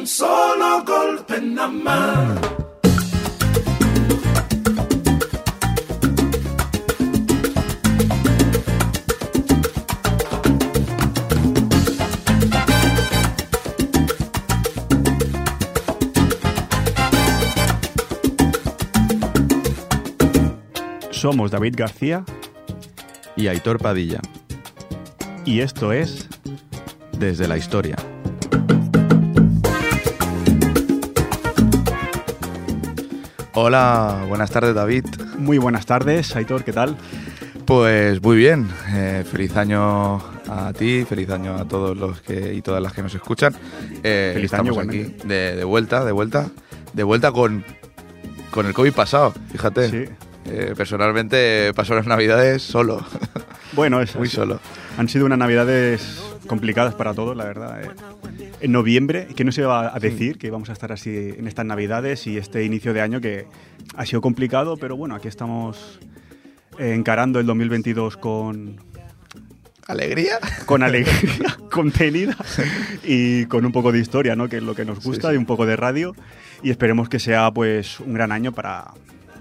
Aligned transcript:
un 0.00 0.06
solo 0.06 0.82
golpe 0.86 1.40
nada 1.42 1.68
más. 1.68 2.38
Somos 21.10 21.50
David 21.50 21.74
García 21.76 22.24
y 23.36 23.48
Aitor 23.48 23.78
Padilla, 23.78 24.20
y 25.44 25.60
esto 25.60 25.92
es 25.92 26.26
desde 27.18 27.46
la 27.46 27.58
historia. 27.58 27.96
Hola, 33.62 34.24
buenas 34.26 34.50
tardes 34.50 34.74
David. 34.74 35.04
Muy 35.36 35.58
buenas 35.58 35.84
tardes, 35.84 36.34
Aitor, 36.34 36.64
¿qué 36.64 36.72
tal? 36.72 36.96
Pues 37.66 38.22
muy 38.22 38.38
bien, 38.38 38.66
eh, 38.88 39.22
feliz 39.30 39.54
año 39.54 40.16
a 40.48 40.72
ti, 40.72 41.04
feliz 41.06 41.28
año 41.28 41.54
a 41.56 41.66
todos 41.68 41.94
los 41.94 42.22
que 42.22 42.54
y 42.54 42.62
todas 42.62 42.82
las 42.82 42.94
que 42.94 43.02
nos 43.02 43.14
escuchan. 43.14 43.54
Eh, 44.02 44.30
Feliz 44.32 44.50
estamos 44.50 44.78
año, 44.78 44.88
aquí 44.88 45.14
de, 45.26 45.56
de 45.56 45.64
vuelta, 45.64 46.06
de 46.06 46.12
vuelta, 46.12 46.48
de 46.94 47.02
vuelta 47.02 47.32
con, 47.32 47.62
con 48.50 48.64
el 48.64 48.72
COVID 48.72 48.94
pasado, 48.94 49.34
fíjate. 49.52 49.90
Sí. 49.90 50.12
Eh, 50.46 50.72
personalmente 50.74 51.74
pasó 51.74 51.94
las 51.94 52.06
navidades 52.06 52.62
solo, 52.62 53.04
Bueno, 53.74 54.00
es 54.00 54.16
muy 54.16 54.30
solo. 54.30 54.58
han 54.96 55.06
sido 55.10 55.26
unas 55.26 55.38
navidades 55.38 56.18
complicadas 56.46 56.94
para 56.94 57.12
todos, 57.12 57.36
la 57.36 57.44
verdad. 57.44 57.78
En 58.60 58.72
noviembre, 58.72 59.28
que 59.34 59.44
no 59.44 59.52
se 59.52 59.62
iba 59.62 59.94
a 59.94 59.98
decir 59.98 60.36
que 60.36 60.48
íbamos 60.48 60.68
a 60.68 60.74
estar 60.74 60.92
así 60.92 61.10
en 61.10 61.46
estas 61.46 61.64
navidades 61.64 62.26
y 62.26 62.36
este 62.36 62.64
inicio 62.64 62.92
de 62.92 63.00
año 63.00 63.20
que 63.20 63.46
ha 63.96 64.04
sido 64.04 64.20
complicado, 64.20 64.76
pero 64.76 64.96
bueno, 64.96 65.14
aquí 65.14 65.28
estamos 65.28 65.98
encarando 66.78 67.40
el 67.40 67.46
2022 67.46 68.16
con, 68.18 68.76
¿Alegría? 69.86 70.38
con 70.66 70.82
alegría 70.82 71.56
contenida 71.70 72.36
y 73.02 73.46
con 73.46 73.64
un 73.64 73.72
poco 73.72 73.92
de 73.92 73.98
historia, 73.98 74.36
¿no? 74.36 74.48
que 74.48 74.58
es 74.58 74.62
lo 74.62 74.74
que 74.74 74.84
nos 74.84 75.02
gusta, 75.02 75.28
sí. 75.28 75.34
y 75.34 75.38
un 75.38 75.46
poco 75.46 75.64
de 75.64 75.76
radio. 75.76 76.14
Y 76.62 76.70
esperemos 76.70 77.08
que 77.08 77.18
sea 77.18 77.50
pues 77.50 77.98
un 78.00 78.12
gran 78.12 78.30
año 78.30 78.52
para, 78.52 78.92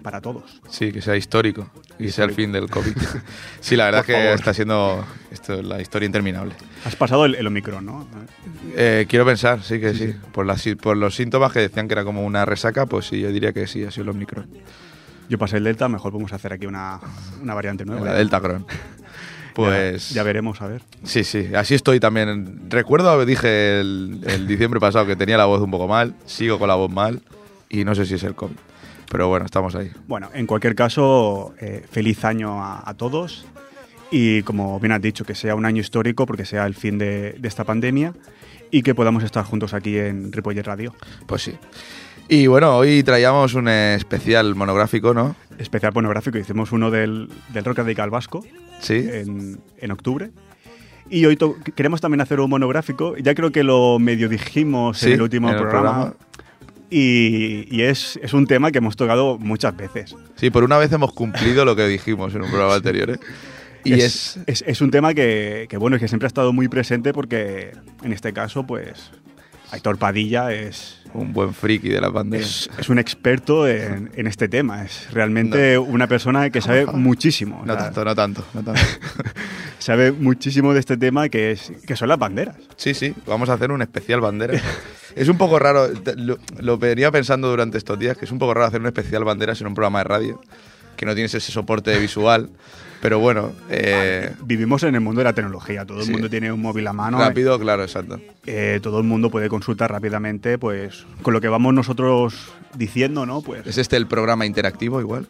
para 0.02 0.22
todos. 0.22 0.62
Sí, 0.70 0.92
que 0.92 1.02
sea 1.02 1.18
histórico 1.18 1.70
y 2.00 2.10
sea 2.12 2.26
el 2.26 2.32
fin 2.32 2.52
del 2.52 2.70
COVID. 2.70 2.96
Sí, 3.62 3.76
la 3.76 3.86
verdad 3.86 4.02
es 4.02 4.08
que 4.08 4.14
favor. 4.14 4.36
está 4.36 4.54
siendo 4.54 5.06
esto, 5.32 5.62
la 5.62 5.82
historia 5.82 6.06
interminable. 6.06 6.54
Has 6.86 6.96
pasado 6.96 7.26
el, 7.26 7.36
el 7.36 7.46
Omicron, 7.46 7.86
¿no? 7.86 8.08
Eh, 8.76 9.06
quiero 9.10 9.26
pensar, 9.26 9.62
sí 9.62 9.80
que 9.80 9.92
Sí, 9.94 10.00
sí. 10.00 10.08
sí. 10.14 10.20
Por, 10.32 10.46
las, 10.46 10.64
por 10.82 10.96
los 10.98 11.14
síntomas 11.16 11.52
que 11.52 11.60
decían 11.60 11.88
que 11.88 11.94
era 11.94 12.04
como 12.06 12.26
una 12.26 12.46
resaca, 12.46 12.86
pues 12.86 13.06
sí, 13.08 13.20
yo 13.20 13.32
diría 13.32 13.52
que 13.52 13.68
sí, 13.68 13.84
ha 13.84 13.92
sido 13.92 14.04
el 14.04 14.10
Omicron. 14.10 14.48
Yo 15.30 15.38
pasé 15.38 15.58
el 15.58 15.66
Delta, 15.66 15.88
mejor 15.90 16.12
podemos 16.12 16.32
hacer 16.34 16.54
aquí 16.54 16.66
una, 16.66 17.00
una 17.42 17.54
variante 17.54 17.86
nueva. 17.86 18.06
La 18.06 18.14
Delta 18.14 18.40
Cron. 18.40 18.66
Pues 19.54 20.10
Ya, 20.10 20.18
ya 20.18 20.24
veremos, 20.24 20.62
a 20.62 20.68
ver. 20.68 20.82
sí, 21.04 21.24
sí, 21.26 21.50
así 21.54 21.76
estoy 21.76 22.00
también. 22.00 22.70
Recuerdo, 22.70 23.26
dije 23.26 23.82
el, 23.82 24.22
el 24.26 24.48
diciembre 24.48 24.80
pasado 24.80 25.06
que 25.06 25.16
tenía 25.18 25.38
la 25.38 25.46
voz 25.46 25.60
un 25.62 25.72
poco 25.72 25.88
mal, 25.88 26.16
sigo 26.26 26.60
con 26.60 26.70
la 26.70 26.76
voz 26.76 26.90
mal 26.90 27.22
y 27.68 27.84
no 27.84 27.94
sé 27.94 28.06
si 28.06 28.14
es 28.14 28.24
el 28.24 28.36
COVID. 28.36 28.56
Pero 29.10 29.28
bueno, 29.28 29.46
estamos 29.46 29.76
ahí. 29.76 29.92
Bueno, 30.08 30.30
en 30.34 30.46
cualquier 30.46 30.76
caso, 30.76 31.54
eh, 31.60 31.84
feliz 31.90 32.24
año 32.26 32.64
a, 32.64 32.88
a 32.88 32.94
todos 32.94 33.46
y 34.12 34.42
como 34.44 34.80
bien 34.80 34.92
has 34.92 35.02
dicho, 35.02 35.26
que 35.26 35.36
sea 35.36 35.56
un 35.56 35.66
año 35.66 35.82
histórico 35.82 36.26
porque 36.26 36.46
sea 36.46 36.66
el 36.66 36.76
fin 36.76 36.98
de, 36.98 37.34
de 37.34 37.48
esta 37.48 37.64
pandemia 37.64 38.14
y 38.72 38.82
que 38.84 38.94
podamos 38.96 39.24
estar 39.24 39.44
juntos 39.46 39.74
aquí 39.74 39.98
en 39.98 40.32
Ripollet 40.32 40.64
Radio. 40.66 40.94
Pues 41.26 41.42
sí. 41.44 41.56
Y 42.28 42.46
bueno, 42.46 42.78
hoy 42.78 43.02
traíamos 43.02 43.56
un 43.56 43.68
especial 43.68 44.54
monográfico, 44.54 45.16
¿no? 45.16 45.36
Especial 45.58 45.92
pornográfico, 45.94 46.38
hicimos 46.38 46.72
uno 46.72 46.92
del, 46.92 47.28
del 47.52 47.66
rock 47.66 47.80
radical 47.80 48.12
vasco 48.12 48.46
Sí. 48.80 49.08
en, 49.12 49.60
en 49.80 49.92
octubre. 49.92 50.30
Y 51.10 51.26
hoy 51.26 51.36
to- 51.38 51.56
queremos 51.76 52.02
también 52.02 52.22
hacer 52.22 52.40
un 52.40 52.52
monográfico, 52.52 53.18
ya 53.18 53.34
creo 53.34 53.52
que 53.52 53.64
lo 53.64 53.98
medio 53.98 54.30
dijimos 54.30 55.00
Sí, 55.00 55.08
en 55.08 55.14
el 55.14 55.22
último 55.24 55.50
en 55.50 55.56
el 55.56 55.62
programa. 55.62 55.92
programa. 55.92 56.16
Y, 56.90 57.68
y 57.70 57.84
es, 57.84 58.20
es 58.24 58.34
un 58.34 58.48
tema 58.48 58.72
que 58.72 58.80
hemos 58.80 58.96
tocado 58.96 59.38
muchas 59.38 59.76
veces. 59.78 60.16
Sí, 60.36 60.50
por 60.50 60.64
una 60.64 60.78
vez 60.78 60.92
hemos 60.92 61.14
cumplido 61.14 61.66
lo 61.66 61.76
que 61.76 61.88
dijimos 61.88 62.34
en 62.34 62.42
un 62.42 62.50
programa 62.50 62.76
anterior, 62.76 63.12
¿eh? 63.12 63.20
Y 63.84 63.94
es, 64.02 64.40
es, 64.46 64.64
es 64.68 64.82
un 64.82 64.92
tema 64.92 65.14
que, 65.14 65.68
que, 65.70 65.78
bueno, 65.78 65.98
que 66.00 66.08
siempre 66.08 66.26
ha 66.26 66.28
estado 66.28 66.52
muy 66.52 66.68
presente 66.68 67.14
porque 67.14 67.72
en 68.04 68.12
este 68.12 68.34
caso, 68.34 68.66
pues, 68.68 69.12
Aitor 69.72 69.98
Padilla 69.98 70.52
es, 70.52 70.99
un 71.14 71.34
buen 71.34 71.54
friki 71.54 71.90
de 71.90 72.02
la 72.02 72.12
pandemia. 72.12 72.46
es, 72.46 72.70
es 72.78 72.90
un 72.90 73.00
experto 73.00 73.68
en, 73.68 74.12
en 74.16 74.28
este 74.28 74.48
tema. 74.48 74.84
Es 74.84 75.12
realmente 75.12 75.78
una 75.78 76.08
persona 76.08 76.50
que 76.50 76.62
sabe 76.62 76.86
muchísimo. 76.86 77.62
o 77.62 77.66
No 77.66 77.74
sea, 77.74 77.86
tanto, 77.86 78.06
no 78.06 78.16
tanto, 78.16 78.46
no 78.54 78.64
tanto. 78.64 78.82
Sabe 79.80 80.12
muchísimo 80.12 80.74
de 80.74 80.82
este 80.82 80.98
tema 80.98 81.30
que, 81.30 81.52
es, 81.52 81.72
que 81.88 81.96
son 81.96 82.10
las 82.10 82.20
banderas. 82.20 82.56
Sí, 82.76 82.94
sí, 82.94 83.14
vamos 83.26 83.50
a 83.50 83.54
hacer 83.54 83.72
un 83.72 83.82
especial 83.82 84.20
bandera. 84.20 84.60
Es 85.16 85.30
un 85.30 85.38
poco 85.38 85.58
raro, 85.58 85.88
lo, 86.18 86.38
lo 86.60 86.78
venía 86.78 87.12
pensando 87.12 87.50
durante 87.50 87.78
estos 87.78 87.98
días, 87.98 88.18
que 88.18 88.26
es 88.26 88.32
un 88.32 88.40
poco 88.40 88.54
raro 88.54 88.68
hacer 88.68 88.82
un 88.82 88.88
especial 88.88 89.24
banderas 89.24 89.60
en 89.62 89.68
un 89.68 89.74
programa 89.74 90.00
de 90.00 90.04
radio, 90.04 90.42
que 90.98 91.06
no 91.06 91.14
tienes 91.14 91.34
ese 91.34 91.52
soporte 91.52 91.98
visual, 91.98 92.50
pero 93.02 93.20
bueno, 93.20 93.54
eh, 93.70 94.34
Vivimos 94.44 94.84
en 94.84 94.96
el 94.96 95.02
mundo 95.02 95.20
de 95.20 95.26
la 95.26 95.34
tecnología. 95.34 95.86
Todo 95.86 96.02
el 96.02 96.12
mundo 96.12 96.30
tiene 96.30 96.52
un 96.52 96.62
móvil 96.62 96.86
a 96.88 96.94
mano. 96.94 97.20
rápido, 97.20 97.60
claro, 97.60 97.84
exacto. 97.84 98.20
eh, 98.46 98.80
todo 98.82 98.98
el 99.00 99.06
mundo 99.06 99.30
puede 99.30 99.48
consultar 99.48 99.92
rápidamente, 99.92 100.58
pues, 100.58 101.06
con 101.22 101.34
lo 101.34 101.42
que 101.42 101.48
vamos 101.48 101.74
nosotros 101.74 102.52
diciendo, 102.76 103.26
¿no? 103.26 103.42
Pues 103.42 103.66
¿Es 103.66 103.78
este 103.78 103.96
el 103.96 104.08
programa 104.08 104.46
interactivo 104.46 105.00
igual? 105.00 105.28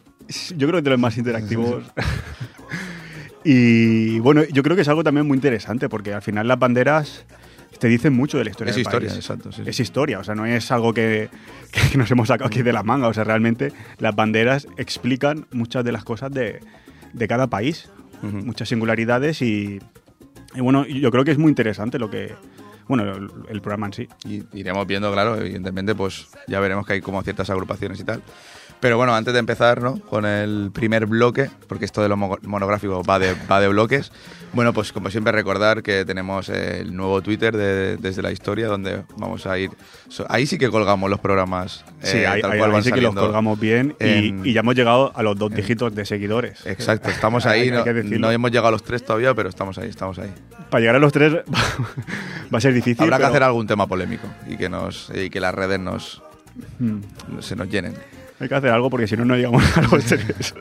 Yo 0.56 0.68
creo 0.68 0.78
que 0.78 0.82
de 0.82 0.90
los 0.90 0.98
más 0.98 1.16
interactivos. 1.16 1.84
y 3.44 4.18
bueno, 4.20 4.42
yo 4.44 4.62
creo 4.62 4.76
que 4.76 4.82
es 4.82 4.88
algo 4.88 5.04
también 5.04 5.26
muy 5.26 5.36
interesante 5.36 5.88
porque 5.88 6.12
al 6.12 6.22
final 6.22 6.46
las 6.46 6.58
banderas 6.58 7.24
te 7.78 7.88
dicen 7.88 8.12
mucho 8.12 8.36
de 8.38 8.44
la 8.44 8.50
historia 8.50 8.70
Es 8.70 8.76
del 8.76 8.82
historia, 8.82 9.08
país. 9.08 9.18
exacto, 9.18 9.52
sí, 9.52 9.62
sí. 9.64 9.70
Es 9.70 9.80
historia, 9.80 10.18
o 10.18 10.24
sea, 10.24 10.34
no 10.34 10.44
es 10.44 10.70
algo 10.70 10.92
que, 10.92 11.30
que 11.92 11.98
nos 11.98 12.10
hemos 12.10 12.28
sacado 12.28 12.48
aquí 12.48 12.62
de 12.62 12.72
la 12.72 12.82
manga. 12.82 13.08
O 13.08 13.14
sea, 13.14 13.24
realmente 13.24 13.72
las 13.98 14.14
banderas 14.14 14.66
explican 14.76 15.46
muchas 15.52 15.84
de 15.84 15.92
las 15.92 16.04
cosas 16.04 16.30
de, 16.30 16.60
de 17.12 17.28
cada 17.28 17.48
país, 17.48 17.90
muchas 18.22 18.68
singularidades 18.68 19.42
y, 19.42 19.80
y 20.54 20.60
bueno, 20.60 20.86
yo 20.86 21.10
creo 21.10 21.24
que 21.24 21.30
es 21.30 21.38
muy 21.38 21.48
interesante 21.48 21.98
lo 21.98 22.10
que. 22.10 22.34
Bueno, 22.88 23.04
el, 23.04 23.30
el 23.48 23.60
programa 23.60 23.86
en 23.86 23.92
sí. 23.92 24.08
Y 24.24 24.42
iremos 24.58 24.84
viendo, 24.84 25.12
claro, 25.12 25.36
evidentemente, 25.36 25.94
pues 25.94 26.26
ya 26.48 26.58
veremos 26.58 26.84
que 26.84 26.94
hay 26.94 27.00
como 27.00 27.22
ciertas 27.22 27.48
agrupaciones 27.48 28.00
y 28.00 28.04
tal. 28.04 28.20
Pero 28.80 28.96
bueno, 28.96 29.14
antes 29.14 29.34
de 29.34 29.40
empezar 29.40 29.82
¿no? 29.82 29.98
con 30.00 30.24
el 30.24 30.70
primer 30.72 31.04
bloque, 31.04 31.50
porque 31.68 31.84
esto 31.84 32.00
de 32.02 32.08
lo 32.08 32.16
mo- 32.16 32.38
monográfico 32.42 33.02
va 33.04 33.18
de, 33.18 33.34
va 33.50 33.60
de 33.60 33.68
bloques, 33.68 34.10
bueno, 34.54 34.72
pues 34.72 34.90
como 34.90 35.10
siempre 35.10 35.32
recordar 35.32 35.82
que 35.82 36.06
tenemos 36.06 36.48
eh, 36.48 36.80
el 36.80 36.96
nuevo 36.96 37.20
Twitter 37.20 37.54
de, 37.54 37.98
desde 37.98 38.22
la 38.22 38.32
historia, 38.32 38.68
donde 38.68 39.02
vamos 39.18 39.46
a 39.46 39.58
ir... 39.58 39.70
so- 40.08 40.24
ahí 40.30 40.46
sí 40.46 40.56
que 40.56 40.70
colgamos 40.70 41.10
los 41.10 41.20
programas. 41.20 41.84
Sí, 42.02 42.16
eh, 42.18 42.26
ahí, 42.26 42.40
tal 42.40 42.52
ahí- 42.52 42.58
cual 42.58 42.70
ahí 42.70 42.74
van 42.74 42.82
sí 42.84 42.92
que 42.92 43.00
los 43.02 43.14
colgamos 43.14 43.60
bien 43.60 43.94
y, 44.00 44.04
en- 44.04 44.46
y 44.46 44.52
ya 44.54 44.60
hemos 44.60 44.74
llegado 44.74 45.12
a 45.14 45.22
los 45.22 45.36
dos 45.38 45.52
dígitos 45.54 45.94
de 45.94 46.06
seguidores. 46.06 46.64
Exacto, 46.66 47.10
estamos 47.14 47.44
ahí, 47.44 47.70
no, 47.70 47.84
que 47.84 47.92
no 47.92 48.30
hemos 48.30 48.50
llegado 48.50 48.68
a 48.68 48.72
los 48.72 48.82
tres 48.82 49.04
todavía, 49.04 49.34
pero 49.34 49.50
estamos 49.50 49.76
ahí, 49.76 49.90
estamos 49.90 50.18
ahí. 50.18 50.32
Para 50.70 50.80
llegar 50.80 50.96
a 50.96 51.00
los 51.00 51.12
tres 51.12 51.34
va 52.54 52.58
a 52.58 52.60
ser 52.62 52.72
difícil. 52.72 53.02
Habrá 53.04 53.18
que 53.18 53.22
pero- 53.24 53.30
hacer 53.30 53.42
algún 53.42 53.66
tema 53.66 53.86
polémico 53.86 54.26
y 54.48 54.56
que, 54.56 54.68
nos, 54.70 55.12
y 55.14 55.28
que 55.28 55.38
las 55.40 55.54
redes 55.54 55.78
nos, 55.78 56.22
Mm, 56.80 56.98
se 57.40 57.54
nos 57.56 57.68
llenen. 57.70 57.94
Hay 58.40 58.48
que 58.48 58.54
hacer 58.54 58.70
algo 58.70 58.90
porque 58.90 59.06
si 59.06 59.16
no, 59.16 59.24
no 59.24 59.36
llegamos 59.36 59.62
a 59.76 59.82
los 59.82 60.04
tres. 60.04 60.54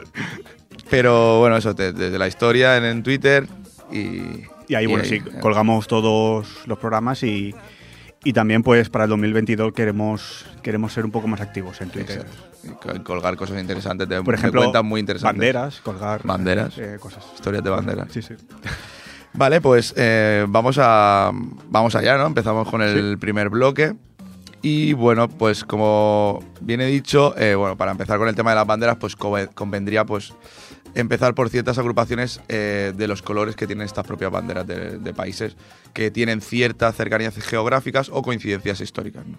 Pero 0.90 1.40
bueno, 1.40 1.58
eso, 1.58 1.74
de- 1.74 1.94
desde 1.94 2.18
la 2.20 2.28
historia 2.28 2.78
en, 2.78 2.84
en 2.86 3.04
Twitter 3.04 3.48
y... 3.92 4.44
Y 4.68 4.76
ahí, 4.76 4.86
bueno, 4.86 5.02
ahí, 5.04 5.10
sí, 5.10 5.16
eh, 5.16 5.40
colgamos 5.42 5.88
todos 5.88 6.48
los 6.68 6.78
programas 6.78 7.24
y, 7.24 7.56
y 8.24 8.34
también, 8.34 8.62
pues, 8.62 8.90
para 8.90 9.06
el 9.06 9.10
2022 9.10 9.74
queremos, 9.74 10.46
queremos 10.62 10.94
ser 10.94 11.06
un 11.06 11.12
poco 11.12 11.28
más 11.28 11.42
activos 11.42 11.82
en 11.82 11.90
Twitter. 11.90 12.24
Exacto. 12.64 13.04
Colgar 13.04 13.36
cosas 13.36 13.60
interesantes, 13.60 14.08
de, 14.08 14.22
Por 14.22 14.36
ejemplo, 14.36 14.62
cuentas 14.62 14.84
muy 14.84 15.00
interesantes. 15.00 15.38
banderas, 15.40 15.82
colgar 15.82 16.22
Banderas. 16.24 16.78
eh, 16.78 16.98
cosas. 17.00 17.26
Historias 17.34 17.64
de 17.64 17.70
banderas. 17.72 18.10
Sí, 18.12 18.22
sí. 18.22 18.36
Vale, 19.34 19.60
pues 19.62 19.94
eh, 19.98 20.46
vamos 20.48 20.78
a 20.80 21.32
vamos 21.70 21.96
allá, 21.96 22.18
¿no? 22.18 22.28
Empezamos 22.28 22.70
con 22.70 22.82
el 22.84 23.18
primer 23.18 23.50
bloque. 23.50 23.96
Y 24.62 24.94
bueno, 24.94 25.30
pues 25.30 25.64
como 25.64 26.44
bien 26.60 26.82
he 26.82 26.88
dicho, 26.88 27.34
eh, 27.38 27.56
bueno, 27.56 27.78
para 27.78 27.92
empezar 27.92 28.18
con 28.20 28.28
el 28.28 28.36
tema 28.36 28.50
de 28.52 28.58
las 28.58 28.68
banderas, 28.68 28.98
pues 28.98 29.16
co- 29.16 29.38
convendría 29.56 30.06
pues 30.06 30.34
empezar 30.96 31.34
por 31.36 31.50
ciertas 31.50 31.78
agrupaciones 31.78 32.42
eh, 32.50 32.94
de 32.96 33.08
los 33.08 33.22
colores 33.22 33.56
que 33.56 33.68
tienen 33.68 33.86
estas 33.86 34.06
propias 34.06 34.32
banderas 34.32 34.68
de, 34.68 34.98
de 34.98 35.14
países 35.14 35.56
que 35.94 36.12
tienen 36.12 36.42
ciertas 36.42 36.96
cercanías 36.96 37.36
geográficas 37.36 38.10
o 38.12 38.22
coincidencias 38.22 38.82
históricas. 38.82 39.26
¿no? 39.26 39.38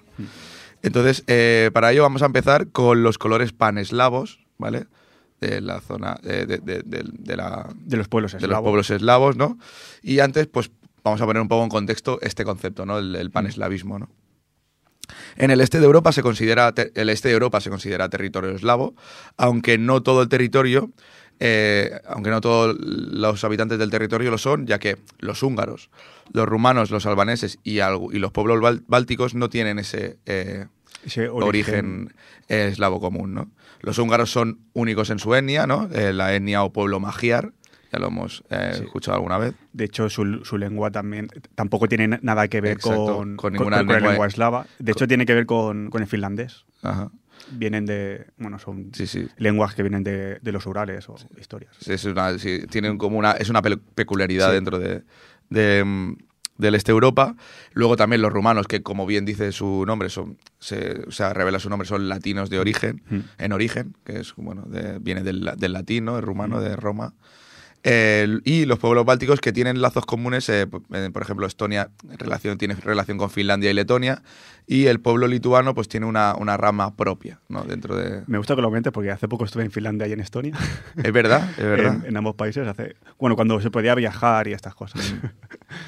Entonces, 0.82 1.22
eh, 1.26 1.70
para 1.74 1.92
ello 1.92 2.02
vamos 2.02 2.22
a 2.22 2.26
empezar 2.26 2.68
con 2.68 3.02
los 3.02 3.18
colores 3.18 3.52
paneslavos, 3.52 4.40
¿vale? 4.56 4.86
De 5.40 5.60
la 5.60 5.80
zona, 5.80 6.18
de, 6.22 6.46
de- 6.46 6.58
de- 6.58 7.36
la, 7.36 7.68
los 7.90 8.08
pueblos 8.08 8.32
de 8.32 8.36
los 8.38 8.44
eslavos. 8.44 8.64
pueblos 8.64 8.90
eslavos, 8.90 9.36
¿no? 9.36 9.58
Y 10.02 10.20
antes, 10.20 10.46
pues 10.46 10.70
vamos 11.04 11.20
a 11.20 11.26
poner 11.26 11.42
un 11.42 11.48
poco 11.48 11.64
en 11.64 11.68
contexto 11.70 12.18
este 12.22 12.44
concepto, 12.44 12.86
¿no? 12.86 12.98
El, 12.98 13.16
el 13.16 13.30
paneslavismo, 13.30 13.98
¿no? 13.98 14.08
En 15.36 15.50
el 15.50 15.60
este 15.60 15.78
de 15.80 15.86
Europa 15.86 16.12
se 16.12 16.22
considera 16.22 16.72
el 16.94 17.08
este 17.08 17.28
de 17.28 17.34
Europa 17.34 17.60
se 17.60 17.70
considera 17.70 18.08
territorio 18.08 18.50
eslavo, 18.50 18.94
aunque 19.36 19.78
no 19.78 20.02
todo 20.02 20.22
el 20.22 20.28
territorio, 20.28 20.90
eh, 21.38 21.90
aunque 22.06 22.30
no 22.30 22.40
todos 22.40 22.76
los 22.78 23.42
habitantes 23.44 23.78
del 23.78 23.90
territorio 23.90 24.30
lo 24.30 24.38
son, 24.38 24.66
ya 24.66 24.78
que 24.78 24.98
los 25.18 25.42
húngaros, 25.42 25.88
los 26.32 26.46
rumanos, 26.46 26.90
los 26.90 27.06
albaneses 27.06 27.58
y, 27.64 27.78
algo- 27.80 28.12
y 28.12 28.18
los 28.18 28.30
pueblos 28.32 28.60
bál- 28.60 28.82
bálticos 28.86 29.34
no 29.34 29.48
tienen 29.48 29.78
ese 29.78 30.18
eh, 30.26 30.66
Ese 31.04 31.28
origen, 31.46 32.12
eh, 32.48 32.68
eslavo 32.70 33.00
común, 33.00 33.32
¿no? 33.34 33.50
Los 33.80 33.98
húngaros 33.98 34.30
son 34.30 34.58
únicos 34.74 35.08
en 35.08 35.18
su 35.18 35.34
etnia, 35.34 35.66
¿no? 35.66 35.88
Eh, 35.94 36.12
la 36.12 36.34
etnia 36.34 36.62
o 36.62 36.70
pueblo 36.74 37.00
magiar, 37.00 37.52
ya 37.92 37.98
lo 37.98 38.08
hemos 38.08 38.42
eh, 38.50 38.72
Sí. 38.74 38.84
escuchado 38.84 39.16
alguna 39.16 39.38
vez. 39.38 39.54
De 39.72 39.84
hecho, 39.84 40.08
su, 40.10 40.44
su 40.44 40.58
lengua 40.58 40.90
también 40.90 41.28
tampoco 41.54 41.88
tiene 41.88 42.18
nada 42.22 42.48
que 42.48 42.60
ver 42.60 42.72
Exacto, 42.72 43.16
con, 43.16 43.36
con 43.36 43.52
ninguna 43.52 43.78
con 43.78 43.86
la 43.88 43.92
lengua- 43.94 44.10
lengua 44.10 44.26
eslava. 44.26 44.66
De 44.78 44.92
hecho, 44.92 45.06
tiene 45.08 45.26
que 45.26 45.34
ver 45.34 45.46
con, 45.46 45.90
con 45.90 46.02
el 46.02 46.08
finlandés. 46.08 46.64
Ajá. 46.82 47.10
Vienen 47.52 47.86
de. 47.86 48.26
Bueno, 48.36 48.58
son 48.58 48.90
Sí, 48.94 49.06
sí. 49.06 49.26
lenguas 49.38 49.74
que 49.74 49.82
vienen 49.82 50.04
de, 50.04 50.38
de 50.40 50.52
los 50.52 50.66
Urales 50.66 51.08
o 51.08 51.16
historias. 51.38 51.74
Sí, 51.80 51.92
Es 51.92 52.04
una, 52.04 52.38
sí, 52.38 52.60
tienen 52.70 52.98
como 52.98 53.18
una, 53.18 53.32
es 53.32 53.48
una 53.48 53.62
pe- 53.62 53.76
peculiaridad 53.78 54.52
dentro 54.52 54.78
de, 54.78 55.02
de, 55.48 55.82
mm, 55.84 56.16
del 56.58 56.74
este 56.74 56.92
Europa. 56.92 57.34
Luego 57.72 57.96
también 57.96 58.20
los 58.20 58.30
rumanos, 58.30 58.66
que 58.66 58.82
como 58.82 59.06
bien 59.06 59.24
dice 59.24 59.50
su 59.52 59.84
nombre, 59.86 60.10
son, 60.10 60.36
se, 60.58 61.00
o 61.08 61.10
sea, 61.10 61.32
revela 61.32 61.58
su 61.58 61.70
nombre, 61.70 61.88
son 61.88 62.08
latinos 62.10 62.50
de 62.50 62.58
origen, 62.58 63.02
Mm. 63.08 63.18
en 63.38 63.52
origen, 63.52 63.96
que 64.04 64.20
es, 64.20 64.34
bueno, 64.36 64.62
de- 64.66 64.98
viene 64.98 65.22
del, 65.22 65.50
del 65.56 65.72
latín, 65.72 66.04
¿no? 66.04 66.18
El 66.18 66.22
rumano, 66.22 66.60
de 66.60 66.76
Roma. 66.76 67.14
El- 67.82 68.42
y 68.44 68.66
los 68.66 68.78
pueblos 68.78 69.06
bálticos 69.06 69.40
que 69.40 69.52
tienen 69.52 69.80
lazos 69.80 70.04
comunes, 70.04 70.48
eh, 70.50 70.66
eh, 70.92 71.10
por 71.12 71.22
ejemplo, 71.22 71.46
Estonia 71.46 71.88
relación, 72.18 72.58
tiene 72.58 72.74
relación 72.74 73.16
con 73.16 73.30
Finlandia 73.30 73.70
y 73.70 73.74
Letonia, 73.74 74.22
y 74.66 74.86
el 74.86 75.00
pueblo 75.00 75.26
lituano 75.26 75.74
pues 75.74 75.88
tiene 75.88 76.04
una, 76.06 76.34
una 76.36 76.56
rama 76.58 76.94
propia, 76.94 77.40
¿no? 77.48 77.62
Dentro 77.62 77.96
de... 77.96 78.22
Me 78.26 78.36
gusta 78.38 78.54
que 78.54 78.60
lo 78.60 78.68
comentes 78.68 78.92
porque 78.92 79.10
hace 79.10 79.28
poco 79.28 79.46
estuve 79.46 79.64
en 79.64 79.70
Finlandia 79.70 80.06
y 80.06 80.12
en 80.12 80.20
Estonia. 80.20 80.54
Es 81.02 81.12
verdad, 81.12 81.50
es 81.52 81.64
verdad. 81.64 81.94
en, 82.02 82.06
en 82.10 82.16
ambos 82.18 82.34
países. 82.34 82.68
hace 82.68 82.96
Bueno, 83.18 83.34
cuando 83.34 83.58
se 83.62 83.70
podía 83.70 83.94
viajar 83.94 84.46
y 84.46 84.52
estas 84.52 84.74
cosas. 84.74 85.14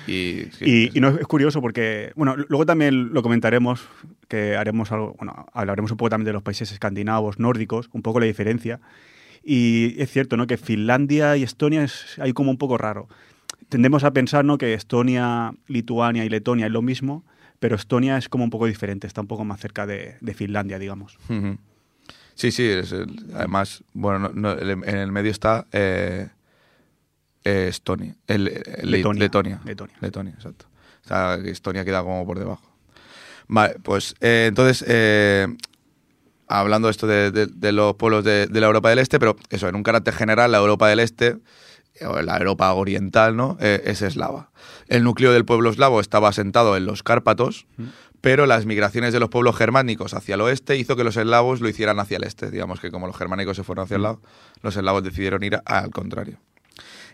Y, 0.07 0.45
sí, 0.57 0.65
Y, 0.93 0.97
y 0.99 1.01
no, 1.01 1.09
es 1.09 1.27
curioso 1.27 1.61
porque, 1.61 2.13
bueno, 2.15 2.37
luego 2.37 2.65
también 2.65 3.13
lo 3.13 3.21
comentaremos, 3.23 3.83
que 4.29 4.57
haremos 4.57 4.93
algo, 4.93 5.15
bueno, 5.19 5.47
hablaremos 5.53 5.91
un 5.91 5.97
poco 5.97 6.11
también 6.11 6.27
de 6.27 6.33
los 6.33 6.43
países 6.43 6.71
escandinavos, 6.73 7.39
nórdicos, 7.41 7.89
un 7.93 8.01
poco 8.03 8.21
la 8.21 8.27
diferencia. 8.27 8.81
Y 9.45 10.01
es 10.01 10.11
cierto, 10.11 10.37
¿no? 10.37 10.47
Que 10.47 10.57
Finlandia 10.57 11.37
y 11.37 11.43
Estonia 11.43 11.85
es 11.85 12.19
hay 12.21 12.33
como 12.33 12.51
un 12.51 12.59
poco 12.59 12.79
raro. 12.79 13.09
Tendemos 13.69 14.05
a 14.05 14.13
pensar, 14.13 14.45
¿no? 14.45 14.59
Que 14.59 14.75
Estonia, 14.75 15.55
Lituania 15.67 16.25
y 16.25 16.29
Letonia 16.29 16.67
es 16.67 16.73
lo 16.73 16.83
mismo, 16.83 17.25
pero 17.59 17.75
Estonia 17.77 18.19
es 18.19 18.29
como 18.29 18.45
un 18.45 18.51
poco 18.51 18.67
diferente, 18.67 19.07
está 19.07 19.21
un 19.21 19.27
poco 19.29 19.45
más 19.45 19.61
cerca 19.61 19.87
de, 19.87 20.17
de 20.21 20.35
Finlandia, 20.35 20.79
digamos. 20.79 21.17
Sí, 22.35 22.51
sí, 22.51 22.65
es 22.65 22.95
además, 23.35 23.83
bueno, 23.95 24.31
no- 24.35 24.53
en 24.59 24.85
el 24.97 25.11
medio 25.13 25.31
está 25.31 25.67
eh, 25.73 26.29
eh, 27.45 27.67
Estonia, 27.69 28.15
el, 28.27 28.49
el- 28.49 28.91
Letonia. 28.91 29.21
Letonia. 29.21 29.61
Letonia. 29.65 29.97
Letonia, 30.01 30.33
exacto. 30.35 30.67
O 31.05 31.09
sea, 31.09 31.35
Estonia 31.37 31.85
queda 31.85 32.03
como 32.03 32.25
por 32.27 32.39
debajo. 32.39 32.69
Vale, 33.49 33.77
pues 33.83 34.15
eh, 34.21 34.47
entonces, 34.49 34.85
hablando 36.61 36.89
esto 36.89 37.07
de, 37.07 37.31
de- 37.31 37.47
de 37.47 37.73
los 37.73 37.95
pueblos 37.95 38.25
de, 38.25 38.47
de 38.47 38.61
la 38.61 38.67
Europa 38.67 38.89
del 38.91 38.99
Este, 38.99 39.19
pero 39.19 39.37
eso, 39.51 39.69
en 39.69 39.75
un 39.77 39.83
carácter 39.83 40.15
general, 40.15 40.53
la 40.53 40.59
Europa 40.59 40.89
del 40.89 41.01
Este, 41.01 41.39
eh, 41.95 42.07
o 42.07 42.21
la 42.23 42.37
Europa 42.37 42.73
oriental, 42.73 43.37
¿no? 43.37 43.57
Eh, 43.61 43.83
es 43.87 44.03
eslava. 44.03 44.51
El 44.89 45.05
núcleo 45.05 45.33
del 45.33 45.45
pueblo 45.45 45.71
eslavo 45.71 46.01
estaba 46.01 46.29
asentado 46.29 46.77
en 46.77 46.87
los 46.87 47.03
Cárpatos, 47.03 47.67
pero 48.21 48.47
las 48.47 48.67
migraciones 48.67 49.13
de 49.13 49.21
los 49.21 49.31
pueblos 49.31 49.57
germánicos 49.57 50.15
hacia 50.15 50.37
el 50.37 50.41
oeste 50.43 50.77
hizo 50.77 50.95
que 50.97 51.05
los 51.05 51.17
eslavos 51.17 51.61
lo 51.61 51.69
hicieran 51.69 51.99
hacia 51.99 52.19
el 52.19 52.25
este. 52.25 52.51
Digamos 52.51 52.79
que 52.81 52.91
como 52.91 53.07
los 53.07 53.17
germánicos 53.17 53.57
se 53.57 53.65
fueron 53.65 53.85
hacia 53.85 53.97
el 53.97 54.03
lado, 54.03 54.21
los 54.63 54.77
eslavos 54.77 55.03
decidieron 55.03 55.43
ir 55.43 55.61
al 55.65 55.91
contrario. 55.91 56.39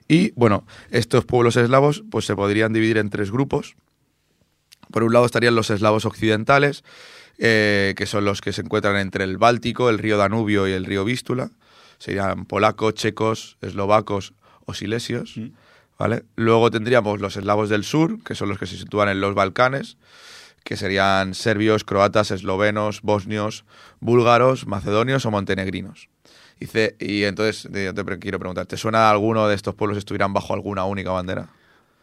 Y 0.06 0.32
bueno, 0.32 0.67
estos 0.91 1.25
pueblos 1.25 1.56
eslavos 1.56 2.02
pues 2.11 2.25
se 2.26 2.34
podrían 2.37 2.73
dividir 2.73 2.99
en 2.99 3.11
tres 3.11 3.31
grupos. 3.31 3.76
Por 4.91 5.02
un 5.02 5.12
lado 5.12 5.26
estarían 5.26 5.55
los 5.55 5.70
eslavos 5.70 6.05
occidentales, 6.06 6.82
eh, 7.38 7.94
que 7.96 8.06
son 8.06 8.25
los 8.25 8.40
que 8.40 8.52
se 8.52 8.62
encuentran 8.62 8.96
entre 8.96 9.25
el 9.25 9.38
Báltico, 9.38 9.90
el 9.90 9.99
río 9.99 10.17
Danubio 10.17 10.69
y 10.69 10.73
el 10.73 10.85
río 10.85 11.05
Vístula. 11.05 11.50
Serían 11.99 12.44
polacos, 12.44 12.94
checos, 12.94 13.56
eslovacos 13.61 14.35
o 14.67 14.75
silesios. 14.75 15.37
Mm. 15.37 15.49
¿vale? 15.99 16.25
Luego 16.37 16.70
tendríamos 16.70 17.20
los 17.20 17.37
eslavos 17.37 17.69
del 17.69 17.85
sur, 17.85 18.23
que 18.23 18.35
son 18.35 18.49
los 18.49 18.58
que 18.58 18.67
se 18.67 18.76
sitúan 18.76 19.08
en 19.08 19.20
los 19.20 19.35
Balcanes, 19.35 19.99
que 20.64 20.76
serían 20.76 21.35
serbios, 21.35 21.85
croatas, 21.85 22.31
eslovenos, 22.31 23.02
bosnios, 23.02 23.64
búlgaros, 24.00 24.67
macedonios 24.67 25.26
o 25.26 25.31
montenegrinos. 25.31 26.08
Y 26.61 27.25
entonces 27.25 27.69
yo 27.73 27.94
te 27.94 28.19
quiero 28.19 28.38
preguntar, 28.38 28.67
¿te 28.67 28.76
suena 28.76 29.11
alguno 29.11 29.49
de 29.49 29.55
estos 29.55 29.75
pueblos 29.75 29.96
estuvieran 29.96 30.32
bajo 30.32 30.55
alguna 30.55 30.84
única 30.84 31.11
bandera? 31.11 31.50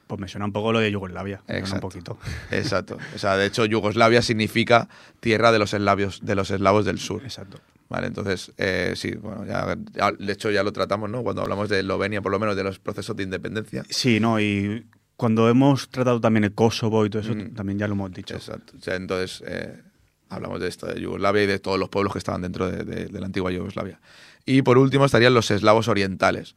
Pues 0.07 0.21
me 0.21 0.27
suena 0.27 0.45
un 0.45 0.51
poco 0.51 0.71
lo 0.71 0.79
de 0.79 0.91
Yugoslavia, 0.91 1.41
suena 1.45 1.59
un 1.59 1.63
Exacto. 1.65 1.89
poquito. 1.89 2.17
Exacto. 2.51 2.97
O 3.15 3.17
sea, 3.17 3.37
de 3.37 3.45
hecho, 3.47 3.65
Yugoslavia 3.65 4.21
significa 4.21 4.87
tierra 5.19 5.51
de 5.51 5.59
los 5.59 5.73
eslavos, 5.73 6.19
de 6.23 6.35
los 6.35 6.51
eslavos 6.51 6.85
del 6.85 6.99
sur. 6.99 7.23
Exacto. 7.23 7.59
Vale, 7.89 8.07
entonces, 8.07 8.51
eh, 8.57 8.93
sí, 8.95 9.11
bueno, 9.15 9.45
ya, 9.45 9.75
ya- 9.93 10.11
de 10.11 10.33
hecho 10.33 10.49
ya 10.51 10.63
lo 10.63 10.71
tratamos, 10.73 11.09
¿no? 11.09 11.21
Cuando 11.23 11.41
hablamos 11.43 11.69
de 11.69 11.79
Eslovenia, 11.79 12.21
por 12.21 12.31
lo 12.31 12.39
menos 12.39 12.55
de 12.55 12.63
los 12.63 12.79
procesos 12.79 13.15
de 13.15 13.23
independencia. 13.23 13.83
Sí, 13.89 14.19
no, 14.19 14.39
y 14.39 14.85
cuando 15.15 15.47
hemos 15.49 15.89
tratado 15.89 16.19
también 16.19 16.43
el 16.45 16.53
Kosovo 16.53 17.05
y 17.05 17.09
todo 17.09 17.21
eso, 17.21 17.33
Mm. 17.35 17.53
también 17.53 17.77
ya 17.79 17.87
lo 17.87 17.93
hemos 17.93 18.11
dicho. 18.11 18.35
Exacto. 18.35 18.73
O 18.77 18.81
sea, 18.81 18.95
entonces, 18.95 19.43
eh, 19.47 19.81
hablamos 20.29 20.59
de 20.59 20.67
esto, 20.67 20.87
de 20.87 20.99
Yugoslavia 20.99 21.43
y 21.43 21.47
de 21.47 21.59
todos 21.59 21.79
los 21.79 21.89
pueblos 21.89 22.11
que 22.13 22.19
estaban 22.19 22.41
dentro 22.41 22.69
de, 22.69 22.83
de- 22.83 23.05
de 23.05 23.19
la 23.19 23.27
antigua 23.27 23.51
Yugoslavia. 23.51 23.99
Y 24.47 24.61
por 24.63 24.77
último 24.79 25.05
estarían 25.05 25.33
los 25.35 25.49
eslavos 25.51 25.87
orientales, 25.87 26.55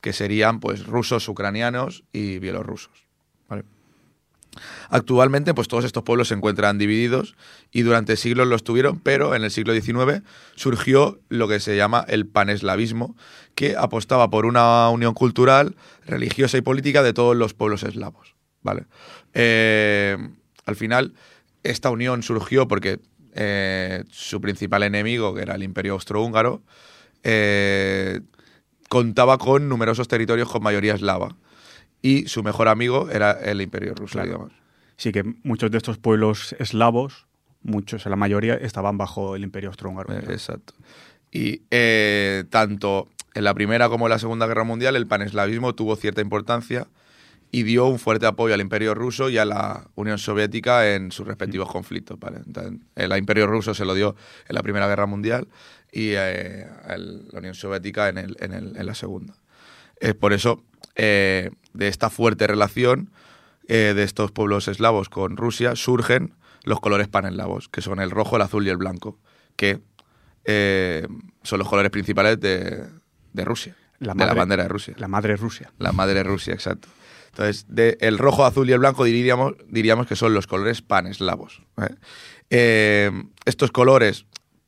que 0.00 0.12
serían 0.12 0.60
pues 0.60 0.86
rusos, 0.86 1.28
ucranianos 1.28 2.04
y 2.12 2.38
bielorrusos. 2.38 3.10
Actualmente, 4.88 5.54
pues 5.54 5.68
todos 5.68 5.84
estos 5.84 6.02
pueblos 6.02 6.28
se 6.28 6.34
encuentran 6.34 6.76
divididos 6.76 7.36
y 7.70 7.82
durante 7.82 8.16
siglos 8.16 8.48
lo 8.48 8.56
estuvieron, 8.56 8.98
pero 8.98 9.34
en 9.34 9.44
el 9.44 9.50
siglo 9.50 9.72
XIX 9.72 10.22
surgió 10.56 11.20
lo 11.28 11.46
que 11.46 11.60
se 11.60 11.76
llama 11.76 12.04
el 12.08 12.26
paneslavismo, 12.26 13.16
que 13.54 13.76
apostaba 13.76 14.28
por 14.30 14.46
una 14.46 14.88
unión 14.90 15.14
cultural, 15.14 15.76
religiosa 16.04 16.58
y 16.58 16.62
política 16.62 17.02
de 17.02 17.12
todos 17.12 17.36
los 17.36 17.54
pueblos 17.54 17.84
eslavos. 17.84 18.34
¿vale? 18.62 18.86
Eh, 19.34 20.16
al 20.66 20.76
final, 20.76 21.14
esta 21.62 21.90
unión 21.90 22.22
surgió 22.22 22.66
porque 22.66 22.98
eh, 23.34 24.04
su 24.10 24.40
principal 24.40 24.82
enemigo, 24.82 25.34
que 25.34 25.42
era 25.42 25.54
el 25.54 25.62
Imperio 25.62 25.92
Austrohúngaro, 25.92 26.62
eh, 27.22 28.20
contaba 28.90 29.38
con 29.38 29.68
numerosos 29.68 30.08
territorios 30.08 30.50
con 30.50 30.62
mayoría 30.64 30.94
eslava. 30.94 31.36
Y 32.02 32.26
su 32.26 32.42
mejor 32.42 32.66
amigo 32.68 33.08
era 33.10 33.30
el 33.30 33.62
Imperio 33.62 33.94
Ruso, 33.94 34.14
Claro. 34.14 34.26
digamos. 34.28 34.52
Sí, 34.96 35.12
que 35.12 35.22
muchos 35.44 35.70
de 35.70 35.78
estos 35.78 35.96
pueblos 35.98 36.54
eslavos, 36.58 37.26
muchos, 37.62 38.04
la 38.04 38.16
mayoría, 38.16 38.54
estaban 38.54 38.98
bajo 38.98 39.36
el 39.36 39.44
Imperio 39.44 39.68
Austrohúngaro. 39.70 40.12
Eh, 40.12 40.24
Exacto. 40.30 40.74
Y 41.30 41.62
eh, 41.70 42.44
tanto 42.50 43.08
en 43.34 43.44
la 43.44 43.54
Primera 43.54 43.88
como 43.88 44.06
en 44.06 44.10
la 44.10 44.18
Segunda 44.18 44.46
Guerra 44.48 44.64
Mundial 44.64 44.96
el 44.96 45.06
paneslavismo 45.06 45.72
tuvo 45.74 45.94
cierta 45.94 46.20
importancia 46.20 46.88
y 47.52 47.64
dio 47.64 47.86
un 47.86 47.98
fuerte 47.98 48.26
apoyo 48.26 48.54
al 48.54 48.60
Imperio 48.60 48.94
Ruso 48.94 49.28
y 49.28 49.38
a 49.38 49.44
la 49.44 49.88
Unión 49.96 50.18
Soviética 50.18 50.94
en 50.94 51.10
sus 51.10 51.26
respectivos 51.26 51.68
conflictos. 51.70 52.18
¿vale? 52.20 52.38
Entonces, 52.46 52.80
el 52.94 53.16
Imperio 53.16 53.46
Ruso 53.46 53.74
se 53.74 53.84
lo 53.84 53.94
dio 53.94 54.14
en 54.48 54.54
la 54.54 54.62
Primera 54.62 54.86
Guerra 54.86 55.06
Mundial 55.06 55.48
y 55.90 56.10
eh, 56.10 56.66
el- 56.88 57.26
la 57.32 57.38
Unión 57.40 57.54
Soviética 57.54 58.08
en, 58.08 58.18
el- 58.18 58.36
en 58.40 58.52
el- 58.52 58.76
en 58.76 58.86
la 58.86 58.94
Segunda. 58.94 59.34
Es 59.98 60.14
por 60.14 60.32
eso, 60.32 60.62
eh, 60.94 61.50
de 61.74 61.88
esta 61.88 62.08
fuerte 62.10 62.46
relación 62.46 63.10
eh, 63.68 63.92
de 63.94 64.02
estos 64.02 64.32
pueblos 64.32 64.66
eslavos 64.68 65.08
con 65.08 65.36
Rusia, 65.36 65.76
surgen 65.76 66.34
los 66.64 66.80
colores 66.80 67.06
paneslavos, 67.08 67.68
que 67.68 67.82
son 67.82 68.00
el 68.00 68.10
rojo, 68.10 68.36
el 68.36 68.42
azul 68.42 68.66
y 68.66 68.70
el 68.70 68.76
blanco, 68.76 69.18
que 69.56 69.80
eh, 70.44 71.06
son 71.42 71.58
los 71.58 71.68
colores 71.68 71.90
principales 71.90 72.40
de, 72.40 72.84
de 73.32 73.44
Rusia, 73.44 73.76
La 73.98 74.14
de 74.14 74.24
la 74.26 74.34
bandera 74.34 74.62
de 74.64 74.68
Rusia. 74.68 74.94
La 74.98 75.08
madre 75.08 75.36
Rusia. 75.36 75.72
La 75.78 75.92
madre 75.92 76.22
Rusia, 76.22 76.52
exacto. 76.54 76.88
Entonces, 77.32 77.66
de 77.68 77.96
el 78.00 78.18
rojo, 78.18 78.44
azul 78.44 78.68
y 78.68 78.72
el 78.72 78.80
blanco 78.80 79.04
diríamos, 79.04 79.54
diríamos 79.68 80.06
que 80.06 80.16
son 80.16 80.34
los 80.34 80.46
colores 80.46 80.82
paneslavos. 80.82 81.62
¿eh? 81.80 81.94
Eh, 82.50 83.10
estos 83.44 83.70
colores 83.70 84.26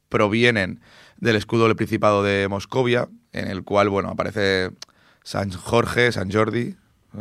provienen 0.08 0.80
del 1.16 1.36
escudo 1.36 1.66
del 1.66 1.76
Principado 1.76 2.22
de 2.22 2.48
Moscovia, 2.48 3.08
en 3.32 3.48
el 3.48 3.64
cual, 3.64 3.88
bueno, 3.88 4.10
aparece 4.10 4.70
San 5.24 5.50
Jorge, 5.50 6.12
San 6.12 6.30
Jordi. 6.30 6.76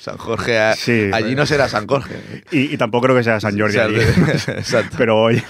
San 0.00 0.16
Jorge, 0.16 0.58
a- 0.58 0.74
Sí, 0.76 1.10
allí 1.12 1.34
no 1.34 1.44
será 1.46 1.68
San 1.68 1.86
Jorge. 1.86 2.44
Y, 2.50 2.72
y 2.72 2.76
tampoco 2.78 3.06
creo 3.06 3.16
que 3.16 3.24
sea 3.24 3.40
San 3.40 3.58
Jordi 3.58 3.78
allí. 3.78 3.96
exacto. 4.48 4.96
Pero 4.98 5.20
oye, 5.20 5.44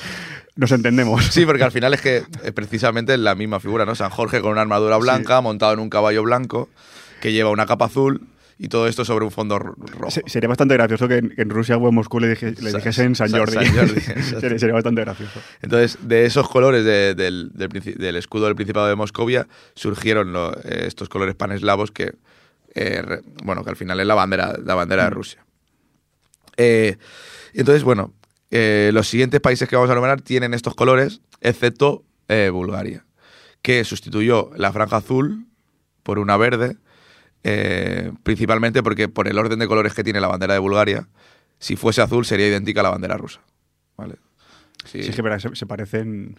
nos 0.57 0.73
entendemos. 0.73 1.25
Sí, 1.27 1.45
porque 1.47 1.63
al 1.65 1.73
final 1.73 1.95
es 1.95 2.01
que 2.01 2.23
precisamente 2.55 3.15
es 3.15 3.21
la 3.21 3.35
misma 3.35 3.61
figura, 3.61 3.85
¿no? 3.85 3.95
San 3.95 4.11
Jorge 4.11 4.41
con 4.41 4.53
una 4.53 4.63
armadura 4.63 4.97
blanca, 4.97 5.41
montado 5.41 5.73
en 5.75 5.79
un 5.81 5.91
caballo 5.91 6.23
blanco, 6.23 6.69
que 7.21 7.33
lleva 7.33 7.51
una 7.51 7.67
capa 7.67 7.85
azul 7.87 8.27
Y 8.61 8.69
todo 8.69 8.89
esto 8.89 9.05
sobre 9.05 9.25
un 9.25 9.31
fondo 9.31 9.59
ro- 9.61 9.77
rojo. 9.79 10.11
Se- 10.11 10.23
sería 10.27 10.49
bastante 10.49 10.75
gracioso 10.75 11.07
que 11.07 11.19
en, 11.19 11.29
que 11.31 11.43
en 11.43 11.51
Rusia 11.51 11.77
o 11.77 11.89
en 11.89 11.95
Moscú 11.95 12.19
le, 12.19 12.29
dije- 12.35 12.55
le 12.61 12.73
dijesen 12.73 13.15
San 13.15 13.29
Sa- 13.29 13.39
Jordi. 13.39 13.53
San 13.55 13.67
Jordi, 13.77 13.93
exacto. 13.99 14.41
sería, 14.41 14.59
sería 14.59 14.75
bastante 14.75 15.01
gracioso. 15.03 15.41
Entonces, 15.63 15.97
de 16.03 16.27
esos 16.27 16.49
colores 16.49 16.85
de- 16.85 17.15
del, 17.15 17.51
del 17.55 18.17
escudo 18.17 18.47
del 18.47 18.57
Principado 18.57 18.89
de 18.89 18.97
Moscovia 18.97 19.47
surgieron 19.75 20.33
lo- 20.33 20.53
eh, 20.65 20.85
estos 20.87 21.09
colores 21.09 21.37
paneslavos 21.37 21.93
que, 21.93 22.15
eh, 22.75 23.03
re- 23.03 23.23
bueno, 23.45 23.63
que 23.63 23.71
al 23.71 23.77
final 23.77 24.01
es 24.01 24.07
la 24.07 24.15
bandera, 24.15 24.57
la 24.65 24.75
bandera 24.75 25.05
de 25.05 25.11
Rusia. 25.11 25.45
Eh, 26.57 26.97
y 27.55 27.61
entonces, 27.61 27.85
bueno, 27.85 28.13
eh, 28.51 28.91
los 28.93 29.09
siguientes 29.09 29.41
países 29.41 29.69
que 29.69 29.77
vamos 29.77 29.91
a 29.91 29.95
nombrar 29.95 30.21
tienen 30.23 30.55
estos 30.55 30.75
colores, 30.75 31.21
excepto 31.41 32.05
eh, 32.29 32.51
Bulgaria, 32.53 33.05
que 33.63 33.85
sustituyó 33.85 34.51
la 34.57 34.73
franja 34.73 34.97
azul 34.97 35.47
por 36.03 36.19
una 36.19 36.37
verde, 36.37 36.77
eh, 37.51 38.13
principalmente 38.23 38.83
porque 38.83 39.09
por 39.09 39.27
el 39.27 39.39
orden 39.39 39.59
de 39.59 39.67
colores 39.67 39.95
que 39.95 40.05
tiene 40.05 40.21
la 40.21 40.29
bandera 40.29 40.55
de 40.55 40.61
Bulgaria, 40.61 41.09
si 41.59 41.77
fuese 41.77 42.03
azul 42.03 42.25
sería 42.25 42.47
idéntica 42.47 42.81
a 42.81 42.85
la 42.85 42.91
bandera 42.91 43.17
rusa. 43.17 43.41
¿vale? 43.97 44.17
Sí. 44.85 45.03
Sí, 45.03 45.11
es 45.11 45.17
que 45.17 45.41
se, 45.41 45.57
se 45.57 45.67
parecen. 45.67 46.37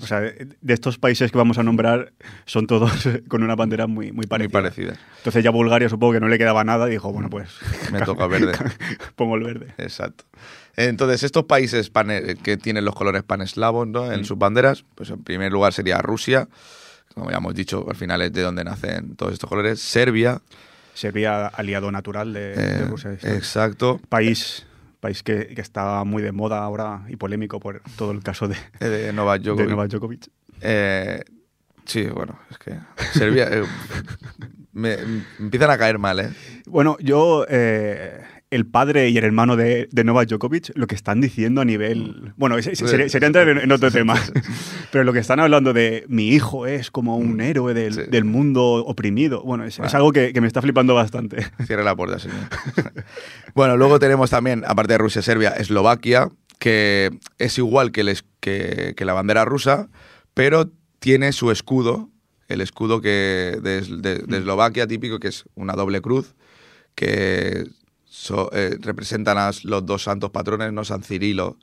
O 0.00 0.06
sea, 0.06 0.20
de, 0.20 0.56
estos 0.68 0.98
países 0.98 1.32
que 1.32 1.38
vamos 1.38 1.58
a 1.58 1.62
nombrar, 1.62 2.12
son 2.44 2.66
todos 2.66 3.08
con 3.28 3.42
una 3.42 3.56
bandera 3.56 3.86
muy, 3.86 4.12
muy 4.12 4.26
parecida. 4.26 4.60
Muy 4.60 4.62
parecida. 4.62 4.98
Entonces 5.18 5.42
ya 5.42 5.50
Bulgaria 5.50 5.88
supongo 5.88 6.12
que 6.12 6.20
no 6.20 6.28
le 6.28 6.38
quedaba 6.38 6.64
nada 6.64 6.86
y 6.86 6.92
dijo, 6.92 7.12
bueno, 7.12 7.30
pues. 7.30 7.50
Me 7.92 8.00
toca 8.02 8.26
verde. 8.26 8.52
Pongo 9.16 9.36
el 9.36 9.44
verde. 9.44 9.74
Exacto. 9.78 10.24
Entonces, 10.76 11.22
estos 11.22 11.44
países 11.44 11.90
que 12.42 12.56
tienen 12.58 12.84
los 12.84 12.94
colores 12.94 13.22
paneslavos 13.22 13.88
¿no? 13.88 14.12
en 14.12 14.26
sus 14.26 14.38
banderas, 14.38 14.84
pues 14.94 15.08
en 15.08 15.24
primer 15.24 15.50
lugar 15.50 15.72
sería 15.72 16.02
Rusia, 16.02 16.48
como 17.16 17.30
ya 17.30 17.38
hemos 17.38 17.54
dicho, 17.54 17.86
al 17.88 17.96
final 17.96 18.20
es 18.20 18.30
de 18.32 18.42
donde 18.42 18.62
nacen 18.62 19.16
todos 19.16 19.32
estos 19.32 19.48
colores, 19.48 19.80
Serbia, 19.80 20.42
Serbia 20.92 21.46
aliado 21.46 21.90
natural 21.90 22.32
de, 22.34 22.54
de 22.54 22.82
eh, 22.82 22.84
Rusia. 22.84 23.12
exacto, 23.22 23.98
País, 24.10 24.66
país 25.00 25.22
que, 25.22 25.46
que 25.54 25.62
está 25.62 26.04
muy 26.04 26.22
de 26.22 26.32
moda 26.32 26.58
ahora 26.58 27.04
y 27.08 27.16
polémico 27.16 27.58
por 27.58 27.80
todo 27.96 28.10
el 28.12 28.22
caso 28.22 28.48
de, 28.48 28.56
eh, 28.80 28.86
de 28.88 29.12
Novak 29.14 29.40
de 29.40 29.48
Djokovic. 29.48 29.70
Novak 29.70 29.90
Djokovic. 29.90 30.28
Eh, 30.60 31.22
sí, 31.86 32.04
bueno, 32.04 32.38
es 32.50 32.58
que 32.58 32.78
Serbia 33.14 33.48
eh, 33.50 33.64
me, 34.74 34.98
me 34.98 35.22
empiezan 35.38 35.70
a 35.70 35.78
caer 35.78 35.98
mal, 35.98 36.20
¿eh? 36.20 36.30
Bueno, 36.66 36.98
yo, 37.00 37.46
eh, 37.48 38.20
el 38.56 38.66
padre 38.66 39.08
y 39.10 39.16
el 39.18 39.24
hermano 39.24 39.54
de, 39.56 39.88
de 39.92 40.04
Novak 40.04 40.28
Djokovic, 40.28 40.72
lo 40.74 40.86
que 40.88 40.94
están 40.96 41.20
diciendo 41.20 41.60
a 41.60 41.64
nivel... 41.64 42.32
Bueno, 42.36 42.58
ese- 42.58 42.72
ese 42.72 42.88
sería, 42.88 43.08
sería 43.08 43.26
entrar 43.28 43.48
en, 43.48 43.58
en 43.58 43.70
otro 43.70 43.90
tema, 43.92 44.14
pero 44.90 45.04
lo 45.04 45.12
que 45.12 45.20
están 45.20 45.38
hablando 45.38 45.72
de 45.72 46.04
mi 46.08 46.28
hijo 46.30 46.66
es 46.66 46.90
como 46.90 47.16
un 47.16 47.40
héroe 47.40 47.72
del, 47.74 47.94
Sí. 47.94 48.00
del 48.10 48.24
mundo 48.24 48.62
oprimido, 48.84 49.42
bueno, 49.44 49.64
es, 49.64 49.78
es 49.78 49.94
algo 49.94 50.10
que, 50.12 50.32
que 50.32 50.40
me 50.40 50.46
está 50.48 50.60
flipando 50.60 50.94
bastante. 50.94 51.46
Cierre 51.66 51.84
la 51.84 51.94
puerta, 51.94 52.18
señor. 52.18 52.38
bueno, 53.54 53.76
luego 53.76 53.98
tenemos 53.98 54.30
también, 54.30 54.64
aparte 54.66 54.94
de 54.94 54.98
Rusia, 54.98 55.22
Serbia, 55.22 55.50
Eslovaquia, 55.50 56.30
que 56.58 57.10
es 57.38 57.58
igual 57.58 57.92
que, 57.92 58.00
el 58.00 58.08
es- 58.08 58.24
que, 58.40 58.94
que 58.96 59.04
la 59.04 59.12
bandera 59.12 59.44
rusa, 59.44 59.88
pero 60.34 60.70
tiene 60.98 61.32
su 61.32 61.50
escudo, 61.50 62.10
el 62.48 62.60
escudo 62.60 63.00
que 63.00 63.58
de, 63.62 63.78
Es- 63.78 64.02
de- 64.02 64.18
de 64.20 64.38
Eslovaquia 64.38 64.86
típico, 64.86 65.18
que 65.18 65.28
es 65.28 65.44
una 65.54 65.74
doble 65.74 66.00
cruz, 66.00 66.34
que 66.94 67.66
so- 68.16 68.50
eh, 68.52 68.76
representan 68.80 69.36
a 69.38 69.50
los 69.64 69.84
dos 69.84 70.02
santos 70.04 70.30
patrones, 70.30 70.72
¿no? 70.72 70.84
San 70.84 71.02
Cirilo 71.02 71.58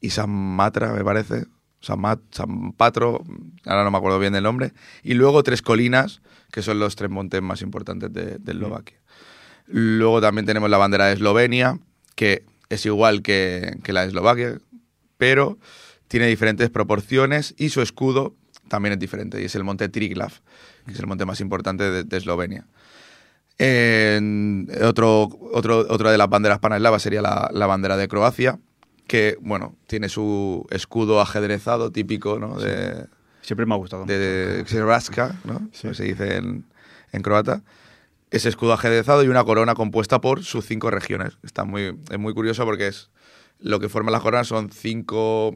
y 0.00 0.10
San 0.10 0.30
Matra, 0.30 0.92
me 0.92 1.02
parece. 1.04 1.46
San, 1.80 2.00
Mat- 2.00 2.20
San 2.30 2.72
Patro, 2.72 3.22
ahora 3.66 3.84
no 3.84 3.90
me 3.90 3.98
acuerdo 3.98 4.18
bien 4.18 4.32
del 4.32 4.42
nombre. 4.44 4.72
Y 5.02 5.14
luego 5.14 5.42
tres 5.42 5.60
colinas, 5.60 6.22
que 6.50 6.62
son 6.62 6.78
los 6.78 6.96
tres 6.96 7.10
montes 7.10 7.42
más 7.42 7.60
importantes 7.62 8.12
de, 8.12 8.38
de 8.38 8.52
Eslovaquia. 8.52 8.96
Luego 9.66 10.20
también 10.20 10.46
tenemos 10.46 10.70
la 10.70 10.78
bandera 10.78 11.06
de 11.06 11.14
Eslovenia, 11.14 11.78
que 12.14 12.44
es 12.70 12.86
igual 12.86 13.22
que, 13.22 13.78
que 13.82 13.92
la 13.92 14.02
de 14.02 14.08
Eslovaquia, 14.08 14.58
pero 15.18 15.58
tiene 16.08 16.26
diferentes 16.26 16.70
proporciones 16.70 17.54
y 17.58 17.68
su 17.70 17.82
escudo 17.82 18.34
también 18.68 18.94
es 18.94 18.98
diferente, 18.98 19.40
y 19.42 19.44
es 19.44 19.54
el 19.54 19.64
monte 19.64 19.88
Triglav, 19.90 20.32
que 20.86 20.92
es 20.92 20.98
el 20.98 21.06
monte 21.06 21.24
más 21.26 21.40
importante 21.40 21.84
de, 21.90 22.04
de 22.04 22.16
Eslovenia. 22.16 22.66
En 23.58 24.68
otro, 24.82 25.28
otro, 25.52 25.78
otra 25.88 26.10
de 26.10 26.18
las 26.18 26.28
banderas 26.28 26.58
paneslavas 26.58 27.02
sería 27.02 27.22
la, 27.22 27.48
la 27.52 27.66
bandera 27.66 27.96
de 27.96 28.08
Croacia, 28.08 28.58
que, 29.06 29.36
bueno, 29.40 29.76
tiene 29.86 30.08
su 30.08 30.66
escudo 30.70 31.20
ajedrezado 31.20 31.92
típico, 31.92 32.38
¿no? 32.38 32.58
De, 32.58 33.06
Siempre 33.42 33.66
me 33.66 33.74
ha 33.74 33.76
gustado. 33.76 34.06
de 34.06 34.64
¿no? 35.44 35.68
Sí. 35.72 35.82
Como 35.82 35.94
se 35.94 36.04
dice 36.04 36.36
en, 36.36 36.64
en 37.12 37.22
croata. 37.22 37.62
Ese 38.30 38.48
escudo 38.48 38.72
ajedrezado 38.72 39.22
y 39.22 39.28
una 39.28 39.44
corona 39.44 39.74
compuesta 39.74 40.20
por 40.20 40.42
sus 40.42 40.64
cinco 40.66 40.90
regiones. 40.90 41.36
Está 41.44 41.64
muy, 41.64 41.96
es 42.10 42.18
muy 42.18 42.34
curioso 42.34 42.64
porque 42.64 42.88
es 42.88 43.10
lo 43.60 43.78
que 43.78 43.88
forma 43.88 44.10
la 44.10 44.20
corona 44.20 44.44
son 44.44 44.70
cinco 44.70 45.54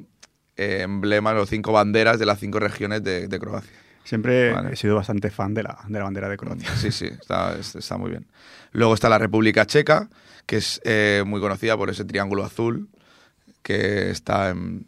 eh, 0.57 0.83
emblemas 0.83 1.35
o 1.37 1.47
cinco 1.47 1.73
banderas 1.73 2.19
de 2.19 2.27
las 2.27 2.39
cinco 2.39 2.61
regiones 2.61 3.03
de, 3.03 3.27
de 3.27 3.39
Croacia. 3.41 3.73
Siempre 4.09 4.53
Vale. 4.53 4.73
he 4.73 4.77
sido 4.77 4.95
bastante 4.97 5.31
fan 5.31 5.53
de 5.53 5.63
la, 5.65 5.79
de 5.87 5.99
la 5.99 6.05
bandera 6.05 6.29
de 6.31 6.37
Croacia. 6.39 6.75
Sí, 6.77 6.91
sí, 6.91 7.07
está, 7.07 7.55
es- 7.59 7.75
está 7.77 7.99
muy 7.99 8.11
bien. 8.11 8.27
Luego 8.73 8.95
está 8.95 9.09
la 9.11 9.19
República 9.19 9.67
Checa, 9.67 10.09
que 10.47 10.57
es 10.57 10.81
eh, 10.85 11.25
muy 11.27 11.41
conocida 11.43 11.77
por 11.77 11.91
ese 11.91 12.05
triángulo 12.07 12.43
azul 12.45 12.89
que 13.63 14.11
está 14.11 14.49
en, 14.49 14.87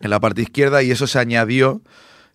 en 0.00 0.10
la 0.10 0.20
parte 0.20 0.42
izquierda 0.42 0.82
y 0.84 0.92
eso 0.92 1.06
se 1.08 1.18
añadió 1.18 1.82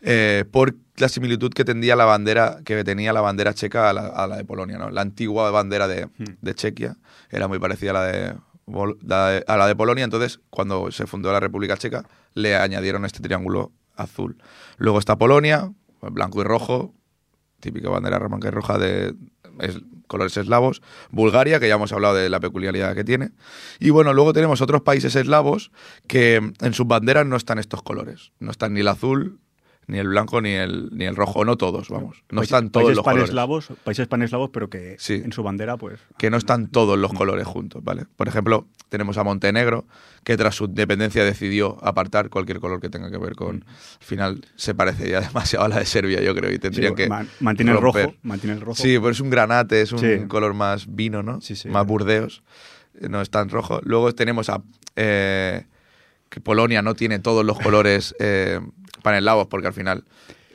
eh, 0.02 0.44
por 0.52 0.76
la 0.98 1.08
similitud 1.08 1.52
que 1.54 1.64
tendría 1.64 1.96
la 1.96 2.04
bandera 2.06 2.58
que 2.66 2.84
tenía 2.84 3.14
la 3.14 3.22
bandera 3.22 3.54
checa 3.54 3.90
a 3.90 3.94
la, 3.94 4.08
a 4.08 4.28
la 4.28 4.36
de 4.38 4.44
Polonia, 4.44 4.78
¿no? 4.78 4.90
La 4.90 5.02
antigua 5.02 5.50
bandera 5.52 5.88
de, 5.88 6.10
de 6.42 6.56
Chequia 6.56 6.98
era 7.30 7.48
muy 7.48 7.58
parecida 7.60 7.92
a 7.92 7.94
la 7.94 8.04
de, 8.06 8.34
Bol- 8.66 8.98
la 9.06 9.30
de- 9.30 9.44
a 9.48 9.56
la 9.58 9.68
de 9.68 9.76
Polonia, 9.76 10.04
entonces 10.04 10.40
cuando 10.50 10.92
se 10.92 11.08
fundó 11.08 11.32
la 11.32 11.40
República 11.40 11.78
Checa 11.78 12.04
le 12.34 12.56
añadieron 12.56 13.06
este 13.06 13.22
triángulo 13.22 13.72
azul. 13.96 14.38
Luego 14.78 15.00
está 15.00 15.16
Polonia, 15.18 15.72
blanco 16.02 16.42
y 16.42 16.44
rojo, 16.44 16.94
típica 17.60 17.90
bandera 17.90 18.20
blanca 18.20 18.48
y 18.48 18.52
roja 18.52 18.78
de 18.78 19.16
es- 19.60 19.82
colores 20.08 20.36
eslavos. 20.36 20.82
Bulgaria, 21.12 21.60
que 21.60 21.68
ya 21.70 21.76
hemos 21.76 21.94
hablado 21.94 22.16
de 22.16 22.30
la 22.30 22.40
peculiaridad 22.42 22.96
que 22.96 23.04
tiene. 23.06 23.32
Y 23.80 23.92
bueno, 23.92 24.14
luego 24.14 24.34
tenemos 24.34 24.60
otros 24.62 24.82
países 24.82 25.16
eslavos 25.16 25.72
que 26.08 26.36
en 26.36 26.74
sus 26.74 26.86
banderas 26.88 27.26
no 27.26 27.38
están 27.38 27.60
estos 27.60 27.82
colores. 27.82 28.34
No 28.40 28.52
están 28.52 28.74
ni 28.74 28.82
el 28.82 28.88
azul, 28.90 29.40
ni 29.92 30.00
el 30.00 30.08
blanco, 30.08 30.40
ni 30.42 30.52
el, 30.52 30.90
ni 30.94 31.04
el 31.04 31.18
rojo. 31.18 31.44
No 31.44 31.58
todos, 31.58 31.90
vamos. 31.90 32.24
No 32.32 32.38
Países- 32.38 32.44
están 32.44 32.70
todos 32.70 32.86
países 32.86 32.96
los 32.96 33.04
colores. 33.04 33.24
paneslavos, 33.24 33.68
países 33.84 34.08
paneslavos, 34.08 34.50
pero 34.54 34.70
que 34.70 34.96
Sí. 34.98 35.16
en 35.16 35.34
su 35.34 35.44
bandera, 35.44 35.76
pues. 35.76 36.00
Que 36.18 36.30
no 36.30 36.38
están 36.38 36.68
todos 36.68 36.98
los 36.98 37.12
colores 37.14 37.46
juntos, 37.46 37.84
¿vale? 37.84 38.06
Por 38.16 38.30
ejemplo, 38.30 38.68
tenemos 38.88 39.18
a 39.18 39.24
Montenegro, 39.26 39.86
que 40.24 40.38
tras 40.38 40.56
su 40.56 40.66
independencia 40.66 41.26
decidió 41.26 41.78
apartar 41.84 42.30
cualquier 42.30 42.60
color 42.62 42.80
que 42.80 42.90
tenga 42.90 43.12
que 43.12 43.18
ver 43.18 43.36
con... 43.36 43.66
Al 43.68 44.06
final 44.06 44.46
se 44.56 44.74
parece 44.74 45.10
ya 45.10 45.20
demasiado 45.34 45.66
a 45.66 45.68
la 45.68 45.80
de 45.80 45.86
Serbia, 45.86 46.22
yo 46.22 46.34
creo, 46.34 46.52
y 46.54 46.58
tendrían 46.60 46.92
sí, 46.94 46.96
que... 46.96 47.10
man- 47.10 47.28
mantiene 47.42 47.72
el 47.74 47.78
rojo. 47.82 48.14
Mantiene 48.24 48.56
el 48.56 48.62
rojo. 48.62 48.82
Sí, 48.82 48.98
pero 48.98 49.10
es 49.10 49.20
un 49.20 49.30
granate, 49.30 49.82
es 49.82 49.92
un 49.92 50.00
Sí. 50.00 50.20
color 50.30 50.54
más 50.54 50.86
vino, 50.96 51.22
¿no? 51.22 51.42
Sí, 51.42 51.56
sí. 51.58 51.68
más 51.68 51.86
burdeos. 51.86 52.44
No 53.10 53.22
es 53.22 53.30
tan 53.30 53.50
rojo. 53.50 53.82
Luego 53.84 54.14
tenemos 54.16 54.50
a 54.50 54.62
eh, 54.96 55.66
que 56.32 56.40
Polonia 56.40 56.82
no 56.82 56.96
tiene 56.96 57.20
todos 57.20 57.46
los 57.46 57.60
colores 57.60 58.16
eh, 58.18 58.62
paneslavos, 59.04 59.48
porque 59.48 59.68
al 59.68 59.74
final 59.74 60.06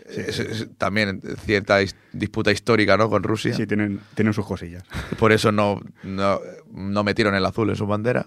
es, 0.08 0.38
es 0.38 0.68
también 0.78 1.20
cierta 1.44 1.76
disputa 2.12 2.50
histórica 2.50 2.96
¿no? 2.96 3.10
con 3.10 3.22
Rusia. 3.22 3.54
Sí, 3.54 3.66
tienen, 3.66 4.00
tienen 4.14 4.32
sus 4.32 4.46
cosillas. 4.46 4.84
Por 5.18 5.32
eso 5.32 5.52
no, 5.52 5.82
no, 6.02 6.40
no 6.72 7.04
metieron 7.04 7.34
el 7.34 7.44
azul 7.44 7.68
en 7.68 7.76
su 7.76 7.86
bandera. 7.86 8.26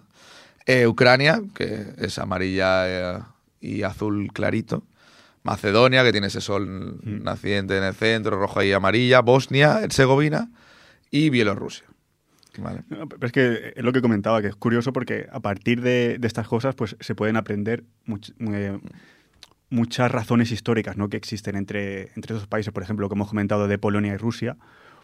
Eh, 0.68 0.86
Ucrania, 0.86 1.42
que 1.56 1.88
es 1.98 2.20
amarilla 2.20 3.18
eh, 3.18 3.20
y 3.62 3.82
azul 3.82 4.30
clarito. 4.32 4.84
Macedonia, 5.42 6.04
que 6.04 6.12
tiene 6.12 6.28
ese 6.28 6.42
sol 6.42 7.00
naciente 7.04 7.76
en 7.78 7.84
el 7.84 7.96
centro, 7.96 8.38
roja 8.38 8.64
y 8.64 8.74
amarilla. 8.74 9.22
Bosnia, 9.22 9.80
Herzegovina 9.82 10.52
y 11.10 11.32
Bielorrusia. 11.32 11.89
Vale. 12.58 12.84
No, 12.90 13.08
Pero 13.08 13.26
es 13.28 13.32
que 13.32 13.74
es 13.76 13.84
lo 13.84 13.92
que 13.94 14.02
comentaba, 14.02 14.42
que 14.42 14.48
es 14.48 14.56
curioso 14.56 14.92
porque 14.92 15.28
a 15.32 15.40
partir 15.40 15.82
de, 15.82 16.18
de 16.20 16.28
estas 16.28 16.48
cosas 16.48 16.76
pues 16.76 16.96
se 17.00 17.16
pueden 17.16 17.38
aprender 17.38 17.84
much- 18.08 18.34
mu- 18.40 18.80
muchas 19.70 20.12
razones 20.12 20.52
históricas 20.52 20.98
¿no? 20.98 21.10
que 21.10 21.18
existen 21.18 21.56
entre, 21.56 22.12
entre 22.16 22.36
esos 22.36 22.48
países. 22.48 22.74
Por 22.74 22.84
ejemplo, 22.84 23.06
lo 23.06 23.10
que 23.10 23.16
hemos 23.16 23.30
comentado 23.30 23.68
de 23.68 23.78
Polonia 23.78 24.14
y 24.14 24.18
Rusia, 24.18 24.58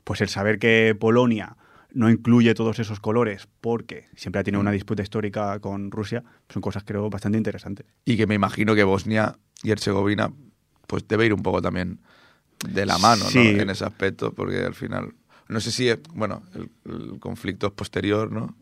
pues 0.03 0.21
el 0.21 0.29
saber 0.29 0.57
que 0.59 0.95
Polonia 0.99 1.55
no 1.93 2.09
incluye 2.09 2.53
todos 2.55 2.79
esos 2.79 2.99
colores 2.99 3.47
porque 3.61 4.07
siempre 4.15 4.41
ha 4.41 4.43
tenido 4.43 4.59
una 4.59 4.71
disputa 4.71 5.01
histórica 5.03 5.59
con 5.59 5.91
Rusia, 5.91 6.23
son 6.49 6.61
cosas 6.61 6.83
creo 6.83 7.09
bastante 7.09 7.37
interesantes. 7.37 7.85
Y 8.05 8.17
que 8.17 8.27
me 8.27 8.35
imagino 8.35 8.75
que 8.75 8.83
Bosnia 8.83 9.37
y 9.63 9.71
Herzegovina 9.71 10.31
pues 10.87 11.07
debe 11.07 11.25
ir 11.27 11.33
un 11.33 11.41
poco 11.41 11.61
también 11.61 11.99
de 12.67 12.85
la 12.85 12.97
mano 12.97 13.23
¿no? 13.23 13.29
En 13.61 13.69
ese 13.69 13.85
aspecto, 13.85 14.33
porque 14.33 14.57
al 14.59 14.73
final... 14.73 15.13
No 15.47 15.59
sé 15.59 15.71
si, 15.71 15.89
eh, 15.89 15.99
bueno, 16.13 16.43
el, 16.55 16.69
el 16.91 17.19
conflicto 17.19 17.67
es 17.67 17.73
posterior, 17.73 18.31
¿no? 18.31 18.55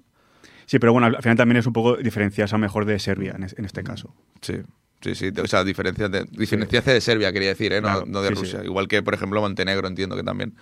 Sí, 0.65 0.79
pero 0.79 0.93
bueno, 0.93 1.07
al 1.07 1.21
final 1.21 1.37
también 1.37 1.57
es 1.57 1.65
un 1.67 1.73
poco 1.73 1.97
diferenciarse 1.97 2.55
a 2.55 2.57
mejor 2.57 2.85
de 2.85 2.97
Serbia 2.99 3.33
en, 3.35 3.43
es- 3.43 3.55
en 3.57 3.65
este 3.65 3.83
caso. 3.83 4.13
Sí, 4.41 4.55
Sí, 5.01 5.15
sí, 5.15 5.31
o 5.37 5.47
sea, 5.47 5.65
diferencia 5.65 6.07
de, 6.07 6.23
diferenciarse 6.31 6.93
de 6.93 7.01
Serbia, 7.01 7.33
quería 7.33 7.49
decir, 7.49 7.73
¿eh? 7.73 7.81
no, 7.81 7.87
Claro, 7.89 8.05
no 8.07 8.21
de 8.21 8.29
sí, 8.29 8.35
Rusia. 8.35 8.59
sí. 8.61 8.65
Igual 8.67 8.87
que, 8.87 9.03
por 9.03 9.13
ejemplo, 9.13 9.41
Montenegro, 9.41 9.85
entiendo 9.89 10.15
que 10.15 10.23
también 10.23 10.55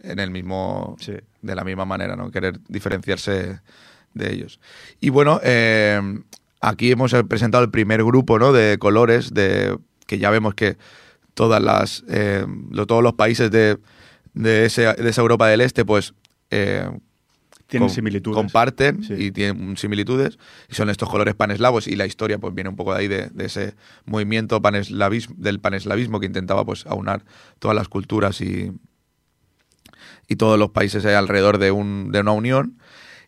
en 0.00 0.20
el 0.20 0.30
mismo, 0.30 0.96
Sí. 1.00 1.14
de 1.42 1.54
la 1.56 1.64
misma 1.64 1.84
manera, 1.84 2.14
¿no? 2.14 2.30
Querer 2.30 2.60
diferenciarse 2.68 3.60
de 4.14 4.32
ellos. 4.32 4.60
Y 5.00 5.08
bueno, 5.10 5.40
eh, 5.42 6.00
aquí 6.60 6.92
hemos 6.92 7.12
presentado 7.28 7.64
el 7.64 7.70
primer 7.72 8.04
grupo, 8.04 8.38
¿no? 8.38 8.52
De 8.52 8.78
colores, 8.78 9.34
de 9.34 9.76
que 10.06 10.18
ya 10.18 10.30
vemos 10.30 10.54
que 10.54 10.76
todas 11.34 11.60
las, 11.60 12.04
eh, 12.08 12.46
lo- 12.70 12.86
todos 12.86 13.02
los 13.02 13.14
países 13.14 13.50
de, 13.50 13.78
de, 14.42 14.64
ese- 14.66 14.94
de 14.94 15.08
esa 15.10 15.20
Europa 15.20 15.46
del 15.48 15.60
Este, 15.60 15.84
pues 15.84 16.14
eh, 16.50 16.88
Tienen 17.66 17.88
com- 17.88 17.94
similitudes. 17.94 18.34
Comparten 18.36 19.02
Sí. 19.04 19.14
y 19.14 19.30
tienen 19.30 19.76
similitudes. 19.76 20.38
Y 20.70 20.74
son 20.74 20.88
estos 20.88 21.08
colores 21.10 21.34
paneslavos 21.34 21.86
y 21.86 21.96
la 21.96 22.06
historia 22.06 22.38
pues 22.38 22.54
viene 22.54 22.70
un 22.70 22.76
poco 22.76 22.94
de 22.94 23.00
ahí, 23.00 23.08
de, 23.08 23.28
de 23.30 23.44
ese 23.44 23.74
movimiento 24.06 24.62
paneslavismo, 24.62 25.34
del 25.38 25.60
paneslavismo 25.60 26.18
que 26.20 26.26
intentaba 26.26 26.64
pues 26.64 26.86
aunar 26.86 27.24
todas 27.58 27.74
las 27.76 27.88
culturas 27.88 28.40
y, 28.40 28.72
y 30.28 30.36
todos 30.36 30.58
los 30.58 30.70
países 30.70 31.04
alrededor 31.04 31.58
de, 31.58 31.70
un, 31.70 32.10
de 32.12 32.20
una 32.20 32.32
unión. 32.32 32.78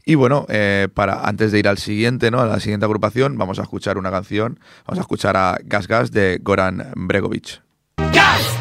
Y 0.07 0.15
bueno, 0.15 0.47
eh, 0.49 0.89
para, 0.95 1.29
antes 1.29 1.53
de 1.53 1.59
ir 1.59 1.69
al 1.69 1.77
siguiente, 1.77 2.31
¿no? 2.31 2.41
a 2.41 2.47
la 2.47 2.59
siguiente 2.61 2.87
agrupación, 2.87 3.37
vamos 3.37 3.59
a 3.59 3.63
escuchar 3.63 3.99
una 3.99 4.11
canción. 4.11 4.59
Vamos 4.87 4.99
a 4.99 5.03
escuchar 5.03 5.37
a 5.37 5.59
Gas 5.65 5.87
Gas 5.87 6.11
de 6.13 6.39
Goran 6.43 6.93
Bregovic. 6.97 7.61
Gas, 7.99 8.15
gas, 8.15 8.60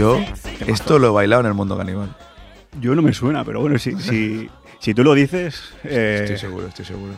Yo 0.00 0.18
esto 0.66 0.98
lo 0.98 1.08
he 1.08 1.10
bailado 1.10 1.40
en 1.42 1.48
el 1.48 1.54
mundo 1.54 1.76
caníbal. 1.76 2.16
Yo 2.80 2.94
no 2.94 3.02
me 3.02 3.12
suena, 3.12 3.44
pero 3.44 3.60
bueno, 3.60 3.78
si, 3.78 3.94
si, 4.00 4.48
si 4.78 4.94
tú 4.94 5.04
lo 5.04 5.12
dices, 5.12 5.74
eh, 5.84 6.20
Estoy 6.22 6.38
seguro, 6.38 6.68
estoy 6.68 6.86
seguro. 6.86 7.12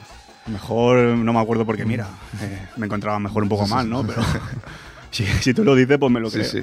mejor 0.47 0.99
no 0.99 1.33
me 1.33 1.39
acuerdo 1.39 1.65
porque, 1.65 1.85
mira, 1.85 2.09
eh, 2.41 2.67
me 2.77 2.87
encontraba 2.87 3.21
mejor 3.21 3.45
un 3.45 3.49
poco 3.49 3.69
mal, 3.69 3.89
¿no? 3.89 4.05
Pero 4.05 4.23
si, 5.13 5.25
si 5.27 5.55
tú 5.55 5.63
lo 5.65 5.75
dices, 5.77 5.99
pues 5.99 6.11
me 6.11 6.19
lo 6.21 6.31
creo. 6.31 6.45
sí. 6.45 6.63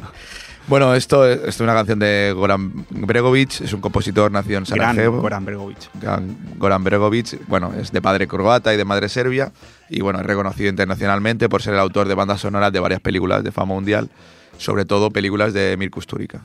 Bueno, 0.68 0.94
esto 0.94 1.26
es, 1.28 1.38
esto 1.38 1.50
es 1.50 1.60
una 1.62 1.74
canción 1.74 1.98
de 1.98 2.32
Goran 2.36 2.86
Bregovic, 2.92 3.62
es 3.62 3.74
un 3.74 3.82
compositor 3.82 4.32
nacido 4.32 4.60
en 4.60 4.68
Sarajevo. 4.68 5.20
Goran 5.20 5.44
Bregovic. 5.44 5.78
Goran- 6.00 6.36
Goran 6.60 6.84
Bregovic, 6.84 7.40
bueno, 7.48 7.74
es 7.80 7.92
de 7.92 8.02
padre 8.04 8.28
croata 8.28 8.72
y 8.72 8.78
de 8.78 8.86
madre 8.86 9.10
serbia 9.10 9.52
y 9.90 10.02
bueno, 10.02 10.20
es 10.20 10.26
reconocido 10.28 10.70
internacionalmente 10.70 11.50
por 11.50 11.64
ser 11.64 11.74
el 11.74 11.80
autor 11.80 12.08
de 12.08 12.14
bandas 12.14 12.42
sonoras 12.42 12.72
de 12.72 12.80
varias 12.80 13.00
películas 13.02 13.44
de 13.44 13.52
fama 13.52 13.74
mundial, 13.74 14.12
sobre 14.60 14.86
todo 14.86 15.10
películas 15.10 15.54
de 15.54 15.76
Mir 15.76 15.90
Kusturica. 15.90 16.42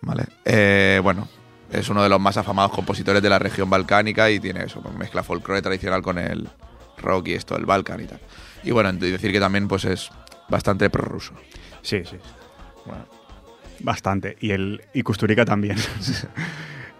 ¿Vale? 0.00 0.26
Eh, 0.44 1.00
bueno, 1.02 1.26
es 1.72 1.88
uno 1.88 2.04
de 2.04 2.08
los 2.08 2.20
más 2.20 2.36
afamados 2.36 2.70
compositores 2.70 3.20
de 3.20 3.30
la 3.30 3.40
región 3.40 3.68
balcánica 3.68 4.30
y 4.30 4.38
tiene 4.38 4.62
eso, 4.64 4.80
mezcla 4.96 5.24
folclore 5.24 5.60
tradicional 5.62 6.02
con 6.02 6.18
el 6.18 6.48
rock 6.98 7.28
y 7.28 7.32
esto, 7.32 7.56
el 7.56 7.66
Balkan 7.66 8.00
y 8.00 8.04
tal. 8.04 8.20
Y 8.62 8.70
bueno, 8.70 8.92
decir 8.92 9.32
que 9.32 9.40
también 9.40 9.66
pues 9.66 9.84
es 9.86 10.10
bastante 10.48 10.90
prorruso. 10.90 11.34
Sí, 11.82 12.02
sí. 12.04 12.16
Bastante. 13.80 14.36
Y 14.40 14.50
el 14.50 14.82
y 14.94 15.02
Kusturica 15.02 15.44
también. 15.44 15.76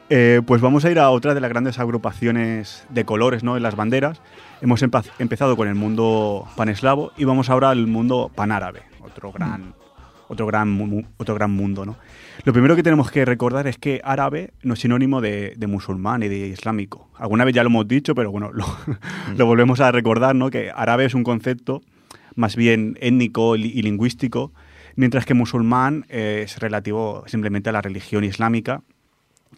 Eh, 0.08 0.40
pues 0.46 0.62
vamos 0.62 0.84
a 0.84 0.90
ir 0.92 1.00
a 1.00 1.10
otra 1.10 1.34
de 1.34 1.40
las 1.40 1.50
grandes 1.50 1.80
agrupaciones 1.80 2.86
de 2.90 3.04
colores 3.04 3.42
¿no? 3.42 3.56
en 3.56 3.64
las 3.64 3.74
banderas. 3.74 4.20
Hemos 4.60 4.80
empezado 4.80 5.56
con 5.56 5.66
el 5.66 5.74
mundo 5.74 6.46
paneslavo 6.54 7.10
y 7.16 7.24
vamos 7.24 7.50
ahora 7.50 7.70
al 7.70 7.88
mundo 7.88 8.30
panárabe, 8.32 8.82
otro 9.00 9.32
gran, 9.32 9.74
otro 10.28 10.46
gran, 10.46 11.08
otro 11.16 11.34
gran 11.34 11.50
mundo. 11.50 11.84
¿no? 11.84 11.96
Lo 12.44 12.52
primero 12.52 12.76
que 12.76 12.84
tenemos 12.84 13.10
que 13.10 13.24
recordar 13.24 13.66
es 13.66 13.78
que 13.78 14.00
árabe 14.04 14.52
no 14.62 14.74
es 14.74 14.80
sinónimo 14.80 15.20
de, 15.20 15.54
de 15.56 15.66
musulmán 15.66 16.22
y 16.22 16.28
de 16.28 16.46
islámico. 16.46 17.10
Alguna 17.18 17.44
vez 17.44 17.56
ya 17.56 17.64
lo 17.64 17.70
hemos 17.70 17.88
dicho, 17.88 18.14
pero 18.14 18.30
bueno, 18.30 18.52
lo, 18.52 18.64
lo 19.36 19.44
volvemos 19.44 19.80
a 19.80 19.90
recordar, 19.90 20.36
¿no? 20.36 20.50
que 20.50 20.70
árabe 20.72 21.06
es 21.06 21.14
un 21.14 21.24
concepto 21.24 21.82
más 22.36 22.54
bien 22.54 22.96
étnico 23.00 23.56
y 23.56 23.82
lingüístico, 23.82 24.52
mientras 24.94 25.26
que 25.26 25.34
musulmán 25.34 26.06
eh, 26.08 26.42
es 26.44 26.58
relativo 26.58 27.24
simplemente 27.26 27.70
a 27.70 27.72
la 27.72 27.82
religión 27.82 28.22
islámica 28.22 28.82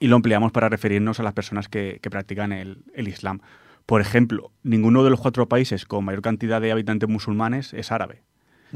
y 0.01 0.09
lo 0.09 0.17
empleamos 0.17 0.53
para 0.53 0.69
referirnos 0.69 1.21
a 1.21 1.23
las 1.23 1.35
personas 1.35 1.69
que, 1.69 1.99
que 2.01 2.09
practican 2.09 2.53
el, 2.53 2.79
el 2.95 3.09
Islam. 3.09 3.41
Por 3.85 4.01
ejemplo, 4.01 4.53
ninguno 4.63 5.03
de 5.03 5.11
los 5.11 5.21
cuatro 5.21 5.49
países 5.49 5.87
con 5.87 6.05
mayor 6.05 6.23
cantidad 6.23 6.61
de 6.61 6.71
habitantes 6.71 7.09
musulmanes 7.09 7.73
es 7.73 7.91
árabe, 7.91 8.23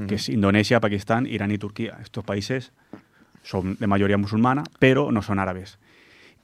que 0.08 0.14
es 0.14 0.30
Indonesia, 0.30 0.80
Pakistán, 0.80 1.26
Irán 1.26 1.50
y 1.50 1.58
Turquía. 1.58 1.98
Estos 2.00 2.24
países 2.24 2.72
son 3.42 3.76
de 3.78 3.86
mayoría 3.86 4.16
musulmana, 4.16 4.64
pero 4.78 5.12
no 5.12 5.20
son 5.20 5.38
árabes. 5.38 5.78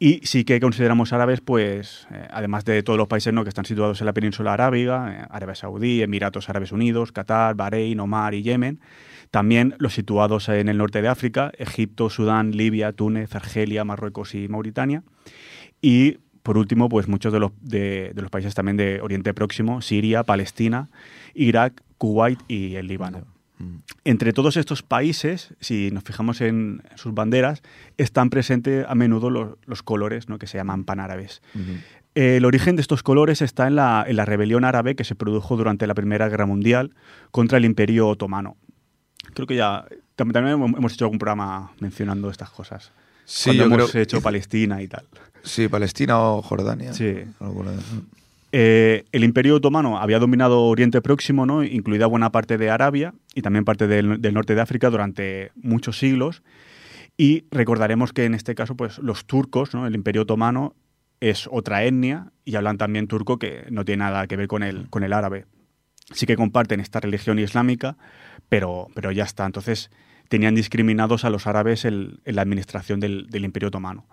Y 0.01 0.21
sí 0.25 0.45
que 0.45 0.61
consideramos 0.61 1.13
árabes, 1.13 1.41
pues, 1.41 2.07
eh, 2.13 2.29
además 2.31 2.65
de 2.65 2.85
todos 2.85 2.97
los 2.97 3.09
países 3.09 3.33
¿no? 3.33 3.43
que 3.43 3.49
están 3.49 3.65
situados 3.65 4.01
en 4.01 4.07
la 4.07 4.13
península 4.13 4.53
arábiga, 4.53 5.13
eh, 5.13 5.27
Arabia 5.29 5.57
Saudí, 5.57 6.03
Emiratos 6.03 6.49
Árabes 6.49 6.71
Unidos, 6.71 7.11
Qatar, 7.11 7.57
Bahrein, 7.57 7.99
Omar 7.99 8.35
y 8.35 8.43
Yemen, 8.43 8.81
también 9.33 9.75
los 9.79 9.95
situados 9.95 10.49
en 10.51 10.69
el 10.69 10.79
norte 10.79 11.03
de 11.03 11.09
África, 11.09 11.51
Egipto, 11.59 12.11
Sudán, 12.11 12.53
Libia, 12.53 12.93
Túnez, 12.93 13.35
Argelia, 13.35 13.85
Marruecos 13.85 14.37
y 14.37 14.47
Mauritania. 14.47 15.03
Y 15.83 16.19
por 16.45 16.59
último, 16.59 16.89
pues 16.89 17.09
muchos 17.09 17.33
de 17.33 17.41
los, 17.41 17.51
de, 17.61 18.13
de 18.15 18.23
los 18.23 18.31
países 18.31 18.55
también 18.55 18.77
de 18.77 19.01
Oriente 19.01 19.35
Próximo, 19.35 19.83
Siria, 19.83 20.23
Palestina, 20.23 20.91
Irak, 21.35 21.83
Kuwait 21.99 22.39
y 22.47 22.77
el 22.77 22.87
Líbano. 22.87 23.38
Entre 24.05 24.33
todos 24.33 24.57
estos 24.57 24.83
países, 24.83 25.55
si 25.61 25.90
nos 25.90 26.05
fijamos 26.05 26.40
en 26.40 26.83
sus 26.94 27.12
banderas, 27.12 27.62
están 27.97 28.31
presentes 28.31 28.87
a 28.88 28.94
menudo 28.94 29.31
los, 29.31 29.57
los 29.66 29.83
colores 29.83 30.29
¿no? 30.29 30.38
que 30.38 30.47
se 30.47 30.59
llaman 30.59 30.85
panárabes. 30.85 31.42
El 32.14 32.44
origen 32.44 32.77
de 32.77 32.83
estos 32.83 33.03
colores 33.03 33.42
está 33.42 33.66
en 33.66 33.77
la, 33.77 34.05
en 34.07 34.16
la 34.16 34.25
rebelión 34.25 34.64
árabe 34.64 34.97
que 34.97 35.05
se 35.05 35.14
produjo 35.14 35.57
durante 35.57 35.87
la 35.87 35.94
Primera 35.94 36.29
Guerra 36.29 36.47
Mundial 36.47 36.94
contra 37.31 37.59
el 37.59 37.64
Imperio 37.64 38.09
Otomano. 38.09 38.57
Creo 39.35 39.47
que 39.47 39.57
ya 39.57 39.85
tam- 40.16 40.33
también 40.33 40.49
hemos 40.77 40.92
hecho 40.92 41.05
algún 41.05 41.18
programa 41.18 41.73
mencionando 41.81 42.31
estas 42.31 42.51
cosas. 42.51 42.92
Sí, 43.25 43.51
cuando 43.51 43.62
yo 43.68 43.75
hemos 43.75 43.90
creo- 43.90 44.03
hecho 44.03 44.21
Palestina 44.23 44.83
y 44.83 44.88
tal. 44.88 45.05
Sí, 45.42 45.68
Palestina 45.68 46.18
o 46.21 46.42
Jordania. 46.42 46.92
Sí. 46.94 47.14
Alguna 47.40 47.73
de- 47.73 47.79
Eh, 48.51 49.05
el 49.13 49.25
Imperio 49.25 49.57
Otomano 49.57 49.99
había 49.99 50.19
dominado 50.19 50.63
Oriente 50.63 51.03
Próximo, 51.03 51.45
¿no? 51.45 51.63
incluida 51.63 52.07
buena 52.07 52.33
parte 52.33 52.57
de 52.57 52.71
Arabia 52.71 53.13
y 53.35 53.43
también 53.43 53.65
parte 53.65 53.87
del, 53.87 54.21
norte 54.33 54.55
de 54.55 54.61
África 54.61 54.91
durante 54.91 55.53
muchos 55.55 55.99
siglos. 55.99 56.43
Y 57.17 57.45
recordaremos 57.51 58.13
que 58.13 58.25
en 58.25 58.35
este 58.35 58.55
caso, 58.55 58.77
pues 58.77 58.99
los 58.99 59.27
turcos, 59.27 59.75
¿no? 59.75 59.87
el 59.87 59.95
Imperio 59.95 60.23
Otomano 60.23 60.75
es 61.21 61.49
otra 61.51 61.85
etnia 61.85 62.33
y 62.45 62.55
hablan 62.55 62.79
también 62.79 63.09
turco 63.09 63.39
que 63.39 63.67
no 63.71 63.85
tiene 63.85 64.05
nada 64.05 64.27
que 64.27 64.37
ver 64.37 64.47
con 64.47 64.63
el, 64.63 64.89
con 64.89 65.03
el 65.03 65.13
árabe. 65.13 65.47
Sí 66.13 66.25
que 66.25 66.37
comparten 66.37 66.81
esta 66.81 67.01
religión 67.01 67.39
islámica, 67.39 67.99
pero, 68.49 68.87
pero 68.95 69.11
ya 69.11 69.25
está. 69.25 69.45
Entonces 69.45 69.91
tenían 70.29 70.55
discriminados 70.55 71.25
a 71.25 71.31
los 71.31 71.47
árabes 71.47 71.85
en 71.85 72.21
la 72.25 72.43
administración 72.43 73.01
del 73.01 73.45
Imperio 73.45 73.69
Otomano. 73.69 74.07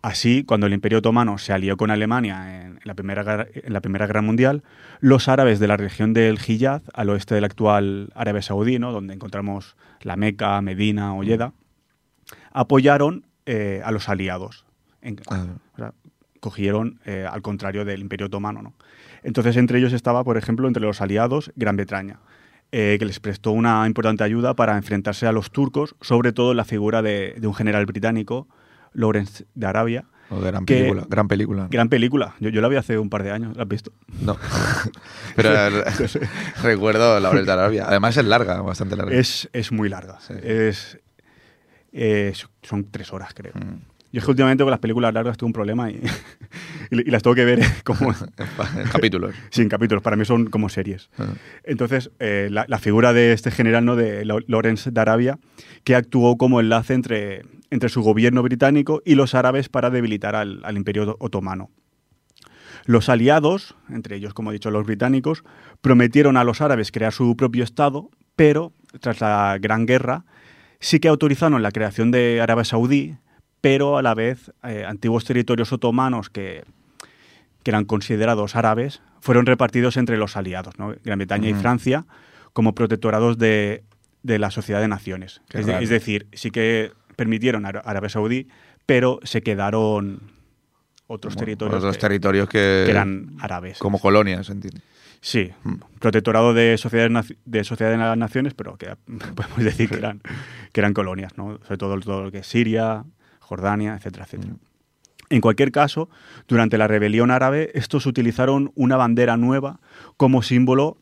Así, 0.00 0.44
cuando 0.44 0.66
el 0.68 0.72
Imperio 0.74 0.98
Otomano 0.98 1.38
se 1.38 1.52
alió 1.52 1.76
con 1.76 1.90
Alemania 1.90 2.64
en, 2.66 2.78
la 2.84 2.94
primera, 2.94 3.24
guerra- 3.24 3.48
en 3.52 3.72
la 3.72 3.80
Primera 3.80 4.06
Guerra 4.06 4.22
Mundial, 4.22 4.62
los 5.00 5.28
árabes 5.28 5.58
de 5.58 5.66
la 5.66 5.76
región 5.76 6.14
del 6.14 6.38
Hijaz, 6.46 6.82
al 6.94 7.10
oeste 7.10 7.34
del 7.34 7.44
actual 7.44 8.10
Arabia 8.14 8.42
Saudí, 8.42 8.78
¿no? 8.78 8.92
donde 8.92 9.14
encontramos 9.14 9.76
la 10.02 10.14
Meca, 10.16 10.60
Medina 10.62 11.14
o 11.16 11.24
Yeda, 11.24 11.52
apoyaron 12.52 13.24
eh, 13.46 13.80
a 13.84 13.90
los 13.90 14.08
aliados. 14.08 14.64
En- 15.02 15.16
Ah. 15.28 15.46
o 15.74 15.76
sea, 15.76 15.92
cogieron 16.40 17.00
eh, 17.04 17.26
al 17.28 17.42
contrario 17.42 17.84
del 17.84 18.00
Imperio 18.00 18.26
Otomano. 18.26 18.62
¿no? 18.62 18.74
Entonces, 19.22 19.56
entre 19.56 19.78
ellos 19.78 19.92
estaba, 19.92 20.22
por 20.22 20.36
ejemplo, 20.36 20.68
entre 20.68 20.82
los 20.82 21.00
aliados, 21.00 21.50
Gran 21.56 21.76
Bretaña, 21.76 22.20
eh, 22.70 22.96
que 22.98 23.04
les 23.06 23.18
prestó 23.18 23.50
una 23.52 23.86
importante 23.86 24.22
ayuda 24.22 24.54
para 24.54 24.76
enfrentarse 24.76 25.26
a 25.26 25.32
los 25.32 25.50
turcos, 25.50 25.96
sobre 26.02 26.32
todo 26.32 26.52
en 26.52 26.58
la 26.58 26.64
figura 26.64 27.02
de, 27.02 27.34
de 27.38 27.46
un 27.46 27.54
general 27.54 27.86
británico, 27.86 28.46
Lawrence 28.98 29.46
de 29.54 29.66
Arabia. 29.66 30.04
O 30.30 30.40
gran 30.40 30.66
que- 30.66 30.74
película. 30.74 31.06
Gran 31.08 31.28
película. 31.28 31.68
Gran 31.70 31.88
película. 31.88 32.34
Yo, 32.40 32.50
yo 32.50 32.60
la 32.60 32.68
vi 32.68 32.76
hace 32.76 32.98
un 32.98 33.08
par 33.08 33.22
de 33.22 33.30
años. 33.30 33.56
¿La 33.56 33.62
has 33.62 33.68
visto? 33.68 33.92
No. 34.20 34.36
Pero 35.36 35.50
eh, 35.68 35.84
recuerdo 36.62 37.18
la 37.20 37.28
a 37.30 37.52
Arabia. 37.54 37.86
Además 37.88 38.16
es 38.16 38.24
larga, 38.24 38.60
bastante 38.60 38.96
larga. 38.96 39.14
Es, 39.16 39.48
es 39.52 39.72
muy 39.72 39.88
larga. 39.88 40.18
Sí. 40.20 40.34
Es, 40.42 40.98
eh, 41.92 42.32
son 42.62 42.90
tres 42.90 43.12
horas, 43.12 43.32
creo. 43.34 43.52
Mm. 43.54 43.80
Yo 44.10 44.20
es 44.20 44.24
que 44.24 44.30
últimamente 44.30 44.64
con 44.64 44.70
las 44.70 44.80
películas 44.80 45.12
largas 45.12 45.36
tengo 45.36 45.48
un 45.48 45.52
problema 45.52 45.90
y, 45.90 46.00
y 46.90 47.10
las 47.10 47.22
tengo 47.22 47.34
que 47.34 47.44
ver 47.44 47.60
como 47.84 48.10
En 48.10 48.88
capítulos. 48.90 49.34
sin 49.50 49.68
capítulos. 49.68 50.02
Para 50.02 50.16
mí 50.16 50.24
son 50.24 50.46
como 50.46 50.70
series. 50.70 51.10
Ah. 51.18 51.26
Entonces, 51.64 52.10
eh, 52.18 52.48
la, 52.50 52.64
la 52.68 52.78
figura 52.78 53.12
de 53.12 53.32
este 53.34 53.50
general, 53.50 53.84
¿no? 53.84 53.96
de 53.96 54.24
Lawrence 54.24 54.90
de 54.90 55.00
Arabia, 55.00 55.38
que 55.84 55.94
actuó 55.94 56.38
como 56.38 56.58
enlace 56.60 56.94
entre, 56.94 57.42
entre 57.70 57.88
su 57.88 58.02
gobierno 58.02 58.42
británico 58.42 59.02
y 59.04 59.14
los 59.14 59.34
árabes 59.34 59.68
para 59.68 59.90
debilitar 59.90 60.34
al, 60.34 60.60
al 60.64 60.76
imperio 60.76 61.16
otomano. 61.20 61.70
Los 62.84 63.08
aliados, 63.08 63.74
entre 63.90 64.16
ellos, 64.16 64.32
como 64.34 64.50
he 64.50 64.54
dicho, 64.54 64.70
los 64.70 64.86
británicos, 64.86 65.44
prometieron 65.80 66.36
a 66.36 66.44
los 66.44 66.60
árabes 66.60 66.90
crear 66.90 67.12
su 67.12 67.36
propio 67.36 67.64
Estado, 67.64 68.10
pero 68.36 68.72
tras 69.00 69.20
la 69.20 69.58
Gran 69.60 69.84
Guerra 69.84 70.24
sí 70.80 71.00
que 71.00 71.08
autorizaron 71.08 71.62
la 71.62 71.72
creación 71.72 72.10
de 72.10 72.40
Arabia 72.40 72.64
Saudí, 72.64 73.16
pero 73.60 73.98
a 73.98 74.02
la 74.02 74.14
vez 74.14 74.52
eh, 74.62 74.84
antiguos 74.86 75.24
territorios 75.24 75.72
otomanos 75.72 76.30
que, 76.30 76.64
que 77.64 77.70
eran 77.70 77.84
considerados 77.84 78.54
árabes 78.56 79.02
fueron 79.20 79.44
repartidos 79.44 79.96
entre 79.96 80.16
los 80.16 80.36
aliados, 80.36 80.78
¿no? 80.78 80.94
Gran 81.04 81.18
Bretaña 81.18 81.48
y. 81.48 81.54
Francia, 81.54 82.06
como 82.52 82.74
protectorados 82.74 83.36
de, 83.36 83.82
de 84.22 84.38
la 84.38 84.50
Sociedad 84.52 84.80
de 84.80 84.88
Naciones. 84.88 85.42
De- 85.66 85.72
es 85.82 85.90
decir, 85.90 86.28
sí 86.32 86.50
que 86.52 86.92
permitieron 87.22 87.66
a 87.66 87.70
Arabia 87.70 88.08
Saudí, 88.08 88.46
pero 88.86 89.18
se 89.24 89.42
quedaron 89.42 90.20
otros 91.08 91.34
Bueno, 91.34 91.40
territorios 91.46 91.78
Otros 91.78 91.96
que- 91.96 92.00
territorios 92.00 92.48
que, 92.48 92.84
que 92.86 92.90
eran 92.92 93.32
árabes. 93.40 93.78
como 93.80 93.98
colonias, 93.98 94.48
entiendo. 94.50 94.80
Sí, 95.20 95.50
Mm. 95.64 95.74
protectorado 95.98 96.54
de 96.54 96.78
sociedades 96.78 97.34
de 97.44 97.64
sociedad 97.64 97.90
de 97.90 97.96
las 97.98 98.16
naciones, 98.16 98.54
pero 98.54 98.76
que 98.76 98.94
podemos 99.34 99.58
decir 99.58 99.88
que 99.88 99.96
eran, 99.96 100.20
que 100.72 100.80
eran 100.80 100.94
colonias, 100.94 101.36
¿no? 101.36 101.58
Sobre 101.64 101.76
todo 101.76 101.98
todo 101.98 102.22
lo 102.22 102.30
que 102.30 102.38
es 102.38 102.46
Siria, 102.46 103.04
Jordania, 103.40 103.94
etcétera, 103.96 104.24
etcétera. 104.26 104.52
Mm. 104.52 104.58
En 105.30 105.40
cualquier 105.40 105.72
caso, 105.72 106.08
durante 106.46 106.78
la 106.78 106.86
rebelión 106.86 107.32
árabe, 107.32 107.72
estos 107.74 108.06
utilizaron 108.06 108.70
una 108.76 108.96
bandera 108.96 109.36
nueva 109.36 109.80
como 110.16 110.42
símbolo 110.42 110.98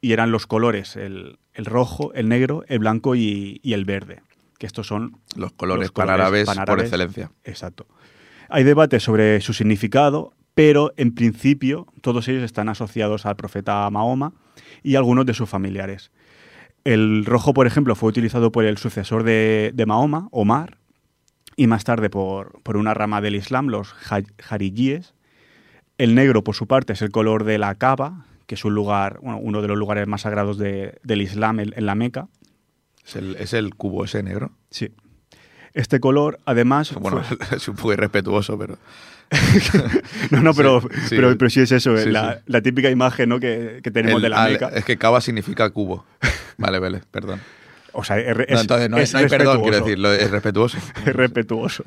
y 0.00 0.12
eran 0.12 0.30
los 0.30 0.46
colores, 0.46 0.96
el, 0.96 1.38
el 1.52 1.64
rojo, 1.66 2.12
el 2.14 2.28
negro, 2.28 2.64
el 2.68 2.78
blanco 2.78 3.14
y, 3.16 3.60
y 3.62 3.74
el 3.74 3.84
verde, 3.84 4.22
que 4.58 4.66
estos 4.66 4.86
son 4.86 5.18
Los 5.38 5.52
colores, 5.52 5.84
Los 5.86 5.92
colores 5.92 6.44
panárabes 6.46 6.66
por 6.66 6.80
excelencia. 6.80 7.30
Exacto. 7.44 7.86
Hay 8.48 8.64
debate 8.64 9.00
sobre 9.00 9.40
su 9.40 9.52
significado, 9.52 10.32
pero 10.54 10.92
en 10.96 11.14
principio 11.14 11.86
todos 12.02 12.26
ellos 12.28 12.42
están 12.42 12.68
asociados 12.68 13.24
al 13.26 13.36
profeta 13.36 13.88
Mahoma 13.90 14.32
y 14.82 14.96
algunos 14.96 15.24
de 15.26 15.34
sus 15.34 15.48
familiares. 15.48 16.10
El 16.84 17.24
rojo, 17.24 17.52
por 17.54 17.66
ejemplo, 17.66 17.94
fue 17.94 18.08
utilizado 18.08 18.50
por 18.52 18.64
el 18.64 18.78
sucesor 18.78 19.22
de, 19.22 19.72
de 19.74 19.86
Mahoma, 19.86 20.28
Omar, 20.32 20.78
y 21.56 21.66
más 21.66 21.84
tarde 21.84 22.08
por, 22.08 22.60
por 22.62 22.76
una 22.76 22.94
rama 22.94 23.20
del 23.20 23.34
Islam, 23.34 23.66
los 23.68 23.92
ja- 23.92 24.22
jarilíes. 24.40 25.14
El 25.98 26.14
negro, 26.14 26.44
por 26.44 26.54
su 26.54 26.66
parte, 26.68 26.92
es 26.92 27.02
el 27.02 27.10
color 27.10 27.42
de 27.44 27.58
la 27.58 27.74
Kaaba, 27.74 28.26
que 28.46 28.54
es 28.54 28.64
un 28.64 28.74
lugar, 28.74 29.18
bueno, 29.20 29.38
uno 29.38 29.60
de 29.60 29.68
los 29.68 29.76
lugares 29.76 30.06
más 30.06 30.22
sagrados 30.22 30.56
de- 30.56 30.98
del 31.02 31.20
Islam 31.22 31.60
en- 31.60 31.74
en 31.76 31.84
la 31.86 31.94
Meca. 31.96 32.28
Es 33.04 33.16
el, 33.16 33.36
es 33.36 33.52
el 33.54 33.74
cubo 33.74 34.04
ese 34.04 34.22
negro. 34.22 34.52
Sí. 34.70 34.90
Este 35.78 36.00
color, 36.00 36.40
además, 36.44 36.92
Bueno, 36.94 37.22
fue- 37.22 37.38
es 37.56 37.68
un 37.68 37.76
poco 37.76 37.92
irrespetuoso, 37.92 38.58
pero. 38.58 38.76
No, 40.30 40.42
no, 40.42 40.52
pero 40.54 40.80
Sí, 40.80 40.88
sí, 41.08 41.16
pero, 41.16 41.36
pero 41.38 41.50
sí 41.50 41.60
es 41.60 41.70
eso, 41.70 41.96
Sí, 41.98 42.10
la, 42.10 42.40
la 42.46 42.60
típica 42.62 42.90
imagen 42.90 43.28
¿no? 43.28 43.38
que, 43.38 43.80
que 43.82 43.90
tenemos 43.90 44.16
El- 44.16 44.22
de 44.22 44.28
la 44.30 44.44
ah, 44.44 44.48
Meca. 44.48 44.68
Es 44.68 44.84
que 44.84 44.96
cava 44.96 45.20
significa 45.20 45.70
cubo. 45.70 46.04
Vale, 46.56 46.78
vale, 46.80 47.02
perdón. 47.10 47.40
O 47.92 48.02
sea, 48.04 48.18
es, 48.18 48.36
No, 48.36 48.42
es- 48.42 48.60
entonces 48.60 48.90
no, 48.90 48.98
es 48.98 49.12
no 49.12 49.18
hay 49.20 49.26
perdón, 49.28 49.62
quiero 49.62 49.78
decirlo, 49.78 50.12
es 50.12 50.30
respetuoso. 50.30 50.78
Es 51.06 51.14
respetuoso. 51.14 51.84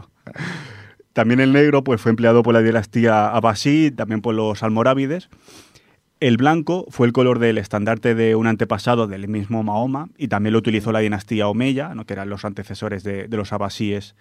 También 1.13 1.41
el 1.41 1.51
negro 1.51 1.83
pues, 1.83 1.99
fue 1.99 2.11
empleado 2.11 2.41
por 2.43 2.53
la 2.53 2.61
dinastía 2.61 3.27
Abbasí, 3.27 3.91
también 3.91 4.21
por 4.21 4.33
los 4.33 4.63
almorávides. 4.63 5.27
El 6.21 6.37
blanco 6.37 6.85
fue 6.89 7.07
el 7.07 7.13
color 7.13 7.39
del 7.39 7.57
estandarte 7.57 8.13
de 8.13 8.35
un 8.35 8.45
antepasado 8.45 9.07
del 9.07 9.27
mismo 9.27 9.63
Mahoma 9.63 10.09
y 10.19 10.27
también 10.27 10.53
lo 10.53 10.59
utilizó 10.59 10.91
la 10.91 10.99
dinastía 10.99 11.47
Omeya, 11.47 11.95
¿no? 11.95 12.05
que 12.05 12.13
eran 12.13 12.29
los 12.29 12.45
antecesores 12.45 13.03
de, 13.03 13.27
los 13.31 13.51
abasíes 13.53 14.15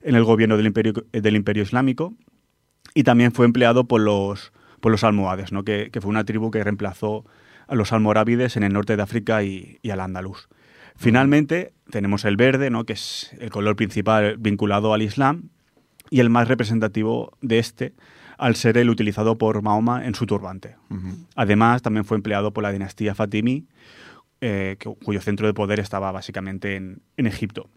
en 0.00 0.14
el 0.14 0.22
gobierno 0.22 0.56
del 0.56 0.66
imperio, 0.66 1.62
islámico. 1.62 2.14
Y 2.94 3.02
también 3.02 3.32
fue 3.32 3.46
empleado 3.46 3.88
por 3.88 4.00
los, 4.00 4.52
por 4.78 4.92
los 4.92 5.02
almohades, 5.02 5.50
¿no? 5.50 5.64
que, 5.64 5.90
que 5.90 6.00
fue 6.00 6.10
una 6.10 6.24
tribu 6.24 6.52
que 6.52 6.62
reemplazó 6.62 7.26
a 7.66 7.74
los 7.74 7.92
almorávides 7.92 8.56
en 8.56 8.62
el 8.62 8.72
norte 8.72 8.96
de 8.96 9.02
África 9.02 9.42
y, 9.42 9.80
y 9.82 9.90
al 9.90 9.98
andaluz. 9.98 10.48
Finalmente 10.94 11.72
tenemos 11.90 12.24
el 12.26 12.36
verde, 12.36 12.70
¿no? 12.70 12.84
que 12.84 12.92
es 12.92 13.34
el 13.40 13.50
color 13.50 13.74
principal 13.74 14.36
vinculado 14.38 14.94
al 14.94 15.02
Islam 15.02 15.48
y 16.10 16.20
el 16.20 16.30
más 16.30 16.46
representativo 16.46 17.36
de 17.40 17.58
este, 17.58 17.92
al 18.40 18.56
ser 18.56 18.76
el 18.78 18.90
utilizado 18.90 19.36
por 19.38 19.60
Mahoma 19.62 20.06
en 20.06 20.14
su 20.14 20.26
turbante. 20.26 20.76
Además, 21.36 21.82
también 21.82 22.04
fue 22.04 22.16
empleado 22.16 22.52
por 22.52 22.62
la 22.62 22.72
dinastía 22.72 23.14
Fatimí, 23.14 23.66
eh, 24.40 24.76
cuyo 25.04 25.20
centro 25.20 25.46
de 25.46 25.54
poder 25.54 25.78
estaba 25.80 26.10
básicamente 26.12 26.76
en, 26.76 27.02
en 27.16 27.26
Egipto. 27.26 27.68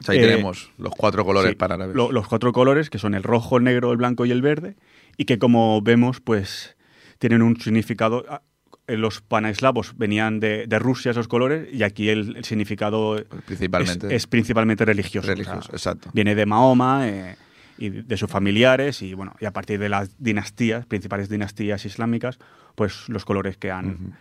O 0.00 0.04
sea, 0.04 0.12
ahí 0.12 0.18
Eh, 0.20 0.22
tenemos 0.28 0.70
los 0.78 0.92
cuatro 0.94 1.24
colores 1.24 1.50
Sí, 1.50 1.56
panárabes. 1.56 1.96
lo- 1.96 2.12
los 2.12 2.28
cuatro 2.28 2.52
colores, 2.52 2.90
que 2.90 2.98
son 2.98 3.14
el 3.14 3.22
rojo, 3.22 3.56
el 3.56 3.64
negro, 3.64 3.90
el 3.90 3.96
blanco 3.96 4.26
y 4.26 4.30
el 4.30 4.42
verde, 4.42 4.76
y 5.16 5.24
que 5.24 5.38
como 5.38 5.80
vemos, 5.82 6.20
pues 6.20 6.76
tienen 7.18 7.42
un 7.42 7.58
significado. 7.60 8.24
ah, 8.28 8.42
eh, 8.86 8.96
Los 8.96 9.20
paneslavos 9.22 9.94
venían 9.96 10.38
de, 10.40 10.66
de 10.66 10.78
Rusia 10.78 11.10
esos 11.10 11.26
colores, 11.28 11.68
y 11.72 11.82
aquí 11.82 12.10
el, 12.10 12.36
el 12.36 12.44
significado 12.44 13.16
es, 13.18 13.24
Principalmente. 13.46 14.14
es 14.14 14.26
principalmente 14.26 14.84
religioso. 14.84 15.26
religioso, 15.28 15.70
o 15.72 15.78
sea, 15.78 15.92
exacto. 15.92 16.10
viene 16.12 16.34
de 16.34 16.46
Mahoma 16.46 17.08
eh, 17.08 17.36
y 17.78 17.90
de 17.90 18.16
sus 18.16 18.30
familiares, 18.30 19.02
y 19.02 19.14
bueno, 19.14 19.34
y 19.40 19.44
a 19.46 19.52
partir 19.52 19.78
de 19.78 19.88
las 19.88 20.10
dinastías, 20.18 20.84
principales 20.86 21.28
dinastías 21.28 21.84
islámicas, 21.84 22.38
pues 22.74 23.08
los 23.08 23.24
colores 23.24 23.56
que 23.56 23.70
han, 23.70 24.16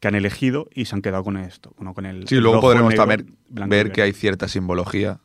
que 0.00 0.08
han 0.08 0.14
elegido 0.14 0.68
y 0.74 0.86
se 0.86 0.94
han 0.94 1.02
quedado 1.02 1.22
con 1.24 1.36
esto, 1.36 1.72
bueno, 1.76 1.94
con 1.94 2.06
el 2.06 2.26
Sí, 2.26 2.36
el 2.36 2.42
luego 2.42 2.56
rojo, 2.56 2.66
podremos 2.68 2.90
negro, 2.90 3.06
también 3.06 3.68
ver 3.68 3.92
que 3.92 4.02
hay 4.02 4.12
cierta 4.12 4.48
simbología 4.48 5.20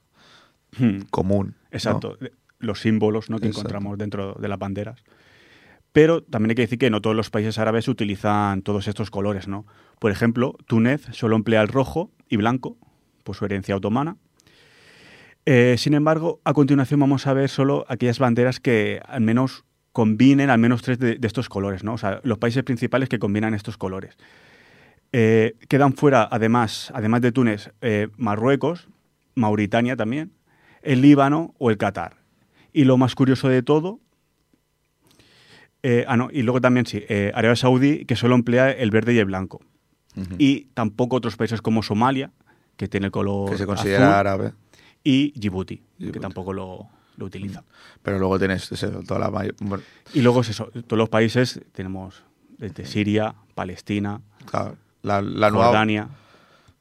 Hmm. 0.78 1.02
común. 1.10 1.56
Exacto, 1.72 2.18
los 2.60 2.80
símbolos 2.80 3.30
¿no? 3.30 3.40
que 3.40 3.48
Exacto. 3.48 3.68
encontramos 3.70 3.98
dentro 3.98 4.36
de 4.36 4.48
las 4.48 4.58
banderas. 4.58 5.04
Pero 5.92 6.24
también 6.24 6.52
hay 6.52 6.56
que 6.56 6.62
decir 6.62 6.80
que 6.80 6.90
no 6.90 7.02
todos 7.02 7.16
los 7.16 7.30
países 7.30 7.58
árabes 7.58 7.90
utilizan 7.90 8.62
todos 8.62 8.88
estos 8.88 9.12
colores, 9.12 9.50
¿no? 9.50 9.66
Por 10.00 10.12
ejemplo, 10.12 10.56
Túnez 10.68 11.06
solo 11.12 11.36
emplea 11.36 11.62
el 11.62 11.68
rojo 11.68 12.10
y 12.30 12.38
blanco, 12.38 12.78
por 13.26 13.36
su 13.36 13.44
herencia 13.44 13.76
otomana. 13.76 14.16
Eh, 15.54 15.78
sin 15.78 15.96
embargo, 15.96 16.40
a 16.46 16.54
continuación 16.54 17.02
vamos 17.02 17.28
a 17.28 17.34
ver 17.34 17.50
solo 17.50 17.84
aquellas 17.90 18.20
banderas 18.20 18.62
que 18.62 19.02
al 19.06 19.20
menos 19.20 19.66
combinen 19.92 20.50
al 20.50 20.60
menos 20.60 20.82
tres 20.82 20.98
de, 20.98 21.18
de 21.18 21.28
estos 21.28 21.50
colores, 21.50 21.84
¿no? 21.84 21.96
O 21.96 21.98
sea, 21.98 22.22
los 22.24 22.38
países 22.38 22.64
principales 22.64 23.10
que 23.10 23.20
combinan 23.20 23.54
estos 23.54 23.76
colores. 23.76 24.16
Eh, 25.12 25.56
quedan 25.68 25.92
fuera, 25.92 26.26
además, 26.32 26.90
además 26.96 27.20
de 27.20 27.34
Túnez, 27.34 27.74
eh, 27.82 28.08
Marruecos, 28.16 28.88
Mauritania 29.36 29.98
también, 29.98 30.32
el 30.84 31.02
Líbano 31.02 31.54
o 31.58 31.70
el 31.70 31.78
Qatar. 31.78 32.16
Y 32.72 32.86
lo 32.86 32.96
más 32.96 33.14
curioso 33.14 33.50
de 33.50 33.62
todo, 33.62 34.00
ah, 36.08 36.16
no, 36.16 36.30
y 36.32 36.44
luego 36.44 36.62
también 36.62 36.86
sí, 36.86 37.04
Arabia 37.34 37.58
Saudí, 37.58 38.06
que 38.06 38.16
solo 38.16 38.36
emplea 38.36 38.72
el 38.72 38.90
verde 38.90 39.16
y 39.16 39.18
el 39.18 39.26
blanco. 39.26 39.60
Y 40.38 40.68
tampoco 40.76 41.18
otros 41.18 41.36
países 41.36 41.62
como 41.62 41.84
Somalia, 41.84 42.32
que 42.78 42.88
tiene 42.88 43.08
el 43.08 43.12
color 43.12 43.50
Que 43.50 43.58
se 43.58 43.66
considera 43.66 44.06
azul, 44.06 44.16
árabe. 44.16 44.54
Y 45.04 45.32
Djibouti, 45.40 45.76
Djibouti. 45.98 46.12
que 46.14 46.20
tampoco 46.20 46.54
lo, 46.54 46.88
lo 47.18 47.26
utiliza. 47.26 47.64
Pero 48.04 48.20
luego 48.20 48.38
tienes 48.40 48.72
ese, 48.72 48.88
toda 48.90 49.20
la 49.20 49.32
mayor- 49.32 49.56
bueno, 49.60 49.84
Y 50.14 50.22
luego 50.22 50.42
es 50.42 50.50
eso, 50.50 50.66
todos 50.88 50.98
los 50.98 51.10
países 51.10 51.62
tenemos 51.72 52.24
desde 52.58 52.86
Siria, 52.86 53.34
Palestina, 53.56 54.22
claro, 54.46 54.78
la, 55.02 55.22
la 55.22 55.50
nueva. 55.50 55.68
Jordania. 55.68 56.10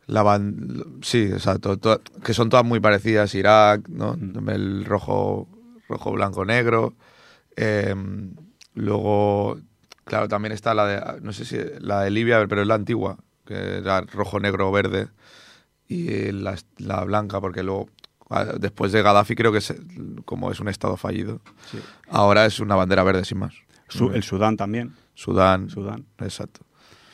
La 0.06 0.22
ban- 0.24 0.98
sí, 1.02 1.22
exacto. 1.22 1.76
to- 1.78 2.00
que 2.24 2.34
son 2.34 2.48
todas 2.48 2.64
muy 2.66 2.80
parecidas. 2.80 3.34
Irak, 3.34 3.88
¿no? 3.88 4.16
El 4.48 4.84
rojo, 4.84 5.48
rojo, 5.88 6.10
blanco, 6.12 6.44
negro. 6.44 6.94
Eh, 7.56 7.94
luego, 8.74 9.58
claro, 10.04 10.28
también 10.28 10.52
está 10.52 10.74
la 10.74 10.86
de, 10.86 11.20
no 11.22 11.32
sé 11.32 11.44
si 11.44 11.58
la 11.80 12.02
de 12.02 12.10
Libia, 12.10 12.44
pero 12.48 12.62
es 12.62 12.66
la 12.68 12.74
antigua, 12.74 13.18
que 13.44 13.54
era 13.78 14.00
rojo, 14.02 14.40
negro, 14.40 14.70
verde. 14.72 15.08
Y 15.88 16.30
la, 16.32 16.56
la 16.78 17.04
blanca, 17.04 17.40
porque 17.40 17.62
luego, 17.62 17.88
después 18.58 18.92
de 18.92 19.02
Gaddafi, 19.02 19.34
creo 19.34 19.52
que 19.52 19.60
se- 19.60 19.80
como 20.24 20.50
es 20.52 20.60
un 20.60 20.68
estado 20.68 20.96
fallido, 20.96 21.40
ahora 22.08 22.46
es 22.46 22.60
una 22.60 22.76
bandera 22.76 23.02
verde, 23.02 23.24
sin 23.24 23.38
más. 23.38 23.54
Su- 23.88 24.12
el 24.12 24.22
Sudán 24.22 24.56
también, 24.56 24.94
Sudán. 25.14 25.68
Sudán. 25.70 26.06
Exacto. 26.18 26.60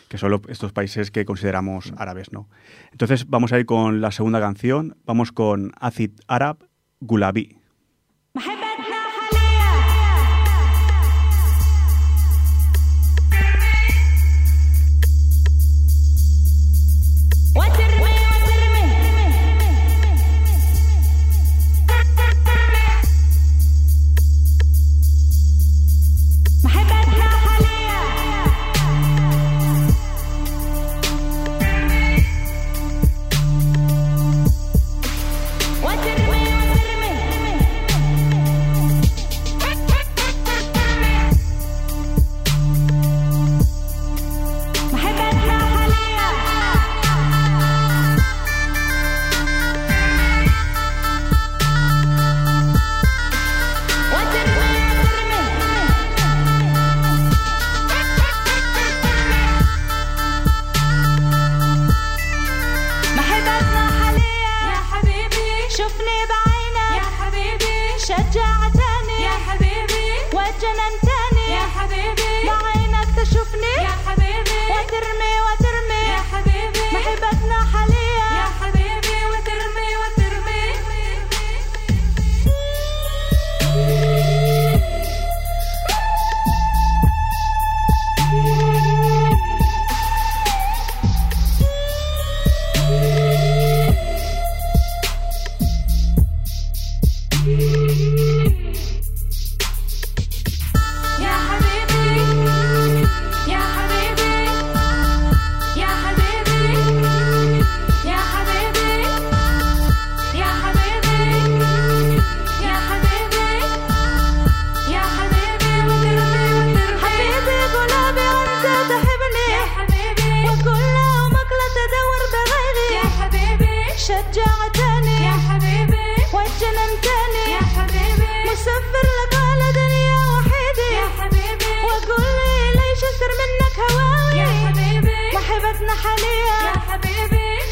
que 0.09 0.19
son 0.19 0.41
estos 0.49 0.73
países 0.73 1.11
que 1.11 1.25
consideramos 1.25 1.93
árabes, 1.97 2.31
¿no? 2.33 2.49
Entonces 2.93 3.29
vamos 3.29 3.53
a 3.53 3.59
ir 3.59 3.67
con 3.67 4.01
la 4.01 4.13
segunda 4.13 4.39
canción, 4.39 4.97
vamos 5.05 5.33
con 5.33 5.73
Acid 5.81 6.13
Arab 6.29 6.59
Gulabi. 7.01 7.56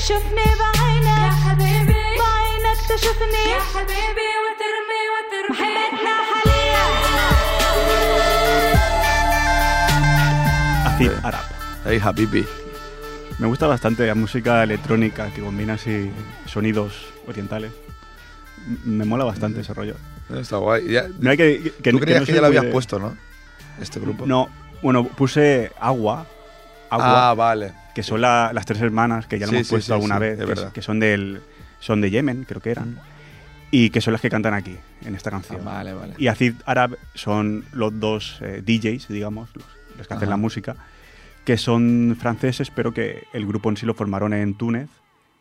شوفني 0.08 0.45
بعينك 0.60 1.06
يا 1.08 1.32
حبيبي 1.43 2.04
بعينك 2.19 2.80
تشوفني 2.89 3.43
يا 3.52 3.60
حبيبي 3.73 4.30
وترمي 4.43 5.02
وترمي 5.13 5.60
محبتنا 5.63 6.15
حاليا 6.30 6.86
Acid 10.89 11.13
Arab. 11.28 11.45
Hey, 11.86 11.99
Habibi. 12.06 12.43
Me 13.39 13.47
gusta 13.47 13.67
bastante 13.67 14.06
la 14.06 14.15
música 14.15 14.63
electrónica 14.63 15.30
que 15.34 15.41
combina 15.41 15.73
así 15.73 16.12
sonidos 16.45 16.91
orientales. 17.28 17.71
M- 18.67 18.80
Me 18.97 19.06
mola 19.06 19.23
bastante 19.23 19.62
ese 19.62 19.73
rollo. 19.73 19.95
Está 20.43 20.58
guay. 20.58 20.88
Ya- 20.91 21.08
Mira 21.19 21.38
que, 21.38 21.71
que, 21.84 21.91
Tú 21.91 21.99
que 21.99 22.04
creías 22.06 22.21
no 22.21 22.25
que 22.25 22.32
soy 22.34 22.36
ya 22.36 22.41
lo 22.41 22.47
muy 22.47 22.58
habías 22.58 22.65
de- 22.65 22.71
puesto, 22.71 22.99
¿no? 22.99 23.15
Este 23.82 23.99
grupo. 23.99 24.25
No, 24.25 24.49
bueno, 24.82 25.06
puse 25.06 25.71
agua. 25.80 26.25
Agua, 26.89 27.30
Ah, 27.30 27.34
vale. 27.34 27.73
que 27.94 28.02
son 28.02 28.20
la- 28.20 28.50
las 28.52 28.66
tres 28.66 28.80
hermanas 28.80 29.26
que 29.26 29.38
ya 29.38 29.46
lo 29.46 29.50
Sí, 29.50 29.57
hemos 29.57 29.68
puesto 29.68 29.87
sí, 29.87 29.92
alguna 29.92 30.18
vez, 30.18 30.38
que, 30.72 30.83
son 30.83 30.98
del 31.00 31.40
son 31.80 32.00
de 32.00 32.11
Yemen, 32.11 32.44
creo 32.44 32.61
que 32.61 32.70
eran, 32.70 32.98
y 33.70 33.90
que 33.90 34.00
son 34.00 34.12
las 34.12 34.20
que 34.20 34.30
cantan 34.30 34.54
aquí 34.54 34.76
en 35.04 35.14
esta 35.14 35.28
Ah, 35.30 35.33
canción. 35.33 35.64
vale, 35.64 35.92
vale. 35.92 36.14
Y 36.18 36.28
Acid 36.28 36.54
Arab 36.66 36.96
son 37.14 37.64
los 37.72 37.98
dos 38.00 38.38
eh, 38.42 38.62
DJs, 38.64 39.09
digamos, 39.09 39.50
los, 39.54 39.64
los 39.98 40.09
que 40.09 40.14
hacen 40.14 40.30
la 40.30 40.37
música, 40.37 40.76
que 41.44 41.57
son 41.59 42.16
franceses, 42.18 42.70
pero 42.70 42.92
que 42.94 43.24
el 43.33 43.46
grupo 43.46 43.68
en 43.68 43.76
sí 43.76 43.85
lo 43.87 43.94
formaron 43.94 44.33
en 44.33 44.54
Túnez 44.54 44.88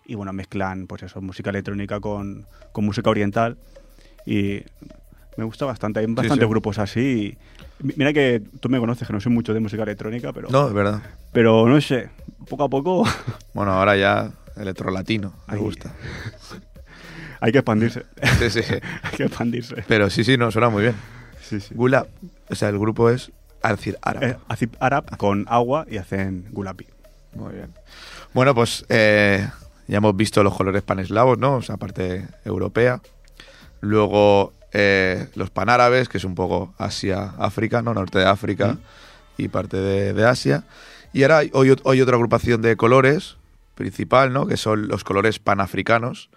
y 0.05 0.15
bueno, 0.15 0.33
mezclan 0.33 0.85
pues 0.87 1.03
eso, 1.03 1.21
música 1.21 1.49
electrónica 1.49 1.99
con, 2.01 2.45
con 2.73 2.83
música 2.85 3.09
oriental 3.09 3.57
y 4.25 4.63
me 5.37 5.43
gusta 5.43 5.65
bastante. 5.65 5.99
Hay 5.99 6.05
bastantes 6.07 6.45
sí. 6.45 6.49
grupos 6.49 6.79
así. 6.79 7.37
mira 7.79 8.13
que 8.13 8.41
tú 8.59 8.69
me 8.69 8.79
conoces, 8.79 9.07
que 9.07 9.13
no 9.13 9.19
soy 9.19 9.31
mucho 9.31 9.53
de 9.53 9.59
música 9.59 9.83
electrónica, 9.83 10.31
pero 10.33 10.49
No, 10.49 10.67
es 10.67 10.73
verdad. 10.73 11.01
pero 11.31 11.67
no 11.67 11.79
sé, 11.81 12.09
poco 12.49 12.63
a 12.63 12.69
poco 12.69 13.03
Bueno, 13.53 13.71
ahora 13.73 13.95
ya 13.95 14.31
electrolatino. 14.55 15.33
Me 15.47 15.55
Ahí. 15.55 15.59
gusta. 15.59 15.91
hay 17.39 17.51
que 17.51 17.57
expandirse. 17.59 18.03
Sí, 18.39 18.49
sí. 18.49 18.61
hay 19.03 19.11
que 19.17 19.23
expandirse. 19.23 19.83
Pero 19.87 20.09
sí, 20.09 20.23
sí, 20.23 20.37
no, 20.37 20.51
suena 20.51 20.69
muy 20.69 20.83
bien. 20.83 20.95
Sí, 21.41 21.59
sí. 21.59 21.73
Gula, 21.73 22.07
o 22.49 22.55
sea, 22.55 22.69
el 22.69 22.79
grupo 22.79 23.09
es 23.09 23.31
Acid 23.61 23.95
Arab. 24.01 24.23
Eh, 24.23 24.67
Arab 24.79 25.17
con 25.17 25.45
agua 25.49 25.85
y 25.89 25.97
hacen 25.97 26.45
gulapi. 26.51 26.87
Muy 27.35 27.53
bien. 27.53 27.71
Bueno, 28.33 28.53
pues 28.53 28.85
eh, 28.89 29.47
ya 29.87 29.97
hemos 29.97 30.15
visto 30.15 30.43
los 30.43 30.55
colores 30.55 30.83
paneslavos, 30.83 31.37
¿no? 31.37 31.55
O 31.55 31.61
sea, 31.61 31.77
parte 31.77 32.25
europea. 32.45 33.01
Luego 33.81 34.53
eh, 34.73 35.27
los 35.36 35.49
panárabes, 35.49 36.09
que 36.09 36.17
es 36.17 36.23
un 36.23 36.36
poco 36.36 36.73
Asia, 36.77 37.33
África, 37.38 37.81
¿no? 37.81 37.93
Norte 37.93 38.19
de 38.19 38.25
África 38.25 38.77
y 39.38 39.47
parte 39.47 39.77
de, 39.77 40.13
de 40.13 40.25
Asia. 40.25 40.63
Y 41.13 41.21
ahora 41.23 41.39
hay, 41.39 41.49
hoy, 41.53 41.75
hoy 41.83 42.01
otra 42.01 42.15
agrupación 42.15 42.62
de 42.62 42.75
colores 42.75 43.38
principal, 43.75 44.33
¿no? 44.33 44.47
Que 44.47 44.57
son 44.57 44.88
los 44.88 45.03
colores 45.03 45.39
panafricanos. 45.39 46.29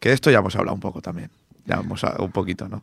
Que 0.00 0.08
de 0.10 0.14
esto 0.14 0.30
ya 0.30 0.38
hemos 0.38 0.56
hablado 0.56 0.74
un 0.74 0.80
poco 0.80 1.02
también. 1.02 1.30
Ya 1.66 1.76
hemos 1.76 2.02
hablado 2.04 2.24
un 2.24 2.32
poquito, 2.32 2.68
¿no? 2.68 2.82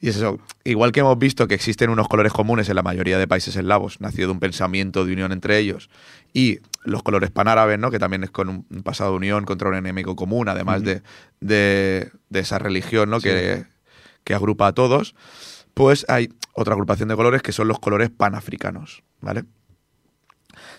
Y 0.00 0.08
es 0.08 0.16
eso. 0.16 0.38
Igual 0.64 0.92
que 0.92 1.00
hemos 1.00 1.18
visto 1.18 1.46
que 1.46 1.54
existen 1.54 1.88
unos 1.90 2.08
colores 2.08 2.32
comunes 2.32 2.68
en 2.68 2.74
la 2.76 2.82
mayoría 2.82 3.18
de 3.18 3.26
países 3.28 3.54
eslavos, 3.56 4.00
nacido 4.00 4.28
de 4.28 4.32
un 4.32 4.40
pensamiento 4.40 5.04
de 5.04 5.12
unión 5.12 5.32
entre 5.32 5.58
ellos, 5.58 5.88
y 6.32 6.58
los 6.84 7.02
colores 7.02 7.30
panárabes, 7.30 7.78
¿no? 7.78 7.90
que 7.90 7.98
también 7.98 8.24
es 8.24 8.30
con 8.30 8.48
un 8.48 8.66
un 8.70 8.82
pasado 8.82 9.10
de 9.12 9.16
unión 9.18 9.44
contra 9.44 9.68
un 9.68 9.74
enemigo 9.76 10.16
común, 10.16 10.48
además 10.48 10.82
de, 10.82 11.02
de- 11.40 12.10
de 12.28 12.40
esa 12.40 12.58
religión 12.58 13.10
¿no? 13.10 13.20
que, 13.20 13.64
que 14.24 14.34
agrupa 14.34 14.66
a 14.66 14.72
todos, 14.72 15.14
pues 15.74 16.04
hay 16.08 16.28
otra 16.54 16.74
agrupación 16.74 17.08
de 17.08 17.16
colores 17.16 17.42
que 17.42 17.52
son 17.52 17.68
los 17.68 17.78
colores 17.78 18.10
panafricanos. 18.10 19.02
¿vale? 19.20 19.44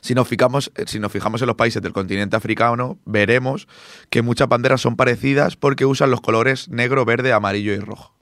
Si 0.01 0.13
nos, 0.13 0.27
fijamos, 0.27 0.71
eh, 0.75 0.85
si 0.87 0.99
nos 0.99 1.11
fijamos 1.11 1.41
en 1.41 1.47
los 1.47 1.55
países 1.55 1.81
del 1.81 1.93
continente 1.93 2.35
africano, 2.35 2.99
veremos 3.05 3.67
que 4.09 4.21
muchas 4.21 4.47
banderas 4.47 4.81
son 4.81 4.95
parecidas 4.95 5.55
porque 5.55 5.85
usan 5.85 6.11
los 6.11 6.21
colores 6.21 6.69
negro, 6.69 7.05
verde, 7.05 7.33
amarillo 7.33 7.73
y 7.73 7.79
rojo. 7.79 8.15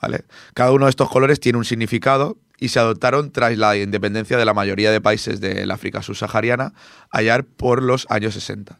¿vale? 0.00 0.24
Cada 0.54 0.72
uno 0.72 0.86
de 0.86 0.90
estos 0.90 1.08
colores 1.08 1.40
tiene 1.40 1.58
un 1.58 1.64
significado 1.64 2.38
y 2.58 2.68
se 2.68 2.78
adoptaron 2.78 3.30
tras 3.30 3.56
la 3.56 3.76
independencia 3.76 4.38
de 4.38 4.44
la 4.44 4.54
mayoría 4.54 4.90
de 4.90 5.00
países 5.00 5.40
del 5.40 5.70
África 5.70 6.02
subsahariana 6.02 6.72
allá 7.10 7.44
por 7.56 7.82
los 7.82 8.06
años 8.10 8.34
60. 8.34 8.78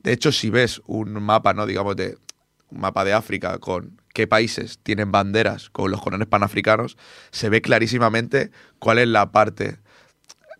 De 0.00 0.12
hecho, 0.12 0.32
si 0.32 0.50
ves 0.50 0.82
un 0.86 1.12
mapa, 1.22 1.52
¿no? 1.54 1.66
digamos, 1.66 1.96
de 1.96 2.18
un 2.70 2.80
mapa 2.80 3.04
de 3.04 3.12
África 3.12 3.58
con 3.58 4.00
qué 4.16 4.26
países 4.26 4.78
tienen 4.82 5.12
banderas 5.12 5.68
con 5.68 5.90
los 5.90 6.00
colores 6.00 6.26
panafricanos, 6.26 6.96
se 7.32 7.50
ve 7.50 7.60
clarísimamente 7.60 8.50
cuál 8.78 8.98
es 8.98 9.08
la 9.08 9.30
parte 9.30 9.76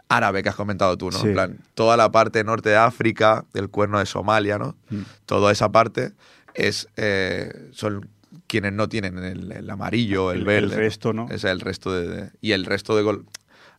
árabe 0.08 0.42
que 0.42 0.50
has 0.50 0.54
comentado 0.56 0.98
tú, 0.98 1.10
¿no? 1.10 1.18
Sí. 1.18 1.28
En 1.28 1.32
plan, 1.32 1.58
toda 1.74 1.96
la 1.96 2.10
parte 2.12 2.44
norte 2.44 2.68
de 2.68 2.76
África, 2.76 3.46
del 3.54 3.70
cuerno 3.70 3.98
de 3.98 4.04
Somalia, 4.04 4.58
¿no? 4.58 4.76
Mm. 4.90 5.00
Toda 5.24 5.50
esa 5.52 5.72
parte 5.72 6.12
es 6.52 6.86
eh, 6.96 7.70
son 7.72 8.10
quienes 8.46 8.74
no 8.74 8.90
tienen 8.90 9.16
el, 9.18 9.50
el 9.50 9.70
amarillo, 9.70 10.32
el, 10.32 10.40
El- 10.40 10.44
verde. 10.44 10.74
el 10.74 10.76
resto, 10.76 11.14
¿no? 11.14 11.26
Es 11.30 11.44
el 11.44 11.60
resto 11.60 11.92
de, 11.94 12.08
de- 12.08 12.30
y 12.42 12.52
el 12.52 12.66
resto 12.66 12.94
de 12.94 13.02
gol 13.04 13.24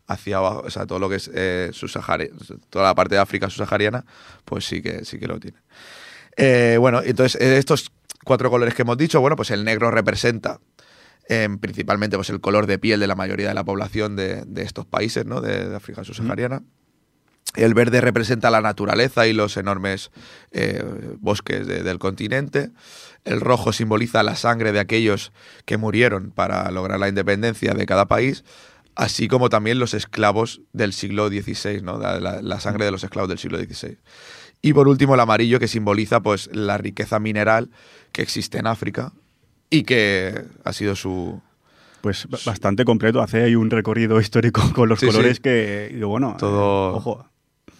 hacia 0.07 0.37
abajo, 0.37 0.63
o 0.65 0.69
sea, 0.71 0.87
todo 0.87 0.97
lo 0.97 1.07
que 1.07 1.17
es 1.17 1.29
eh, 1.33 1.69
subsahari- 1.71 2.31
toda 2.71 2.85
la 2.85 2.95
parte 2.95 3.13
de 3.13 3.21
África 3.21 3.47
subsahariana, 3.49 4.05
pues 4.43 4.65
sí 4.65 4.81
que 4.81 5.05
sí 5.05 5.19
que 5.19 5.27
lo 5.27 5.39
tiene. 5.39 5.57
Eh, 6.35 6.77
bueno, 6.79 7.01
entonces 7.03 7.39
eh, 7.41 7.57
estos 7.57 7.91
cuatro 8.27 8.49
colores 8.51 8.73
que 8.75 8.83
hemos 8.83 8.97
dicho, 8.97 9.19
bueno, 9.21 9.35
pues 9.35 9.49
el 9.51 9.63
negro 9.63 9.89
representa 9.89 10.59
eh, 11.29 11.49
principalmente 11.59 12.15
pues 12.17 12.29
el 12.29 12.39
color 12.39 12.67
de 12.67 12.77
piel 12.79 12.99
de 12.99 13.07
la 13.07 13.15
mayoría 13.15 13.47
de 13.49 13.53
la 13.53 13.63
población 13.63 14.15
de, 14.15 14.43
de 14.45 14.61
estos 14.61 14.85
países, 14.85 15.25
¿no? 15.25 15.41
De, 15.41 15.67
de 15.69 15.75
África 15.75 16.03
subsahariana. 16.03 16.61
El 17.55 17.73
verde 17.73 18.01
representa 18.01 18.51
la 18.51 18.61
naturaleza 18.61 19.25
y 19.25 19.33
los 19.33 19.57
enormes 19.57 20.11
eh, 20.51 20.83
bosques 21.19 21.65
de- 21.65 21.81
del 21.81 21.97
continente. 21.97 22.69
El 23.23 23.41
rojo 23.41 23.73
simboliza 23.73 24.21
la 24.21 24.35
sangre 24.35 24.71
de 24.73 24.79
aquellos 24.79 25.31
que 25.65 25.77
murieron 25.77 26.31
para 26.31 26.69
lograr 26.71 26.99
la 26.99 27.07
independencia 27.09 27.73
de 27.73 27.85
cada 27.85 28.05
país, 28.05 28.43
así 28.95 29.27
como 29.27 29.49
también 29.49 29.79
los 29.79 29.93
esclavos 29.93 30.61
del 30.73 30.93
siglo 30.93 31.29
XVI, 31.29 31.81
¿no? 31.81 31.97
la, 31.97 32.19
la- 32.19 32.41
la 32.41 32.59
sangre 32.59 32.85
de 32.85 32.91
los 32.91 33.03
esclavos 33.03 33.29
del 33.29 33.39
siglo 33.39 33.57
XVI. 33.57 33.97
Y 34.67 34.73
por 34.73 34.87
último 34.89 35.13
el 35.13 35.19
amarillo 35.21 35.59
que 35.59 35.67
simboliza 35.69 36.19
pues 36.21 36.49
la 36.53 36.77
riqueza 36.77 37.19
mineral 37.19 37.69
que 38.11 38.21
existe 38.21 38.57
en 38.57 38.67
África 38.67 39.13
y 39.69 39.83
que 39.83 40.43
ha 40.65 40.73
sido 40.73 40.95
su, 40.95 41.41
Pues 42.01 42.27
ba- 42.29 42.37
bastante 42.45 42.83
completo. 42.83 43.21
Hace 43.21 43.43
ahí 43.43 43.55
un 43.55 43.69
recorrido 43.69 44.19
histórico 44.19 44.61
con 44.75 44.89
los 44.89 44.99
Sí, 44.99 45.05
colores 45.07 45.37
sí. 45.37 45.41
que, 45.43 46.01
bueno, 46.05 46.35
Todo- 46.37 46.91
eh, 46.91 46.97
ojo. 46.97 47.29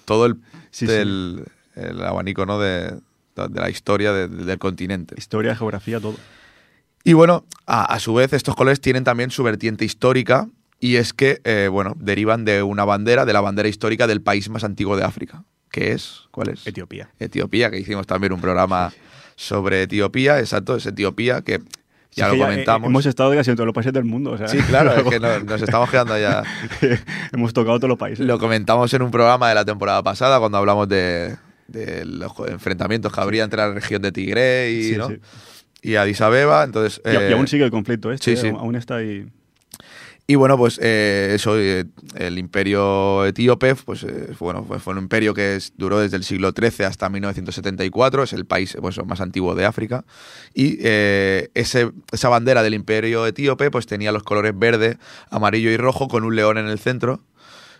todo 0.05 0.25
el, 0.27 0.37
Sí, 0.71 0.85
del, 0.85 1.43
el 1.75 2.01
abanico 2.03 2.45
¿no? 2.45 2.57
de, 2.59 2.91
de 3.35 3.59
la 3.59 3.69
historia 3.69 4.13
de- 4.13 4.27
del 4.29 4.59
continente. 4.59 5.15
Historia, 5.17 5.55
geografía, 5.55 5.99
todo. 5.99 6.15
Y 7.03 7.13
bueno, 7.13 7.43
a, 7.65 7.83
a 7.93 7.99
su 7.99 8.13
vez 8.13 8.31
estos 8.31 8.55
colores 8.55 8.79
tienen 8.79 9.03
también 9.03 9.29
su 9.31 9.43
vertiente 9.43 9.83
histórica 9.85 10.47
y 10.79 10.95
es 10.95 11.11
que, 11.13 11.41
eh, 11.43 11.67
bueno, 11.69 11.95
derivan 11.99 12.45
de 12.45 12.63
una 12.63 12.85
bandera, 12.85 13.25
de 13.25 13.33
la 13.33 13.41
bandera 13.41 13.67
histórica 13.67 14.07
del 14.07 14.21
país 14.21 14.49
más 14.49 14.63
antiguo 14.63 14.95
de 14.95 15.03
África, 15.03 15.43
que 15.71 15.91
es, 15.91 16.21
¿cuál 16.31 16.49
es? 16.49 16.65
Etiopía. 16.67 17.09
Etiopía, 17.19 17.69
que 17.71 17.79
hicimos 17.79 18.07
también 18.07 18.33
un 18.33 18.41
programa 18.41 18.91
sobre 19.35 19.83
Etiopía, 19.83 20.39
exacto, 20.39 20.75
es 20.75 20.85
Etiopía, 20.85 21.41
que 21.41 21.59
ya 22.11 22.25
Sí, 22.31 22.37
lo 22.37 22.45
que 22.45 22.49
comentamos. 22.51 22.87
eh, 22.87 22.89
hemos 22.89 23.05
estado 23.05 23.33
casi 23.35 23.51
en 23.51 23.55
todos 23.57 23.67
los 23.67 23.73
países 23.75 23.93
del 23.93 24.05
mundo. 24.05 24.31
o 24.31 24.37
sea, 24.37 24.47
Sí, 24.47 24.57
claro, 24.59 24.93
es 24.95 25.03
que 25.09 25.19
no- 25.19 25.39
nos 25.41 25.61
estamos 25.61 25.89
quedando 25.91 26.17
ya. 26.17 26.43
hemos 27.33 27.53
tocado 27.53 27.77
todos 27.77 27.89
los 27.89 27.97
países. 27.99 28.25
Lo 28.25 28.39
comentamos 28.39 28.91
en 28.93 29.01
un 29.03 29.11
programa 29.11 29.49
de 29.49 29.55
la 29.55 29.65
temporada 29.65 30.01
pasada 30.01 30.39
cuando 30.39 30.57
hablamos 30.57 30.87
de, 30.89 31.35
de 31.67 32.05
los 32.05 32.31
enfrentamientos 32.47 33.11
que 33.13 33.21
habría 33.21 33.43
entre 33.43 33.57
la 33.57 33.73
región 33.73 34.01
de 34.01 34.11
Tigre 34.11 34.71
y, 34.71 34.83
Sí, 34.93 34.95
¿no? 34.97 35.09
sí. 35.09 35.19
y 35.83 35.95
Addis 35.95 36.21
Abeba. 36.21 36.63
Entonces, 36.63 37.01
Y, 37.05 37.09
y 37.09 37.15
eh, 37.15 37.33
aún 37.33 37.47
sigue 37.47 37.65
el 37.65 37.71
conflicto 37.71 38.11
este, 38.11 38.49
aún 38.49 38.75
está 38.75 38.95
ahí. 38.95 39.27
Y 40.29 40.35
bueno, 40.35 40.57
pues 40.57 40.77
eh, 40.83 41.31
eso, 41.35 41.57
eh, 41.57 41.85
el 42.15 42.37
imperio 42.37 43.25
etíope, 43.25 43.75
pues 43.75 44.03
eh, 44.03 44.35
bueno, 44.39 44.65
fue, 44.65 44.77
fue 44.79 44.91
un 44.93 44.99
imperio 44.99 45.33
que 45.33 45.55
es- 45.55 45.71
duró 45.77 45.99
desde 45.99 46.17
el 46.17 46.25
siglo 46.25 46.51
XIII 46.51 46.85
hasta 46.85 47.07
1974, 47.07 48.23
es 48.23 48.33
el 48.33 48.45
país 48.45 48.75
pues, 48.81 48.97
más 49.05 49.21
antiguo 49.21 49.55
de 49.55 49.63
África. 49.65 50.03
Y 50.53 50.79
eh, 50.81 51.49
ese, 51.53 51.91
esa 52.11 52.27
bandera 52.27 52.61
del 52.61 52.73
imperio 52.73 53.25
etíope 53.25 53.71
pues 53.71 53.85
tenía 53.87 54.11
los 54.11 54.23
colores 54.23 54.51
verde, 54.57 54.97
amarillo 55.29 55.69
y 55.69 55.77
rojo 55.77 56.09
con 56.09 56.25
un 56.25 56.35
león 56.35 56.57
en 56.57 56.67
el 56.67 56.77
centro, 56.79 57.21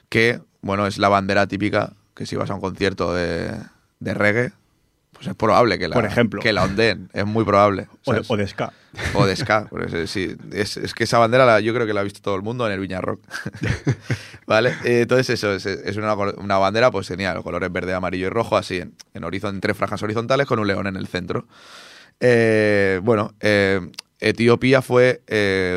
que 0.07 0.39
bueno, 0.62 0.88
es 0.88 0.97
la 0.99 1.10
bandera 1.10 1.47
típica 1.47 1.93
que 2.15 2.25
si 2.25 2.38
vas 2.38 2.49
a 2.49 2.55
un 2.55 2.62
concierto 2.62 3.13
de, 3.13 3.51
de 3.99 4.13
reggae, 4.13 4.51
pues 5.12 5.27
es 5.27 5.36
probable 5.36 5.77
que 5.79 5.88
la, 5.89 5.95
Por 5.95 6.05
ejemplo. 6.05 6.41
que 6.41 6.53
la 6.53 6.63
ondeen, 6.63 7.10
es 7.13 7.25
muy 7.25 7.43
probable. 7.43 7.88
O 8.05 8.13
o 8.27 8.38
de 8.38 8.47
ska. 8.47 8.71
O 9.13 9.25
de 9.25 9.36
ska, 9.36 9.69
sí. 10.07 10.36
Es, 10.51 10.77
es 10.77 10.93
que 10.93 11.03
esa 11.03 11.17
bandera 11.19 11.45
la- 11.45 11.60
yo 11.60 11.73
creo 11.73 11.86
que 11.88 11.93
la 11.93 12.01
ha 12.01 12.03
visto 12.03 12.21
todo 12.21 12.36
el 12.36 12.41
mundo 12.41 12.65
en 12.67 12.73
el 12.73 12.79
Viña 12.79 12.99
Rock. 13.01 13.21
¿Vale? 14.47 14.69
Eh, 14.86 15.01
entonces 15.01 15.29
eso, 15.29 15.53
es, 15.53 15.65
es 15.65 15.97
una, 15.97 16.13
una 16.15 16.57
bandera, 16.57 16.89
pues 16.91 17.07
tenía 17.07 17.33
los 17.33 17.43
colores 17.43 17.71
verde, 17.71 17.93
amarillo 17.93 18.27
y 18.27 18.29
rojo, 18.29 18.57
así 18.57 18.77
en, 18.77 18.93
en, 19.13 19.23
horizon- 19.23 19.49
en 19.55 19.62
tres 19.62 19.75
franjas 19.77 20.01
horizontales 20.03 20.47
con 20.47 20.60
un 20.60 20.67
león 20.67 20.88
en 20.88 20.95
el 20.95 21.07
centro. 21.07 21.47
Eh, 22.19 22.99
bueno, 23.03 23.33
eh, 23.41 23.81
Etiopía 24.19 24.81
fue 24.81 25.21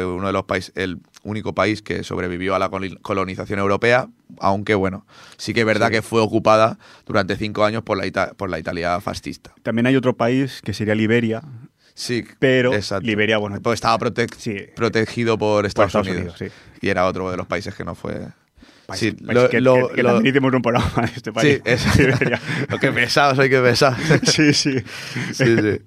uno 0.06 0.26
de 0.28 0.32
los 0.32 0.44
países, 0.44 0.72
el 0.76 1.00
único 1.22 1.54
país 1.54 1.82
que 1.82 2.02
sobrevivió 2.04 2.54
a 2.54 2.58
la 2.58 2.70
col- 2.70 2.98
colonización 3.02 3.58
europea, 3.58 4.08
aunque 4.38 4.74
bueno, 4.74 5.04
sí 5.36 5.52
que 5.52 5.60
es 5.60 5.66
verdad 5.66 5.88
Sí. 5.88 5.94
que 5.94 6.02
fue 6.02 6.22
ocupada 6.22 6.78
durante 7.04 7.36
cinco 7.36 7.64
años 7.64 7.82
por 7.82 7.98
la, 7.98 8.06
Ita- 8.06 8.32
por 8.34 8.48
la 8.48 8.58
Italia 8.58 8.98
fascista. 9.02 9.52
También 9.62 9.86
hay 9.86 9.96
otro 9.96 10.16
país 10.16 10.62
que 10.64 10.72
sería 10.72 10.94
Liberia, 10.94 11.42
Sí, 12.00 12.24
pero 12.38 12.72
exacto. 12.74 13.06
Liberia, 13.06 13.36
bueno, 13.36 13.60
Pues 13.60 13.76
estaba 13.76 13.98
prote- 13.98 14.34
Sí. 14.38 14.56
protegido 14.74 15.36
por 15.36 15.66
Estados, 15.66 15.88
Estados 15.90 16.06
Unidos. 16.08 16.40
Unidos, 16.40 16.56
Y 16.80 16.88
era 16.88 17.06
otro 17.06 17.30
de 17.30 17.36
los 17.36 17.46
países 17.46 17.74
que 17.74 17.84
no 17.84 17.94
fue. 17.94 18.14
país- 18.86 19.00
sí, 19.00 19.12
país 19.12 19.34
lo- 19.34 19.48
que, 19.50 19.60
lo- 19.60 19.88
que- 19.88 19.94
que 19.96 20.02
lo- 20.02 20.14
también 20.14 20.34
hicimos 20.34 20.54
un 20.54 20.62
programa 20.62 21.02
de 21.02 21.12
este 21.14 21.30
país. 21.32 21.56
Sí, 21.56 21.62
es- 21.64 21.84
Liberia. 21.98 22.40
lo 22.70 22.78
que 22.78 22.90
pesados 22.90 23.38
hay 23.38 23.50
que 23.50 23.60
pesar. 23.60 23.96
sí, 24.24 24.54
sí. 24.54 24.78
sí, 25.34 25.56
sí. 25.56 25.80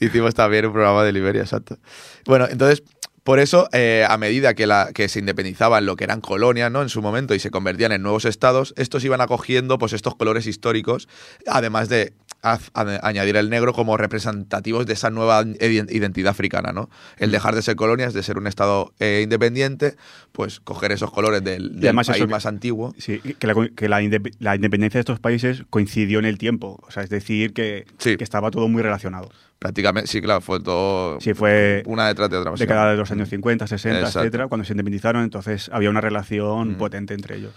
Hicimos 0.00 0.34
también 0.34 0.66
un 0.66 0.72
programa 0.72 1.02
de 1.02 1.12
Liberia, 1.12 1.40
exacto. 1.42 1.78
Bueno, 2.26 2.46
entonces, 2.48 2.82
por 3.24 3.38
eso, 3.40 3.68
eh, 3.72 4.04
a 4.06 4.18
medida 4.18 4.52
que, 4.52 4.66
la, 4.66 4.90
que 4.92 5.08
se 5.08 5.18
independizaban 5.18 5.86
lo 5.86 5.96
que 5.96 6.04
eran 6.04 6.20
colonias, 6.20 6.70
¿no? 6.70 6.82
En 6.82 6.90
su 6.90 7.00
momento 7.00 7.34
y 7.34 7.38
se 7.40 7.50
convertían 7.50 7.90
en 7.92 8.02
nuevos 8.02 8.26
estados, 8.26 8.74
estos 8.76 9.02
iban 9.02 9.22
acogiendo 9.22 9.78
pues 9.78 9.94
estos 9.94 10.14
colores 10.14 10.46
históricos, 10.46 11.08
además 11.46 11.88
de 11.88 12.12
haz- 12.44 12.70
a- 12.74 13.00
añadir 13.08 13.36
el 13.36 13.50
negro 13.50 13.72
como 13.72 13.96
representativos 13.96 14.86
de 14.86 14.92
esa 14.92 15.10
nueva 15.10 15.42
iden- 15.44 15.90
identidad 15.90 16.30
africana, 16.30 16.72
¿no? 16.72 16.90
El 17.16 17.30
dejar 17.30 17.54
de 17.54 17.62
ser 17.62 17.74
colonias, 17.76 18.14
de 18.14 18.22
ser 18.22 18.38
un 18.38 18.46
estado 18.46 18.92
eh, 19.00 19.20
independiente, 19.24 19.96
pues 20.32 20.60
coger 20.60 20.92
esos 20.92 21.10
colores 21.10 21.42
del, 21.42 21.80
del 21.80 21.94
país 21.94 22.08
que- 22.10 22.26
más 22.26 22.46
antiguo. 22.46 22.94
Sí, 22.98 23.18
que, 23.20 23.46
la, 23.46 23.54
que 23.74 23.88
la 23.88 24.02
indep- 24.02 24.34
la 24.38 24.54
independencia 24.54 24.98
de 24.98 25.00
estos 25.02 25.20
países 25.20 25.64
coincidió 25.70 26.18
en 26.18 26.26
el 26.26 26.38
tiempo. 26.38 26.78
O 26.86 26.90
sea, 26.90 27.02
es 27.02 27.10
decir, 27.10 27.52
que, 27.52 27.86
Sí. 27.98 28.16
que 28.16 28.24
estaba 28.24 28.50
todo 28.50 28.68
muy 28.68 28.82
relacionado. 28.82 29.30
Prácticamente, 29.58 30.08
sí, 30.10 30.20
claro, 30.20 30.42
fue 30.42 30.60
todo 30.60 31.18
Sí, 31.20 31.32
fue 31.32 31.82
una 31.86 32.06
detrás 32.08 32.28
de 32.28 32.36
otra. 32.36 32.52
década 32.52 32.90
de 32.90 32.98
los 32.98 33.10
años 33.10 33.30
50, 33.30 33.66
60, 33.66 33.98
Exacto. 34.00 34.20
etcétera, 34.20 34.48
cuando 34.48 34.64
se 34.66 34.74
independizaron, 34.74 35.22
entonces 35.24 35.70
había 35.72 35.88
una 35.88 36.02
relación 36.02 36.72
Mm. 36.72 36.74
potente 36.76 37.14
entre 37.14 37.36
ellos. 37.38 37.52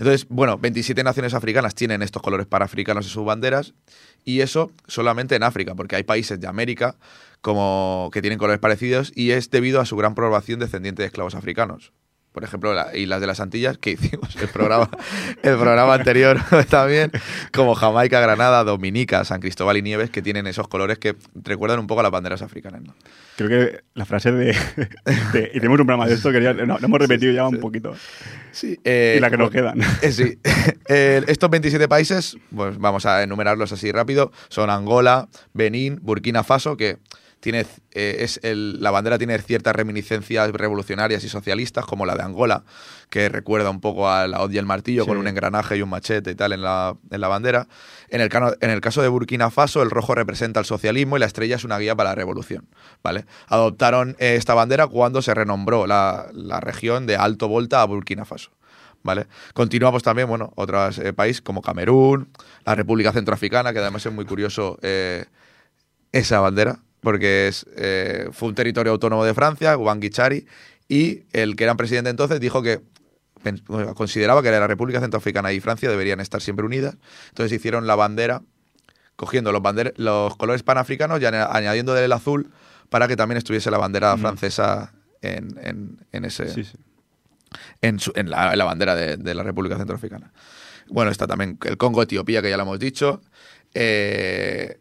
Entonces, 0.00 0.26
bueno, 0.30 0.56
27 0.56 1.04
naciones 1.04 1.34
africanas 1.34 1.74
tienen 1.74 2.00
estos 2.00 2.22
colores 2.22 2.46
panafricanos 2.46 3.04
en 3.04 3.10
sus 3.10 3.22
banderas 3.22 3.74
y 4.24 4.40
eso 4.40 4.72
solamente 4.86 5.34
en 5.34 5.42
África, 5.42 5.74
porque 5.74 5.94
hay 5.94 6.04
países 6.04 6.40
de 6.40 6.46
América 6.46 6.96
como 7.42 8.08
que 8.10 8.22
tienen 8.22 8.38
colores 8.38 8.60
parecidos 8.60 9.12
y 9.14 9.32
es 9.32 9.50
debido 9.50 9.78
a 9.78 9.84
su 9.84 9.98
gran 9.98 10.14
población 10.14 10.58
descendiente 10.58 11.02
de 11.02 11.08
esclavos 11.08 11.34
africanos. 11.34 11.92
Por 12.32 12.44
ejemplo, 12.44 12.72
las 12.72 12.94
Islas 12.94 13.20
de 13.20 13.26
las 13.26 13.40
Antillas, 13.40 13.78
que 13.78 13.90
hicimos 13.92 14.36
el 14.36 14.48
programa, 14.48 14.88
el 15.42 15.56
programa 15.56 15.94
anterior 15.94 16.38
también, 16.68 17.10
como 17.52 17.74
Jamaica, 17.74 18.20
Granada, 18.20 18.62
Dominica, 18.64 19.24
San 19.24 19.40
Cristóbal 19.40 19.76
y 19.76 19.82
Nieves, 19.82 20.10
que 20.10 20.22
tienen 20.22 20.46
esos 20.46 20.68
colores 20.68 20.98
que 20.98 21.16
recuerdan 21.34 21.80
un 21.80 21.86
poco 21.86 22.00
a 22.00 22.02
las 22.04 22.12
banderas 22.12 22.42
africanas. 22.42 22.82
¿no? 22.82 22.94
Creo 23.36 23.48
que 23.48 23.80
la 23.94 24.04
frase 24.04 24.32
de, 24.32 24.56
de 25.32 25.50
hicimos 25.54 25.80
un 25.80 25.86
programa 25.86 26.06
de 26.06 26.14
esto, 26.14 26.30
que 26.30 26.42
ya, 26.42 26.52
no, 26.52 26.78
lo 26.78 26.84
hemos 26.84 27.00
repetido 27.00 27.32
ya 27.32 27.48
un 27.48 27.58
poquito. 27.58 27.94
Sí, 28.52 28.78
eh, 28.84 29.14
y 29.16 29.20
la 29.20 29.30
que 29.30 29.36
nos 29.36 29.50
bueno, 29.50 29.74
quedan. 29.74 29.90
Eh, 30.02 30.12
sí. 30.12 30.38
Eh, 30.92 31.22
estos 31.28 31.48
27 31.48 31.86
países, 31.86 32.36
pues 32.54 32.76
vamos 32.76 33.06
a 33.06 33.22
enumerarlos 33.22 33.70
así 33.70 33.92
rápido, 33.92 34.32
son 34.48 34.70
Angola, 34.70 35.28
Benín, 35.54 36.00
Burkina 36.02 36.42
Faso, 36.42 36.76
que 36.76 36.98
tiene, 37.40 37.66
eh, 37.92 38.16
es 38.20 38.38
el- 38.42 38.82
la 38.82 38.90
bandera 38.90 39.16
tiene 39.18 39.38
ciertas 39.38 39.74
reminiscencias 39.74 40.50
revolucionarias 40.52 41.24
y 41.24 41.28
socialistas, 41.28 41.86
como 41.86 42.04
la 42.06 42.14
de 42.14 42.22
Angola, 42.22 42.64
que 43.08 43.28
recuerda 43.30 43.70
un 43.70 43.80
poco 43.80 44.10
a 44.10 44.26
la 44.28 44.40
hoz 44.42 44.52
y 44.52 44.58
el 44.58 44.66
martillo 44.66 45.04
Sí. 45.04 45.08
con 45.08 45.16
un 45.16 45.26
engranaje 45.26 45.76
y 45.78 45.82
un 45.82 45.88
machete 45.88 46.30
y 46.30 46.34
tal 46.34 46.52
en 46.52 46.62
la, 46.62 46.94
en 47.10 47.20
la 47.20 47.28
bandera. 47.28 47.66
En 48.10 48.20
el, 48.20 48.30
en 48.60 48.70
el 48.70 48.80
caso 48.80 49.00
de 49.02 49.08
Burkina 49.08 49.50
Faso, 49.50 49.82
el 49.82 49.90
rojo 49.90 50.14
representa 50.14 50.60
el 50.60 50.66
socialismo 50.66 51.16
y 51.16 51.20
la 51.20 51.26
estrella 51.26 51.56
es 51.56 51.64
una 51.64 51.78
guía 51.78 51.96
para 51.96 52.10
la 52.10 52.14
revolución. 52.14 52.68
¿vale? 53.02 53.24
Adoptaron 53.48 54.16
eh, 54.18 54.36
esta 54.36 54.54
bandera 54.54 54.86
cuando 54.86 55.22
se 55.22 55.32
renombró 55.34 55.86
la, 55.86 56.26
la 56.34 56.60
región 56.60 57.06
de 57.06 57.16
Alto 57.16 57.48
Volta 57.48 57.80
a 57.82 57.86
Burkina 57.86 58.24
Faso. 58.24 58.50
¿Vale? 59.02 59.28
Continuamos 59.54 60.02
también, 60.02 60.28
bueno, 60.28 60.52
otros 60.56 60.98
eh, 60.98 61.14
países 61.14 61.40
como 61.40 61.62
Camerún, 61.62 62.28
la 62.66 62.74
República 62.74 63.12
Centroafricana, 63.12 63.72
que 63.72 63.78
además 63.78 64.04
es 64.04 64.12
muy 64.12 64.26
curioso 64.26 64.78
eh, 64.82 65.24
esa 66.12 66.40
bandera, 66.40 66.80
porque 67.00 67.48
es, 67.48 67.66
eh, 67.76 68.28
fue 68.32 68.48
un 68.48 68.54
territorio 68.54 68.92
autónomo 68.92 69.24
de 69.24 69.34
Francia, 69.34 69.74
Guanguichari, 69.74 70.46
y 70.88 71.22
el 71.32 71.56
que 71.56 71.64
era 71.64 71.74
presidente 71.76 72.10
entonces 72.10 72.40
dijo 72.40 72.62
que 72.62 72.80
consideraba 73.94 74.42
que 74.42 74.50
la 74.50 74.66
República 74.66 75.00
Centroafricana 75.00 75.52
y 75.52 75.60
Francia 75.60 75.88
deberían 75.88 76.20
estar 76.20 76.40
siempre 76.42 76.66
unidas. 76.66 76.96
Entonces 77.28 77.56
hicieron 77.56 77.86
la 77.86 77.94
bandera, 77.94 78.42
cogiendo 79.16 79.52
los, 79.52 79.62
bander- 79.62 79.94
los 79.96 80.36
colores 80.36 80.62
panafricanos 80.62 81.20
y 81.20 81.26
aña- 81.26 81.46
añadiéndole 81.50 82.04
el 82.04 82.12
azul 82.12 82.50
para 82.90 83.08
que 83.08 83.16
también 83.16 83.38
estuviese 83.38 83.70
la 83.70 83.78
bandera 83.78 84.16
francesa 84.18 84.92
en, 85.22 85.56
en- 85.62 86.06
en 86.12 86.24
ese, 86.24 86.48
Sí, 86.48 86.64
sí. 86.64 86.76
en, 87.80 87.98
su- 88.00 88.12
en 88.14 88.28
la, 88.30 88.52
en 88.52 88.58
la 88.58 88.64
bandera 88.64 88.94
de, 88.94 89.16
de 89.16 89.34
la 89.34 89.42
República 89.42 89.76
Centroafricana. 89.78 90.32
Bueno, 90.88 91.10
está 91.10 91.26
también 91.26 91.56
el 91.64 91.76
Congo, 91.76 92.02
Etiopía, 92.02 92.42
que 92.42 92.50
ya 92.50 92.56
lo 92.56 92.64
hemos 92.64 92.78
dicho. 92.78 93.22
Eh, 93.74 94.78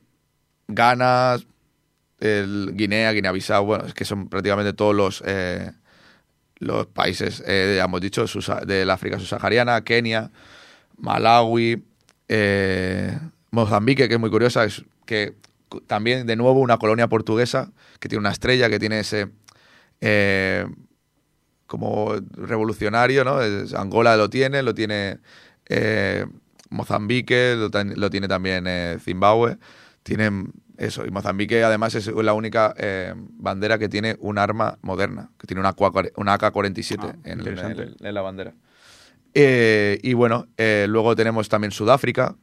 Ghana, 0.68 1.38
el 2.20 2.72
Guinea, 2.74 3.12
Guinea-Bissau, 3.12 3.66
bueno, 3.66 3.86
es 3.86 3.94
que 3.94 4.06
son 4.06 4.28
prácticamente 4.30 4.74
todos 4.74 4.96
los, 4.96 5.24
eh, 5.26 5.72
los 6.58 6.88
países, 6.88 7.44
eh, 7.48 7.80
hemos 7.84 8.02
dicho, 8.02 8.26
del 8.66 8.90
África 8.90 9.20
subsahariana, 9.20 9.84
Kenia, 9.84 10.32
Malawi, 10.98 11.84
eh, 12.28 13.18
Mozambique, 13.52 14.08
que 14.08 14.16
es 14.16 14.20
muy 14.20 14.30
curiosa, 14.30 14.66
es 14.66 14.84
que 15.06 15.34
también, 15.88 16.28
de 16.28 16.36
nuevo, 16.36 16.60
una 16.60 16.78
colonia 16.78 17.08
portuguesa 17.08 17.72
que 18.00 18.10
tiene 18.10 18.20
una 18.20 18.32
estrella, 18.32 18.70
que 18.70 18.80
tiene 18.80 19.00
ese... 19.00 19.30
como 21.68 22.16
revolucionario, 22.34 23.24
¿no? 23.24 23.42
Es- 23.42 23.74
Angola 23.74 24.18
lo 24.18 24.30
tiene, 24.30 24.64
lo 24.64 24.74
tiene 24.74 25.20
Mozambique, 26.70 27.56
lo, 27.56 27.70
lo 27.96 28.10
tiene 28.10 28.28
también 28.28 28.66
Zimbabue. 29.00 29.58
Tienen 30.10 30.52
eso, 30.78 31.06
y 31.06 31.12
Mozambique 31.12 31.64
además 31.64 31.94
es 31.96 32.08
la 32.08 32.34
única 32.34 32.74
eh, 32.78 33.14
bandera 33.16 33.78
que 33.78 33.88
tiene 33.90 34.16
un 34.20 34.38
arma 34.38 34.78
moderna, 34.82 35.30
que 35.38 35.46
tiene 35.48 35.60
una, 35.62 35.70
AK- 35.76 36.12
una 36.18 36.34
AK-47 36.38 36.98
Ah, 37.02 37.16
en, 37.26 37.40
en- 37.40 37.40
en 37.50 37.56
la 37.56 37.62
bandera. 38.22 38.54
Eh, 39.34 40.00
y 40.02 40.14
bueno, 40.14 40.48
eh, 40.58 40.86
luego 40.90 41.16
tenemos 41.16 41.50
también 41.50 41.72
Sudáfrica, 41.72 42.36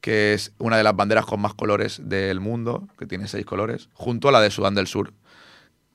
que 0.00 0.34
es 0.34 0.52
una 0.58 0.76
de 0.76 0.82
las 0.82 0.96
banderas 0.96 1.26
con 1.26 1.40
más 1.40 1.54
colores 1.54 2.00
del 2.04 2.40
mundo, 2.40 2.88
que 2.98 3.06
tiene 3.06 3.28
seis 3.28 3.44
colores, 3.44 3.88
junto 3.92 4.28
a 4.28 4.32
la 4.32 4.40
de 4.40 4.50
Sudán 4.50 4.74
del 4.74 4.86
Sur, 4.86 5.12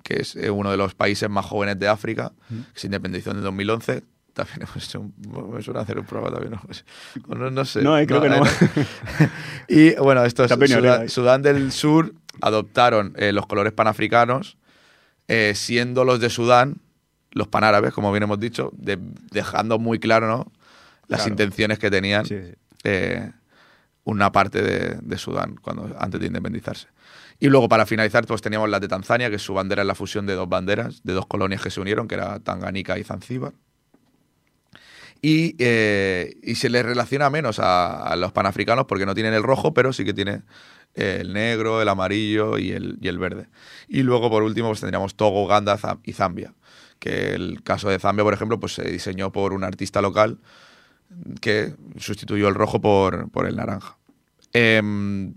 que 0.03 0.22
es 0.22 0.36
eh, 0.36 0.49
uno 0.51 0.72
de 0.72 0.78
los 0.78 0.93
países 0.95 1.30
más 1.30 1.45
jóvenes 1.45 1.80
de 1.80 1.88
África, 1.88 2.32
que 2.74 2.80
se 2.80 2.88
independizó 2.88 3.32
en 3.32 3.38
el 3.38 3.43
2011. 3.43 4.03
También 4.38 4.62
hemos 4.62 4.84
hecho 4.86 5.00
un- 5.00 5.52
me 5.52 5.62
suena 5.64 5.80
hacer 5.82 5.98
un 5.98 6.06
programa 6.06 6.32
también, 6.38 6.52
¿no? 6.54 6.62
Pues, 6.64 6.86
o 7.28 7.34
no, 7.34 7.50
no 7.50 7.66
sé. 7.66 7.82
No, 7.82 7.98
eh, 7.98 8.06
creo 8.06 8.22
que 8.22 8.30
no. 8.30 8.44
y 9.68 9.96
bueno, 9.96 10.24
Está 10.24 10.56
venido 10.56 11.10
Sudán, 11.10 11.42
del 11.42 11.72
Sur 11.72 12.14
adoptaron 12.42 13.14
eh, 13.18 13.32
los 13.34 13.48
colores 13.48 13.74
panafricanos, 13.74 14.58
eh, 15.28 15.54
siendo 15.56 16.06
los 16.06 16.20
de 16.20 16.30
Sudán, 16.30 16.76
los 17.32 17.48
panárabes, 17.48 17.94
como 17.94 18.12
bien 18.12 18.24
hemos 18.24 18.40
dicho, 18.40 18.72
de- 18.78 19.00
dejando 19.32 19.80
muy 19.80 19.98
claro 20.00 20.28
¿no? 20.28 20.52
las 21.08 21.22
Claro. 21.22 21.32
intenciones 21.34 21.80
que 21.80 21.90
tenían 21.90 22.26
Sí, 22.28 22.36
sí. 22.84 22.92
una 24.04 24.32
parte 24.32 24.62
de, 24.62 25.00
de 25.02 25.18
Sudán 25.18 25.56
cuando, 25.62 25.96
antes 26.00 26.20
de 26.22 26.28
independizarse. 26.28 26.88
Y 27.40 27.48
luego, 27.50 27.68
para 27.70 27.86
finalizar, 27.86 28.26
pues 28.26 28.42
teníamos 28.42 28.70
la 28.70 28.80
de 28.80 28.88
Tanzania, 28.88 29.30
que 29.30 29.38
su 29.40 29.54
bandera 29.54 29.82
es 29.84 29.88
la 29.88 29.96
fusión 29.96 30.26
de 30.26 30.34
dos 30.34 30.48
banderas, 30.50 31.02
de 31.04 31.14
dos 31.14 31.26
colonias 31.28 31.62
que 31.62 31.70
se 31.70 31.80
unieron, 31.82 32.08
que 32.08 32.16
era 32.16 32.40
Tanganica 32.40 32.98
y 32.98 33.04
Zanzíbar. 33.04 33.54
Y, 35.22 35.55
eh, 35.59 36.36
y 36.43 36.55
se 36.55 36.70
les 36.70 36.86
relaciona 36.86 37.30
menos 37.30 37.59
a, 37.59 38.15
los 38.18 38.32
panafricanos 38.32 38.86
porque 38.86 39.05
no 39.05 39.15
tienen 39.15 39.34
el 39.34 39.43
rojo, 39.43 39.74
pero 39.74 39.93
sí 39.93 40.05
que 40.05 40.13
tiene 40.13 40.43
eh, 40.95 41.20
el 41.22 41.34
negro, 41.34 41.82
el 41.82 41.89
amarillo 41.89 42.57
y 42.57 42.72
el, 42.72 42.97
y 43.01 43.07
el 43.07 43.18
verde. 43.18 43.47
Y 43.88 44.03
luego, 44.03 44.30
por 44.30 44.43
último, 44.43 44.70
pues 44.70 44.80
tendríamos 44.80 45.15
Togo, 45.15 45.43
Uganda 45.43 45.80
y 46.03 46.13
Zambia. 46.13 46.53
Que 46.99 47.34
el 47.34 47.63
caso 47.63 47.89
de 47.89 47.99
Zambia, 47.99 48.24
por 48.24 48.34
ejemplo, 48.34 48.59
pues 48.59 48.74
se 48.74 48.84
diseñó 48.89 49.32
por 49.32 49.53
un 49.53 49.63
artista 49.63 50.01
local 50.01 50.39
que 51.41 51.74
sustituyó 51.97 52.47
el 52.47 52.55
rojo 52.55 52.82
por, 52.82 53.30
por 53.32 53.47
el 53.47 53.55
naranja. 53.55 53.97
Em, 54.53 55.34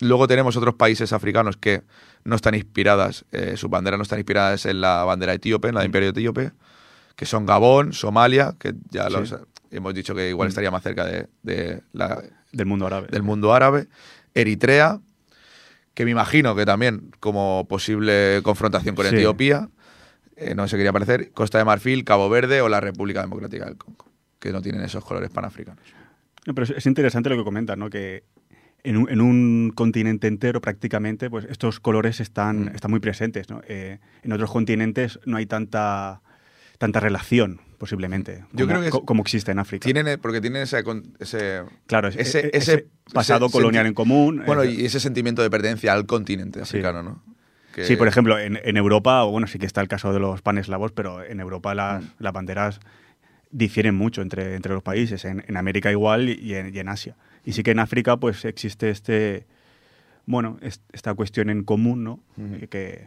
luego 0.00 0.26
tenemos 0.26 0.56
otros 0.56 0.74
países 0.74 1.12
africanos 1.12 1.56
que 1.56 1.82
no 2.24 2.36
están 2.36 2.54
inspiradas, 2.54 3.24
eh, 3.32 3.56
sus 3.56 3.70
banderas 3.70 3.98
no 3.98 4.02
están 4.02 4.18
inspiradas 4.18 4.66
en 4.66 4.80
la 4.80 5.04
bandera 5.04 5.34
etíope, 5.34 5.68
en 5.68 5.74
la 5.74 5.84
imperio 5.84 6.10
etíope, 6.10 6.52
que 7.20 7.26
son 7.26 7.44
Gabón, 7.44 7.92
Somalia, 7.92 8.54
que 8.58 8.72
ya 8.88 9.08
Sí. 9.08 9.12
los 9.12 9.36
hemos 9.70 9.92
dicho 9.92 10.14
que 10.14 10.30
igual 10.30 10.48
estaría 10.48 10.70
más 10.70 10.82
cerca 10.82 11.04
de, 11.04 11.26
de 11.42 11.82
la, 11.92 12.22
Del 12.50 12.64
mundo 12.64 12.86
árabe. 12.86 13.08
del 13.10 13.22
mundo 13.22 13.52
árabe, 13.52 13.88
Eritrea, 14.32 15.00
que 15.92 16.06
me 16.06 16.12
imagino 16.12 16.56
que 16.56 16.64
también 16.64 17.10
como 17.20 17.66
posible 17.68 18.40
confrontación 18.42 18.94
con 18.94 19.04
Sí. 19.06 19.16
Etiopía, 19.16 19.68
eh, 20.36 20.54
no 20.54 20.66
se 20.66 20.78
quería 20.78 20.94
parecer, 20.94 21.30
Costa 21.32 21.58
de 21.58 21.66
Marfil, 21.66 22.04
Cabo 22.04 22.30
Verde 22.30 22.62
o 22.62 22.70
la 22.70 22.80
República 22.80 23.20
Democrática 23.20 23.66
del 23.66 23.76
Congo, 23.76 24.06
que 24.38 24.50
no 24.50 24.62
tienen 24.62 24.80
esos 24.80 25.04
colores 25.04 25.28
panafricanos. 25.28 25.84
No, 26.46 26.54
pero 26.54 26.64
es, 26.64 26.70
es 26.70 26.86
interesante 26.86 27.28
lo 27.28 27.36
que 27.36 27.44
comentas, 27.44 27.76
¿no? 27.76 27.90
Que 27.90 28.24
en 28.82 28.96
un, 28.96 29.10
en 29.10 29.20
un 29.20 29.72
continente 29.74 30.26
entero 30.26 30.62
prácticamente, 30.62 31.28
pues 31.28 31.44
estos 31.50 31.80
colores 31.80 32.18
están, 32.20 32.64
Mm. 32.64 32.68
están 32.76 32.90
muy 32.90 33.00
presentes, 33.00 33.50
¿no? 33.50 33.60
Eh, 33.68 33.98
en 34.22 34.32
otros 34.32 34.50
continentes 34.50 35.20
no 35.26 35.36
hay 35.36 35.44
tanta, 35.44 36.22
tanta 36.80 36.98
relación, 36.98 37.60
posiblemente, 37.76 38.44
Yo 38.52 38.64
como, 38.64 38.66
creo 38.68 38.80
que 38.80 38.86
es- 38.86 38.92
co- 38.92 39.04
como 39.04 39.20
existe 39.20 39.52
en 39.52 39.58
África. 39.58 39.84
Tienen, 39.84 40.08
eh, 40.08 40.16
porque 40.16 40.40
tienen 40.40 40.62
ese, 40.62 40.82
claro, 41.86 42.08
es- 42.08 42.16
ese- 42.16 42.46
e- 42.46 42.50
ese- 42.54 42.86
pasado 43.12 43.50
colonial 43.50 43.86
en 43.86 43.92
común. 43.92 44.42
bueno, 44.46 44.64
y 44.64 44.86
ese 44.86 44.98
sentimiento 44.98 45.42
de 45.42 45.50
pertenencia 45.50 45.92
al 45.92 46.06
continente 46.06 46.58
Sí. 46.60 46.62
africano, 46.78 47.02
¿no? 47.02 47.22
Que- 47.74 47.84
Sí, 47.84 47.96
por 47.96 48.08
ejemplo, 48.08 48.38
en, 48.38 48.58
en 48.64 48.76
Europa, 48.78 49.24
o 49.24 49.30
bueno, 49.30 49.46
sí 49.46 49.58
que 49.58 49.66
está 49.66 49.82
el 49.82 49.88
caso 49.88 50.14
de 50.14 50.20
los 50.20 50.40
paneslavos, 50.40 50.90
pero 50.92 51.22
en 51.22 51.38
Europa 51.40 51.74
las, 51.74 52.02
Mm. 52.02 52.06
las 52.18 52.32
banderas 52.32 52.80
difieren 53.50 53.94
mucho 53.94 54.22
entre, 54.22 54.54
entre 54.54 54.72
los 54.72 54.82
países. 54.82 55.26
En, 55.26 55.44
en 55.46 55.56
América 55.58 55.90
igual 55.90 56.30
y 56.30 56.54
en, 56.54 56.74
y 56.74 56.78
en 56.78 56.88
Asia. 56.88 57.14
Y 57.44 57.52
sí 57.52 57.62
que 57.62 57.72
en 57.72 57.78
África, 57.78 58.16
pues 58.16 58.44
existe 58.46 58.88
este, 58.88 59.44
bueno, 60.24 60.56
es- 60.62 60.80
esta 60.92 61.12
cuestión 61.12 61.50
en 61.50 61.62
común, 61.62 62.04
¿no? 62.04 62.20
Que, 62.70 63.06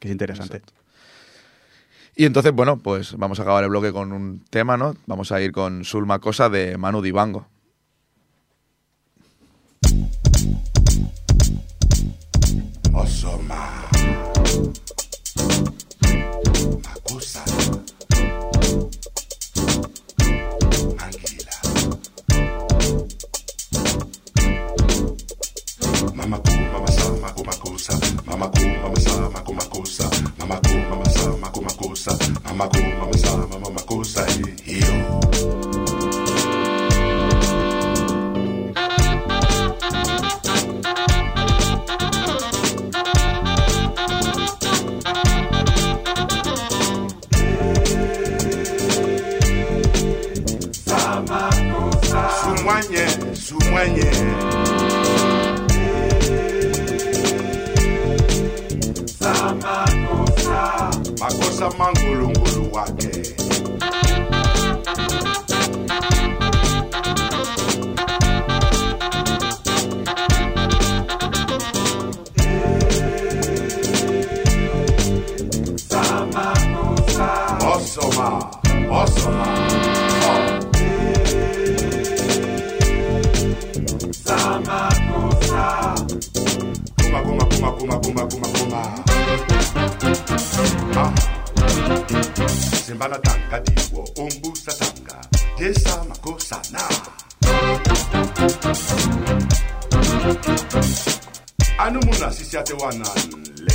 que 0.00 0.08
es 0.08 0.10
interesante. 0.10 0.56
Exacto. 0.58 0.81
Y 2.14 2.26
entonces, 2.26 2.52
bueno, 2.52 2.78
pues 2.78 3.16
vamos 3.16 3.38
a 3.38 3.42
acabar 3.42 3.64
el 3.64 3.70
bloque 3.70 3.90
con 3.90 4.12
un 4.12 4.44
tema, 4.50 4.76
¿no? 4.76 4.94
Vamos 5.06 5.32
a 5.32 5.40
ir 5.40 5.50
con 5.50 5.84
Sulma 5.84 6.18
Cosa 6.18 6.50
de 6.50 6.76
Manu 6.76 7.00
Dibango. 7.00 7.46
Osoma. 12.92 13.88
Makusa. 16.84 17.42
Mangila. 20.98 21.56
Mama 26.14 26.38
ku 26.38 26.52
mama 26.72 26.88
sa 26.92 27.10
maku 27.24 27.42
makusa. 27.44 27.94
Mama 28.26 28.50
ku 28.52 28.60
mama 28.82 29.00
sa 29.00 29.30
maku 29.32 29.52
makusa. 29.54 30.06
Mama 30.38 30.60
makosa 32.10 32.40
amako 32.50 32.78
mamazama 33.00 33.46
mama 33.46 33.70
makosa 33.70 34.26
hiyo 34.64 35.22
Sumanye, 52.42 53.06
sumanye. 53.34 54.10
Makosa 61.22 61.70
mangulungulu 61.78 62.72
wake. 62.72 63.31
Le. 102.98 103.72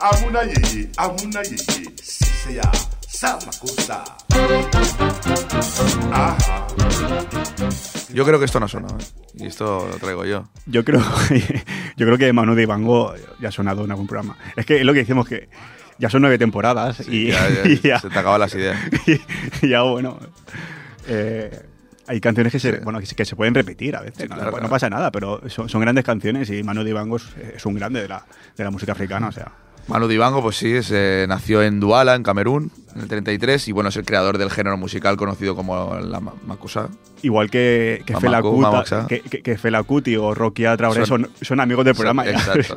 Amuna 0.00 0.40
amuna 0.96 1.40
ya. 2.54 2.70
Ajá. 6.12 6.66
Yo 8.12 8.24
creo 8.24 8.38
que 8.38 8.44
esto 8.46 8.58
no 8.60 8.66
suena, 8.66 8.88
¿eh? 8.88 9.04
y 9.34 9.46
esto 9.46 9.86
lo 9.90 9.96
traigo 9.98 10.24
yo. 10.24 10.48
Yo 10.66 10.84
creo, 10.84 11.00
yo 11.96 12.06
creo 12.06 12.18
que 12.18 12.32
Manu 12.32 12.54
de 12.54 12.62
Ivango 12.62 13.14
ya 13.40 13.48
ha 13.48 13.52
sonado 13.52 13.84
en 13.84 13.90
algún 13.90 14.06
programa. 14.06 14.36
Es 14.56 14.66
que 14.66 14.78
es 14.80 14.84
lo 14.84 14.92
que 14.92 15.00
decimos 15.00 15.28
que 15.28 15.48
ya 15.98 16.08
son 16.08 16.22
nueve 16.22 16.38
temporadas 16.38 16.96
Sí, 16.96 17.04
y, 17.08 17.26
ya, 17.28 17.48
ya, 17.50 17.68
y 17.70 17.80
ya- 17.80 18.00
se 18.00 18.08
te 18.08 18.18
acaban 18.18 18.40
las 18.40 18.54
ideas. 18.54 18.78
y 19.62 19.68
ya, 19.68 19.82
bueno. 19.82 20.18
eh, 21.06 21.66
hay 22.10 22.20
canciones 22.20 22.52
que 22.52 22.58
se, 22.58 22.72
Sí. 22.72 22.78
bueno, 22.82 22.98
que, 23.00 23.06
se- 23.06 23.14
que 23.14 23.24
se 23.24 23.36
pueden 23.36 23.54
repetir 23.54 23.94
a 23.96 24.00
veces, 24.00 24.16
Sí, 24.22 24.28
no, 24.28 24.34
claro, 24.34 24.50
no 24.50 24.56
claro. 24.58 24.68
pasa 24.70 24.90
nada, 24.90 25.10
pero 25.12 25.40
son, 25.48 25.68
son 25.68 25.80
grandes 25.80 26.04
canciones 26.04 26.50
y 26.50 26.62
Manu 26.62 26.82
de 26.84 26.90
Ivango 26.90 27.16
es, 27.16 27.24
es 27.56 27.64
un 27.66 27.74
grande 27.74 28.02
de 28.02 28.08
la, 28.08 28.24
de 28.56 28.64
la 28.64 28.70
música 28.70 28.92
africana, 28.92 29.28
o 29.28 29.32
sea. 29.32 29.52
Manu 29.88 30.06
Dibango, 30.06 30.40
pues 30.42 30.56
sí, 30.56 30.72
es, 30.72 30.90
eh, 30.92 31.24
nació 31.28 31.62
en 31.62 31.80
Duala, 31.80 32.14
en 32.14 32.22
Camerún, 32.22 32.70
en 32.94 33.00
el 33.00 33.08
33, 33.08 33.66
y 33.68 33.72
bueno, 33.72 33.88
es 33.88 33.96
el 33.96 34.04
creador 34.04 34.38
del 34.38 34.50
género 34.50 34.76
musical 34.76 35.16
conocido 35.16 35.56
como 35.56 35.96
la 35.98 36.20
ma- 36.20 36.34
makusa. 36.46 36.88
Igual 37.22 37.50
que, 37.50 38.02
que, 38.06 38.16
Fela 38.16 38.40
Kuti- 38.40 38.60
Mamaxa. 38.60 39.06
que, 39.08 39.20
que- 39.22 39.42
que 39.42 39.58
Fela 39.58 39.82
Kuti 39.82 40.16
o 40.16 40.32
Rocky 40.34 40.62
Traoré 40.76 41.06
Son- 41.06 41.22
son, 41.24 41.30
son 41.40 41.60
amigos 41.60 41.84
del 41.84 41.94
programa. 41.94 42.24
exacto. 42.28 42.76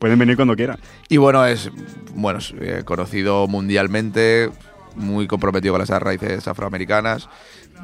Pueden 0.00 0.18
venir 0.18 0.36
cuando 0.36 0.56
quieran. 0.56 0.78
Y 1.08 1.16
bueno, 1.18 1.46
es 1.46 1.70
bueno 2.14 2.38
es, 2.40 2.54
eh, 2.60 2.82
conocido 2.84 3.46
mundialmente, 3.46 4.50
muy 4.96 5.26
comprometido 5.26 5.74
con 5.74 5.80
las 5.80 5.90
raíces 6.02 6.48
afroamericanas. 6.48 7.28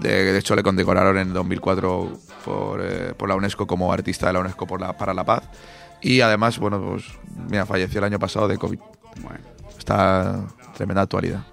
De, 0.00 0.32
de 0.32 0.38
hecho, 0.38 0.56
le 0.56 0.62
condecoraron 0.62 1.18
en 1.18 1.32
2004 1.32 2.12
por, 2.44 2.80
eh, 2.82 3.14
por 3.16 3.28
la 3.28 3.36
UNESCO 3.36 3.66
como 3.66 3.92
artista 3.92 4.26
de 4.26 4.32
la 4.32 4.40
UNESCO 4.40 4.66
por 4.66 4.80
la, 4.80 4.96
para 4.96 5.14
la 5.14 5.24
paz. 5.24 5.42
Y 6.00 6.20
además, 6.20 6.58
bueno, 6.58 6.80
pues 6.80 7.04
mira, 7.48 7.64
falleció 7.66 7.98
el 7.98 8.04
año 8.04 8.18
pasado 8.18 8.48
de 8.48 8.58
COVID. 8.58 8.78
Bueno. 9.22 9.52
Está 9.78 10.44
en 10.64 10.72
tremenda 10.74 11.02
actualidad. 11.02 11.44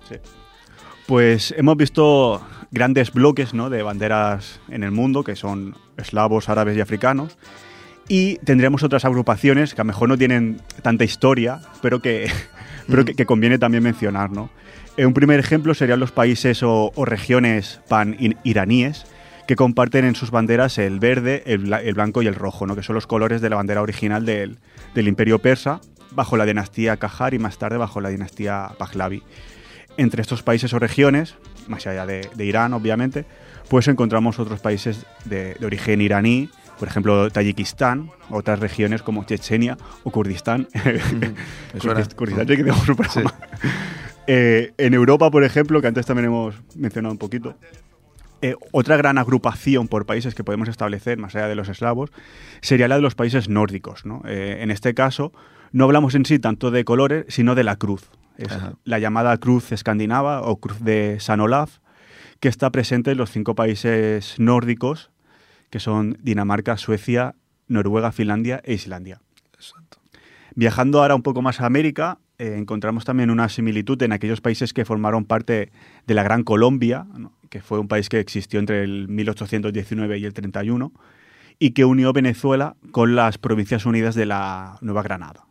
Pues 1.07 1.53
hemos 1.57 1.75
visto 1.77 2.41
grandes 2.69 3.11
bloques 3.11 3.55
¿no? 3.55 3.71
de 3.71 3.81
banderas 3.81 4.59
en 4.69 4.83
el 4.83 4.91
mundo, 4.91 5.23
que 5.23 5.35
son 5.35 5.75
eslavos, 5.97 6.49
árabes 6.49 6.77
y 6.77 6.81
africanos. 6.81 7.37
Y 8.07 8.37
tendremos 8.37 8.83
otras 8.83 9.05
agrupaciones 9.05 9.73
que 9.73 9.81
a 9.81 9.83
lo 9.83 9.87
mejor 9.87 10.09
no 10.09 10.17
tienen 10.17 10.61
tanta 10.83 11.03
historia, 11.03 11.61
pero 11.81 12.01
que, 12.01 12.31
pero 12.89 13.05
que, 13.05 13.13
que 13.15 13.25
conviene 13.25 13.57
también 13.57 13.83
mencionar. 13.83 14.31
¿no? 14.31 14.49
Eh, 14.97 15.05
un 15.05 15.13
primer 15.13 15.39
ejemplo 15.39 15.73
serían 15.73 15.99
los 15.99 16.11
países 16.11 16.63
o, 16.63 16.91
o 16.95 17.05
regiones 17.05 17.81
pan-iraníes 17.87 19.05
que 19.47 19.55
comparten 19.55 20.05
en 20.05 20.15
sus 20.15 20.29
banderas 20.31 20.77
el 20.77 20.99
verde, 20.99 21.43
el, 21.45 21.65
bla- 21.65 21.81
el 21.83 21.95
blanco 21.95 22.21
y 22.21 22.27
el 22.27 22.35
rojo, 22.35 22.67
¿no? 22.67 22.75
que 22.75 22.83
son 22.83 22.95
los 22.95 23.07
colores 23.07 23.41
de 23.41 23.49
la 23.49 23.55
bandera 23.55 23.81
original 23.81 24.25
del, 24.25 24.57
del 24.93 25.07
imperio 25.07 25.39
persa, 25.39 25.81
bajo 26.11 26.37
la 26.37 26.45
dinastía 26.45 26.97
Qajar 26.97 27.33
y 27.33 27.39
más 27.39 27.57
tarde 27.57 27.77
bajo 27.77 28.01
la 28.01 28.09
dinastía 28.09 28.69
Pahlavi 28.77 29.23
entre 29.97 30.21
estos 30.21 30.43
países 30.43 30.73
o 30.73 30.79
regiones, 30.79 31.35
más 31.67 31.85
allá 31.85 32.05
de, 32.05 32.29
de 32.33 32.45
Irán, 32.45 32.73
obviamente, 32.73 33.25
pues 33.69 33.87
encontramos 33.87 34.39
otros 34.39 34.59
países 34.61 35.05
de, 35.25 35.55
de 35.55 35.65
origen 35.65 35.99
iraní, 35.99 36.49
por 36.79 36.87
ejemplo, 36.87 37.29
Tayikistán, 37.29 38.09
otras 38.29 38.59
regiones 38.59 39.03
como 39.03 39.25
Chechenia 39.25 39.77
o 40.03 40.11
Kurdistán. 40.11 40.67
Kurdist- 41.77 42.15
que 42.15 42.63
un 42.63 42.95
programa. 42.95 43.33
Eh, 44.27 44.73
en 44.77 44.93
Europa, 44.93 45.29
por 45.29 45.43
ejemplo, 45.43 45.81
que 45.81 45.87
antes 45.87 46.05
también 46.05 46.27
hemos 46.27 46.55
mencionado 46.75 47.11
un 47.11 47.17
poquito, 47.17 47.55
eh, 48.41 48.55
otra 48.71 48.95
gran 48.95 49.17
agrupación 49.17 49.87
por 49.87 50.05
países 50.05 50.35
que 50.35 50.43
podemos 50.43 50.69
establecer, 50.69 51.17
más 51.17 51.35
allá 51.35 51.47
de 51.47 51.55
los 51.55 51.67
eslavos, 51.67 52.11
sería 52.61 52.87
la 52.87 52.95
de 52.95 53.01
los 53.01 53.15
países 53.15 53.49
nórdicos. 53.49 54.05
¿no? 54.05 54.21
Eh, 54.25 54.59
en 54.61 54.71
este 54.71 54.93
caso, 54.93 55.33
no 55.71 55.83
hablamos 55.85 56.15
en 56.15 56.25
sí 56.25 56.39
tanto 56.39 56.71
de 56.71 56.85
colores, 56.85 57.25
sino 57.27 57.55
de 57.55 57.63
la 57.63 57.75
cruz. 57.75 58.09
Es 58.37 58.47
la 58.85 58.99
llamada 58.99 59.37
cruz 59.37 59.73
escandinava 59.73 60.43
o 60.43 60.55
cruz 60.61 60.79
de 60.79 61.17
San 61.19 61.41
Olaf, 61.41 61.79
que 62.39 62.47
está 62.47 62.69
presente 62.71 63.11
en 63.11 63.17
los 63.17 63.31
cinco 63.31 63.53
países 63.53 64.35
nórdicos, 64.37 65.11
que 65.69 65.79
son 65.79 66.17
Dinamarca, 66.21 66.77
Suecia, 66.77 67.35
Noruega, 67.67 68.11
Finlandia 68.11 68.61
e 68.63 68.73
Islandia. 68.73 69.21
Viajando 70.55 71.01
ahora 71.01 71.15
un 71.15 71.21
poco 71.21 71.41
más 71.41 71.61
a 71.61 71.65
América, 71.65 72.17
eh, 72.37 72.55
encontramos 72.57 73.05
también 73.05 73.29
una 73.29 73.47
similitud 73.49 74.01
en 74.01 74.11
aquellos 74.11 74.41
países 74.41 74.73
que 74.73 74.83
formaron 74.83 75.25
parte 75.25 75.71
de 76.07 76.13
la 76.13 76.23
Gran 76.23 76.43
Colombia, 76.43 77.05
¿no? 77.17 77.33
que 77.49 77.61
fue 77.61 77.79
un 77.79 77.87
país 77.87 78.09
que 78.09 78.19
existió 78.19 78.59
entre 78.59 78.83
el 78.83 79.07
1819 79.07 80.17
y 80.17 80.25
el 80.25 80.33
31, 80.33 80.91
y 81.59 81.71
que 81.71 81.85
unió 81.85 82.13
Venezuela 82.13 82.75
con 82.91 83.15
las 83.15 83.37
Provincias 83.37 83.85
Unidas 83.85 84.15
de 84.15 84.25
la 84.25 84.77
Nueva 84.81 85.03
Granada. 85.03 85.45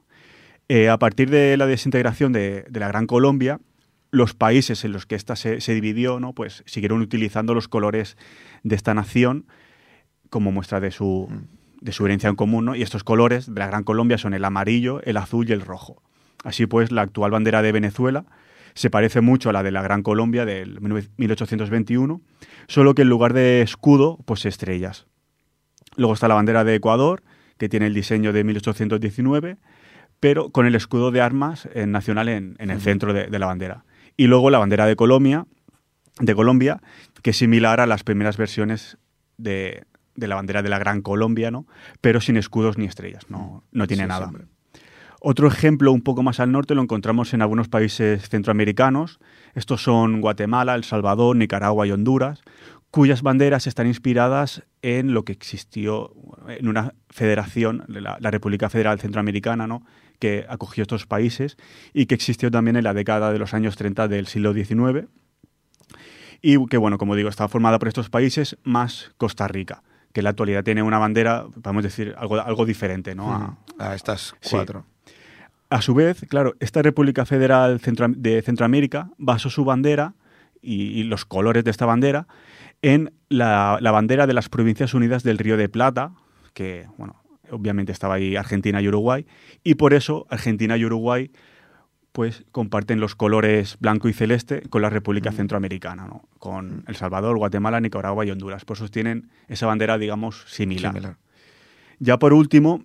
Eh, 0.68 0.88
a 0.88 0.98
partir 0.98 1.30
de 1.30 1.56
la 1.56 1.66
desintegración 1.66 2.32
de, 2.32 2.64
de 2.68 2.80
la 2.80 2.88
Gran 2.88 3.06
Colombia, 3.06 3.60
los 4.10 4.34
países 4.34 4.84
en 4.84 4.92
los 4.92 5.06
que 5.06 5.14
ésta 5.14 5.36
se, 5.36 5.60
se 5.60 5.74
dividió, 5.74 6.20
¿no? 6.20 6.32
pues 6.32 6.62
siguieron 6.66 7.00
utilizando 7.00 7.54
los 7.54 7.68
colores 7.68 8.16
de 8.62 8.74
esta 8.74 8.94
nación 8.94 9.46
como 10.30 10.52
muestra 10.52 10.80
de 10.80 10.90
su, 10.90 11.28
de 11.80 11.92
su 11.92 12.06
herencia 12.06 12.28
en 12.28 12.36
común, 12.36 12.66
¿no? 12.66 12.74
Y 12.74 12.82
estos 12.82 13.04
colores 13.04 13.52
de 13.52 13.58
la 13.58 13.66
Gran 13.66 13.84
Colombia 13.84 14.18
son 14.18 14.34
el 14.34 14.44
amarillo, 14.44 15.00
el 15.04 15.16
azul 15.16 15.48
y 15.48 15.52
el 15.52 15.60
rojo. 15.60 16.02
Así 16.44 16.66
pues, 16.66 16.92
la 16.92 17.02
actual 17.02 17.30
bandera 17.30 17.62
de 17.62 17.72
Venezuela 17.72 18.24
se 18.74 18.90
parece 18.90 19.20
mucho 19.20 19.50
a 19.50 19.52
la 19.52 19.62
de 19.62 19.72
la 19.72 19.82
Gran 19.82 20.02
Colombia 20.02 20.44
del 20.44 20.80
1821, 20.80 22.20
solo 22.68 22.94
que 22.94 23.02
en 23.02 23.08
lugar 23.08 23.32
de 23.32 23.62
escudo, 23.62 24.18
pues 24.24 24.44
estrellas. 24.46 25.06
Luego 25.96 26.14
está 26.14 26.28
la 26.28 26.34
bandera 26.34 26.62
de 26.62 26.76
Ecuador, 26.76 27.22
que 27.56 27.68
tiene 27.68 27.86
el 27.86 27.94
diseño 27.94 28.32
de 28.32 28.44
1819, 28.44 29.56
pero 30.20 30.50
con 30.50 30.66
el 30.66 30.76
escudo 30.76 31.10
de 31.10 31.20
armas 31.20 31.68
eh, 31.74 31.86
nacional 31.86 32.28
en, 32.28 32.54
en 32.58 32.70
el 32.70 32.80
centro 32.80 33.12
de, 33.12 33.26
de 33.26 33.38
la 33.38 33.46
bandera. 33.46 33.84
Y 34.16 34.26
luego 34.26 34.50
la 34.50 34.58
bandera 34.58 34.86
de 34.86 34.94
Colombia, 34.94 35.46
de 36.20 36.34
Colombia, 36.34 36.80
que 37.22 37.30
es 37.30 37.36
similar 37.36 37.80
a 37.80 37.86
las 37.86 38.04
primeras 38.04 38.36
versiones 38.36 38.98
de, 39.38 39.84
de 40.18 40.28
la 40.28 40.34
bandera 40.34 40.62
de 40.62 40.68
la 40.68 40.78
Gran 40.78 41.02
Colombia, 41.02 41.50
¿no? 41.50 41.66
pero 42.00 42.20
sin 42.20 42.36
escudos 42.36 42.78
ni 42.78 42.86
estrellas, 42.86 43.24
no, 43.28 43.64
no 43.72 43.86
tiene 43.86 44.04
Sí, 44.04 44.08
nada. 44.08 44.28
siempre. 44.28 44.48
Otro 45.20 45.48
ejemplo 45.48 45.90
un 45.92 46.02
poco 46.02 46.22
más 46.22 46.38
al 46.38 46.52
norte 46.52 46.74
lo 46.76 46.82
encontramos 46.82 47.34
en 47.34 47.42
algunos 47.42 47.68
países 47.68 48.28
centroamericanos. 48.28 49.18
Estos 49.54 49.82
son 49.82 50.20
Guatemala, 50.20 50.76
El 50.76 50.84
Salvador, 50.84 51.34
Nicaragua 51.34 51.86
y 51.88 51.90
Honduras, 51.90 52.42
cuyas 52.92 53.22
banderas 53.22 53.66
están 53.66 53.88
inspiradas 53.88 54.62
en 54.80 55.14
lo 55.14 55.24
que 55.24 55.32
existió 55.32 56.14
en 56.46 56.68
una 56.68 56.94
federación, 57.10 57.84
la, 57.88 58.16
la 58.20 58.30
República 58.30 58.70
Federal 58.70 59.00
Centroamericana, 59.00 59.66
¿no? 59.66 59.84
que 60.20 60.46
acogió 60.48 60.82
estos 60.82 61.06
países 61.06 61.56
y 61.92 62.06
que 62.06 62.14
existió 62.14 62.50
también 62.50 62.76
en 62.76 62.84
la 62.84 62.94
década 62.94 63.32
de 63.32 63.38
los 63.40 63.54
años 63.54 63.76
30 63.76 64.06
del 64.08 64.26
siglo 64.28 64.52
XIX 64.54 65.08
y 66.42 66.64
que, 66.66 66.76
bueno, 66.76 66.98
como 66.98 67.16
digo, 67.16 67.28
está 67.28 67.48
formada 67.48 67.78
por 67.78 67.88
estos 67.88 68.10
países 68.10 68.56
más 68.62 69.12
Costa 69.16 69.48
Rica, 69.48 69.82
que 70.18 70.20
en 70.20 70.24
la 70.24 70.30
actualidad 70.30 70.64
tiene 70.64 70.82
una 70.82 70.98
bandera, 70.98 71.46
podemos 71.62 71.84
decir, 71.84 72.12
algo, 72.18 72.40
algo 72.40 72.66
diferente, 72.66 73.14
¿no? 73.14 73.32
A- 73.32 73.56
A 73.78 73.94
estas 73.94 74.34
Sí. 74.40 74.50
cuatro. 74.50 74.84
a 75.70 75.80
su 75.80 75.94
vez, 75.94 76.24
claro, 76.28 76.54
esta 76.58 76.82
República 76.82 77.24
Federal 77.24 77.78
de 78.16 78.42
Centroamérica 78.42 79.10
basó 79.18 79.48
su 79.50 79.64
bandera 79.64 80.14
y, 80.60 80.98
y 80.98 81.04
los 81.04 81.24
colores 81.24 81.62
de 81.62 81.70
esta 81.70 81.86
bandera 81.86 82.26
en 82.82 83.12
la, 83.28 83.78
la 83.80 83.90
bandera 83.92 84.26
de 84.26 84.32
las 84.32 84.48
Provincias 84.48 84.92
Unidas 84.94 85.22
del 85.22 85.38
Río 85.38 85.56
de 85.56 85.68
Plata, 85.68 86.12
que, 86.54 86.86
bueno, 86.96 87.22
obviamente 87.50 87.92
estaba 87.92 88.14
ahí 88.14 88.34
Argentina 88.34 88.80
y 88.82 88.88
Uruguay, 88.88 89.24
y 89.62 89.74
por 89.76 89.94
eso 89.94 90.26
Argentina 90.30 90.76
y 90.76 90.84
Uruguay 90.84 91.30
pues 92.12 92.44
comparten 92.52 93.00
los 93.00 93.14
colores 93.14 93.76
blanco 93.80 94.08
y 94.08 94.12
celeste 94.12 94.62
con 94.70 94.82
la 94.82 94.90
República 94.90 95.32
Centroamericana, 95.32 96.06
¿no? 96.06 96.22
con 96.38 96.84
El 96.86 96.96
Salvador, 96.96 97.36
Guatemala, 97.38 97.80
Nicaragua 97.80 98.24
y 98.24 98.30
Honduras. 98.30 98.64
Por 98.64 98.76
eso 98.76 98.88
tienen 98.88 99.30
esa 99.48 99.66
bandera, 99.66 99.98
digamos, 99.98 100.44
similar. 100.48 100.92
Similar. 100.92 101.16
Ya 102.00 102.18
por 102.18 102.32
último, 102.32 102.84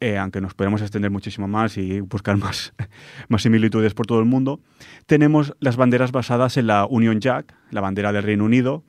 eh, 0.00 0.18
aunque 0.18 0.40
nos 0.40 0.54
podemos 0.54 0.82
extender 0.82 1.10
muchísimo 1.10 1.48
más 1.48 1.78
y 1.78 2.00
buscar 2.00 2.36
más, 2.36 2.74
más 3.28 3.42
similitudes 3.42 3.94
por 3.94 4.06
todo 4.06 4.18
el 4.18 4.26
mundo, 4.26 4.60
tenemos 5.06 5.54
las 5.60 5.76
banderas 5.76 6.12
basadas 6.12 6.56
en 6.56 6.66
la 6.66 6.86
Union 6.86 7.20
Jack, 7.20 7.54
la 7.70 7.80
bandera 7.80 8.12
del 8.12 8.22
Reino 8.24 8.44
Unido, 8.44 8.84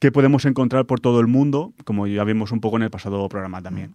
que 0.00 0.12
podemos 0.12 0.44
encontrar 0.44 0.86
por 0.86 1.00
todo 1.00 1.20
el 1.20 1.28
mundo, 1.28 1.72
como 1.84 2.06
ya 2.06 2.24
vimos 2.24 2.52
un 2.52 2.60
poco 2.60 2.76
en 2.76 2.82
el 2.82 2.90
pasado 2.90 3.26
programa 3.28 3.62
también. 3.62 3.94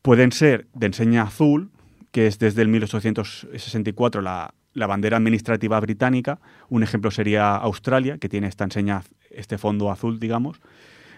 Pueden 0.00 0.32
ser 0.32 0.68
de 0.74 0.86
enseña 0.86 1.22
azul, 1.22 1.70
que 2.10 2.26
es 2.26 2.38
desde 2.38 2.62
el 2.62 2.68
1864 2.68 4.22
la, 4.22 4.54
la 4.78 4.86
bandera 4.86 5.16
administrativa 5.16 5.78
británica. 5.80 6.40
Un 6.68 6.82
ejemplo 6.82 7.10
sería 7.10 7.54
Australia, 7.56 8.18
que 8.18 8.28
tiene 8.28 8.46
esta 8.46 8.64
enseña, 8.64 9.02
este 9.30 9.58
fondo 9.58 9.90
azul, 9.90 10.18
digamos. 10.18 10.60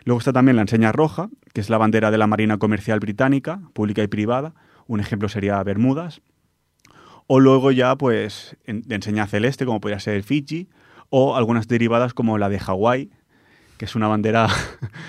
Luego 0.04 0.18
está 0.18 0.32
también 0.32 0.56
la 0.56 0.62
enseña 0.62 0.92
roja, 0.92 1.28
que 1.52 1.60
es 1.60 1.70
la 1.70 1.78
bandera 1.78 2.10
de 2.10 2.18
la 2.18 2.26
Marina 2.26 2.58
Comercial 2.58 3.00
Británica, 3.00 3.60
pública 3.74 4.02
y 4.02 4.06
privada. 4.06 4.54
Un 4.86 5.00
ejemplo 5.00 5.28
sería 5.28 5.62
Bermudas. 5.62 6.22
O 7.26 7.38
luego 7.38 7.70
ya, 7.70 7.94
pues, 7.96 8.56
de 8.66 8.94
enseña 8.94 9.26
celeste, 9.26 9.64
como 9.64 9.80
podría 9.80 10.00
ser 10.00 10.22
Fiji, 10.22 10.68
o 11.10 11.36
algunas 11.36 11.68
derivadas 11.68 12.14
como 12.14 12.38
la 12.38 12.48
de 12.48 12.58
Hawái, 12.58 13.10
que 13.76 13.84
es 13.84 13.94
una 13.94 14.08
bandera 14.08 14.48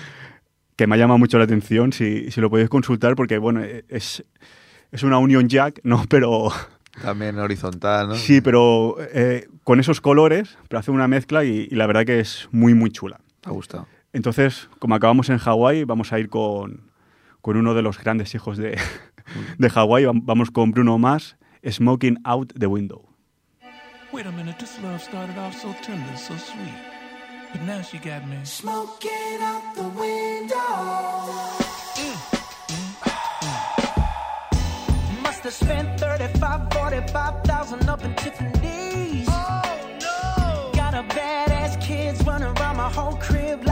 que 0.76 0.86
me 0.86 0.94
ha 0.94 0.98
llamado 0.98 1.18
mucho 1.18 1.38
la 1.38 1.44
atención, 1.44 1.92
si, 1.92 2.30
si 2.30 2.40
lo 2.40 2.50
podéis 2.50 2.68
consultar, 2.68 3.16
porque, 3.16 3.38
bueno, 3.38 3.62
es, 3.88 4.24
es 4.92 5.02
una 5.02 5.18
Union 5.18 5.48
Jack, 5.48 5.80
¿no? 5.82 6.04
Pero 6.08 6.52
También 7.00 7.38
horizontal, 7.38 8.08
¿no? 8.08 8.14
sí, 8.16 8.40
pero 8.42 8.96
eh, 9.00 9.48
con 9.64 9.80
esos 9.80 10.00
colores, 10.02 10.58
pero 10.68 10.78
hace 10.80 10.90
una 10.90 11.08
mezcla 11.08 11.42
y, 11.44 11.68
y 11.70 11.74
la 11.74 11.86
verdad 11.86 12.04
que 12.04 12.20
es 12.20 12.48
muy, 12.52 12.74
muy 12.74 12.90
chula. 12.90 13.20
Me 13.46 13.50
ha 13.50 13.54
gustado. 13.54 13.86
Entonces, 14.12 14.68
como 14.78 14.94
acabamos 14.94 15.30
en 15.30 15.38
Hawái, 15.38 15.84
vamos 15.84 16.12
a 16.12 16.18
ir 16.18 16.28
con, 16.28 16.90
con 17.40 17.56
uno 17.56 17.72
de 17.74 17.80
los 17.82 17.98
grandes 17.98 18.34
hijos 18.34 18.58
de, 18.58 18.78
de 19.58 19.70
Hawái. 19.70 20.04
Vam- 20.04 20.20
Vamos 20.24 20.50
con 20.50 20.70
Bruno 20.72 20.98
Mars, 20.98 21.36
Smoking 21.66 22.18
Out 22.24 22.52
the 22.58 22.66
Window. 22.66 23.08
Wait 24.12 24.26
a 24.26 24.30
minute, 24.32 24.58
this 24.58 24.78
love 24.82 25.00
started 25.00 25.38
off 25.38 25.54
so 25.58 25.74
tender, 25.82 26.14
so 26.18 26.34
sweet. 26.36 26.74
But 27.54 27.62
now 27.62 27.80
she 27.82 27.96
got 27.98 28.26
me. 28.28 28.36
Smoking 28.44 29.40
out 29.40 29.74
the 29.74 29.88
window. 29.98 30.58
Must 35.22 35.44
have 35.44 35.54
spent 35.54 35.98
35, 35.98 36.68
45,000 36.92 37.88
up 37.88 38.04
in 38.04 38.14
Tiffany's. 38.16 39.26
Oh 39.30 39.62
no! 39.98 40.70
Got 40.74 40.92
a 40.92 41.02
badass 41.14 41.80
kids 41.80 42.22
running 42.26 42.54
around 42.58 42.76
my 42.76 42.90
whole 42.90 43.16
crib 43.16 43.64
like 43.64 43.71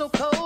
so 0.00 0.08
cold. 0.08 0.39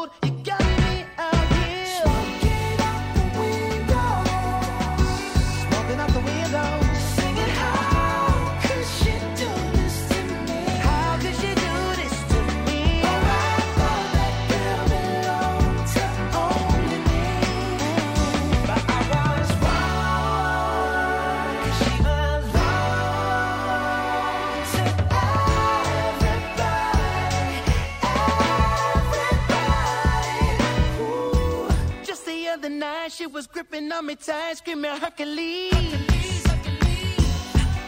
She 33.24 33.28
was 33.28 33.46
gripping 33.46 33.90
on 33.90 34.04
me 34.04 34.16
tight, 34.16 34.58
screaming 34.58 34.96
Hercules. 35.00 35.72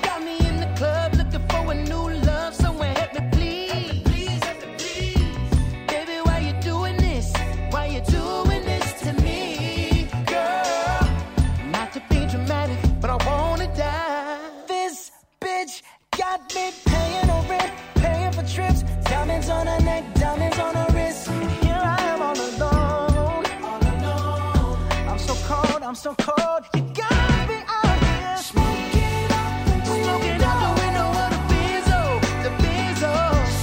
Got 0.03 0.23
me 0.25 0.39
in 0.39 0.61
the 0.61 0.73
club 0.77 1.13
looking 1.15 1.47
for 1.49 1.73
a 1.73 1.75
new 1.75 2.26
so 26.07 26.15
cold. 26.23 26.63
You 26.75 26.83
got 26.95 27.49
me 27.51 27.59
out 27.67 27.99
here 28.07 28.37
smoking 28.39 29.27
out 29.39 29.51
the 29.67 29.75
window, 29.91 30.05
smoking 30.07 30.43
out 30.47 30.59
the 30.63 30.73
window 30.83 31.09
of 31.23 31.31
the 31.35 31.41
Benzo, 31.51 32.01
the 32.47 32.51
Benzo. 32.63 33.13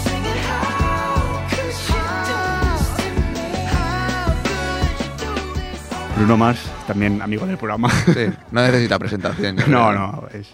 Singing, 0.03 0.39
how 0.51 1.39
could 1.53 1.71
she 1.85 1.99
do 2.27 2.39
this 2.67 2.83
to 2.99 3.07
me? 3.31 3.47
How 3.71 4.27
could 4.43 4.99
you 4.99 5.11
do 5.23 5.31
this? 5.55 6.17
Bruno 6.17 6.35
Mars, 6.35 6.59
también 6.85 7.21
amigo 7.21 7.45
del 7.45 7.57
programa. 7.57 7.89
Sí, 8.13 8.25
no 8.51 8.61
necesita 8.61 8.99
presentación. 9.03 9.55
no, 9.67 9.93
no, 9.93 10.27
es 10.33 10.49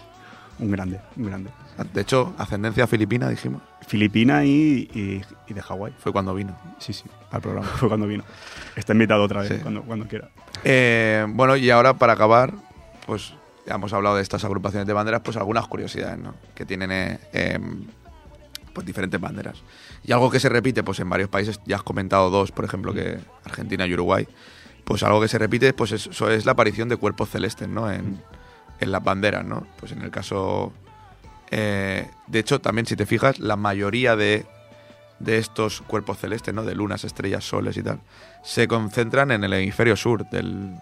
un 0.60 0.70
grande, 0.70 1.00
un 1.16 1.26
grande. 1.26 1.50
De 1.92 2.02
hecho, 2.02 2.34
ascendencia 2.38 2.86
filipina, 2.86 3.28
dijimos. 3.28 3.62
Filipina 3.90 4.44
y, 4.44 4.88
y- 4.94 5.20
y 5.48 5.52
de 5.52 5.60
Hawái. 5.62 5.92
Fue 5.98 6.12
cuando 6.12 6.32
vino. 6.32 6.56
Sí, 6.78 6.92
sí, 6.92 7.02
al 7.32 7.40
programa. 7.40 7.66
Fue 7.66 7.88
cuando 7.88 8.06
vino. 8.06 8.22
Está 8.76 8.92
invitado 8.92 9.24
otra 9.24 9.40
vez, 9.40 9.48
Sí. 9.48 9.58
cuando, 9.60 9.82
cuando 9.82 10.06
quiera. 10.06 10.30
Eh, 10.62 11.26
bueno, 11.28 11.56
y 11.56 11.68
ahora 11.70 11.94
para 11.94 12.12
acabar, 12.12 12.52
pues 13.04 13.34
ya 13.66 13.74
hemos 13.74 13.92
hablado 13.92 14.14
de 14.14 14.22
estas 14.22 14.44
agrupaciones 14.44 14.86
de 14.86 14.92
banderas, 14.92 15.22
pues 15.24 15.36
algunas 15.36 15.66
curiosidades, 15.66 16.18
¿no? 16.20 16.34
Que 16.54 16.64
tienen 16.64 16.92
eh, 16.92 17.18
em, 17.32 17.82
pues 18.72 18.86
diferentes 18.86 19.20
banderas. 19.20 19.60
Y 20.04 20.12
algo 20.12 20.30
que 20.30 20.38
se 20.38 20.48
repite, 20.48 20.84
pues 20.84 21.00
en 21.00 21.10
varios 21.10 21.28
países, 21.28 21.58
ya 21.66 21.74
has 21.74 21.82
comentado 21.82 22.30
dos, 22.30 22.52
por 22.52 22.64
ejemplo, 22.64 22.94
que 22.94 23.18
Argentina 23.44 23.88
y 23.88 23.92
Uruguay, 23.94 24.28
pues 24.84 25.02
algo 25.02 25.20
que 25.20 25.26
se 25.26 25.36
repite, 25.38 25.72
pues 25.72 25.90
es- 25.90 26.06
eso 26.06 26.30
es 26.30 26.46
la 26.46 26.52
aparición 26.52 26.88
de 26.88 26.96
cuerpos 26.96 27.28
celestes, 27.30 27.66
¿no? 27.68 27.90
En, 27.90 28.22
en 28.78 28.92
las 28.92 29.02
banderas, 29.02 29.44
¿no? 29.44 29.66
Pues 29.80 29.90
en 29.90 30.02
el 30.02 30.12
caso... 30.12 30.72
eh, 31.50 32.08
de 32.26 32.38
hecho, 32.38 32.60
también 32.60 32.86
si 32.86 32.96
te 32.96 33.06
fijas, 33.06 33.38
la 33.38 33.56
mayoría 33.56 34.16
de, 34.16 34.46
de 35.18 35.38
estos 35.38 35.82
cuerpos 35.82 36.18
celestes, 36.18 36.54
¿no? 36.54 36.64
De 36.64 36.74
lunas, 36.74 37.04
estrellas, 37.04 37.44
soles 37.44 37.76
y 37.76 37.82
tal, 37.82 38.00
se 38.42 38.68
concentran 38.68 39.30
en 39.30 39.44
el 39.44 39.52
hemisferio 39.52 39.96
sur 39.96 40.28
del, 40.30 40.74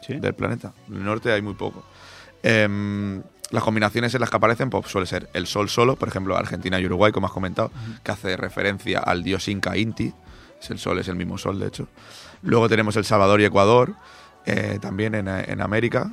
¿Sí? 0.00 0.14
del 0.14 0.34
planeta. 0.34 0.72
En 0.88 0.96
el 0.96 1.04
norte 1.04 1.32
hay 1.32 1.42
muy 1.42 1.54
poco. 1.54 1.84
Em, 2.42 3.22
las 3.50 3.62
combinaciones 3.62 4.14
en 4.14 4.20
las 4.20 4.30
que 4.30 4.36
aparecen 4.36 4.70
pues, 4.70 4.86
suele 4.88 5.06
ser 5.06 5.28
el 5.32 5.46
Sol 5.46 5.68
solo, 5.68 5.96
por 5.96 6.08
ejemplo, 6.08 6.36
Argentina 6.36 6.78
y 6.80 6.86
Uruguay, 6.86 7.12
como 7.12 7.26
has 7.26 7.32
comentado, 7.32 7.70
que 8.02 8.12
hace 8.12 8.36
referencia 8.36 9.00
al 9.00 9.22
dios 9.22 9.48
Inca 9.48 9.76
Inti. 9.76 10.12
Es 10.60 10.70
el 10.70 10.78
Sol, 10.78 10.98
es 10.98 11.08
el 11.08 11.16
mismo 11.16 11.38
Sol, 11.38 11.58
de 11.58 11.68
hecho. 11.68 11.88
Luego 12.42 12.68
tenemos 12.68 12.96
El 12.96 13.04
Salvador 13.04 13.40
y 13.40 13.44
Ecuador, 13.44 13.94
eh, 14.44 14.78
también 14.80 15.14
en, 15.14 15.28
en 15.28 15.60
América. 15.60 16.10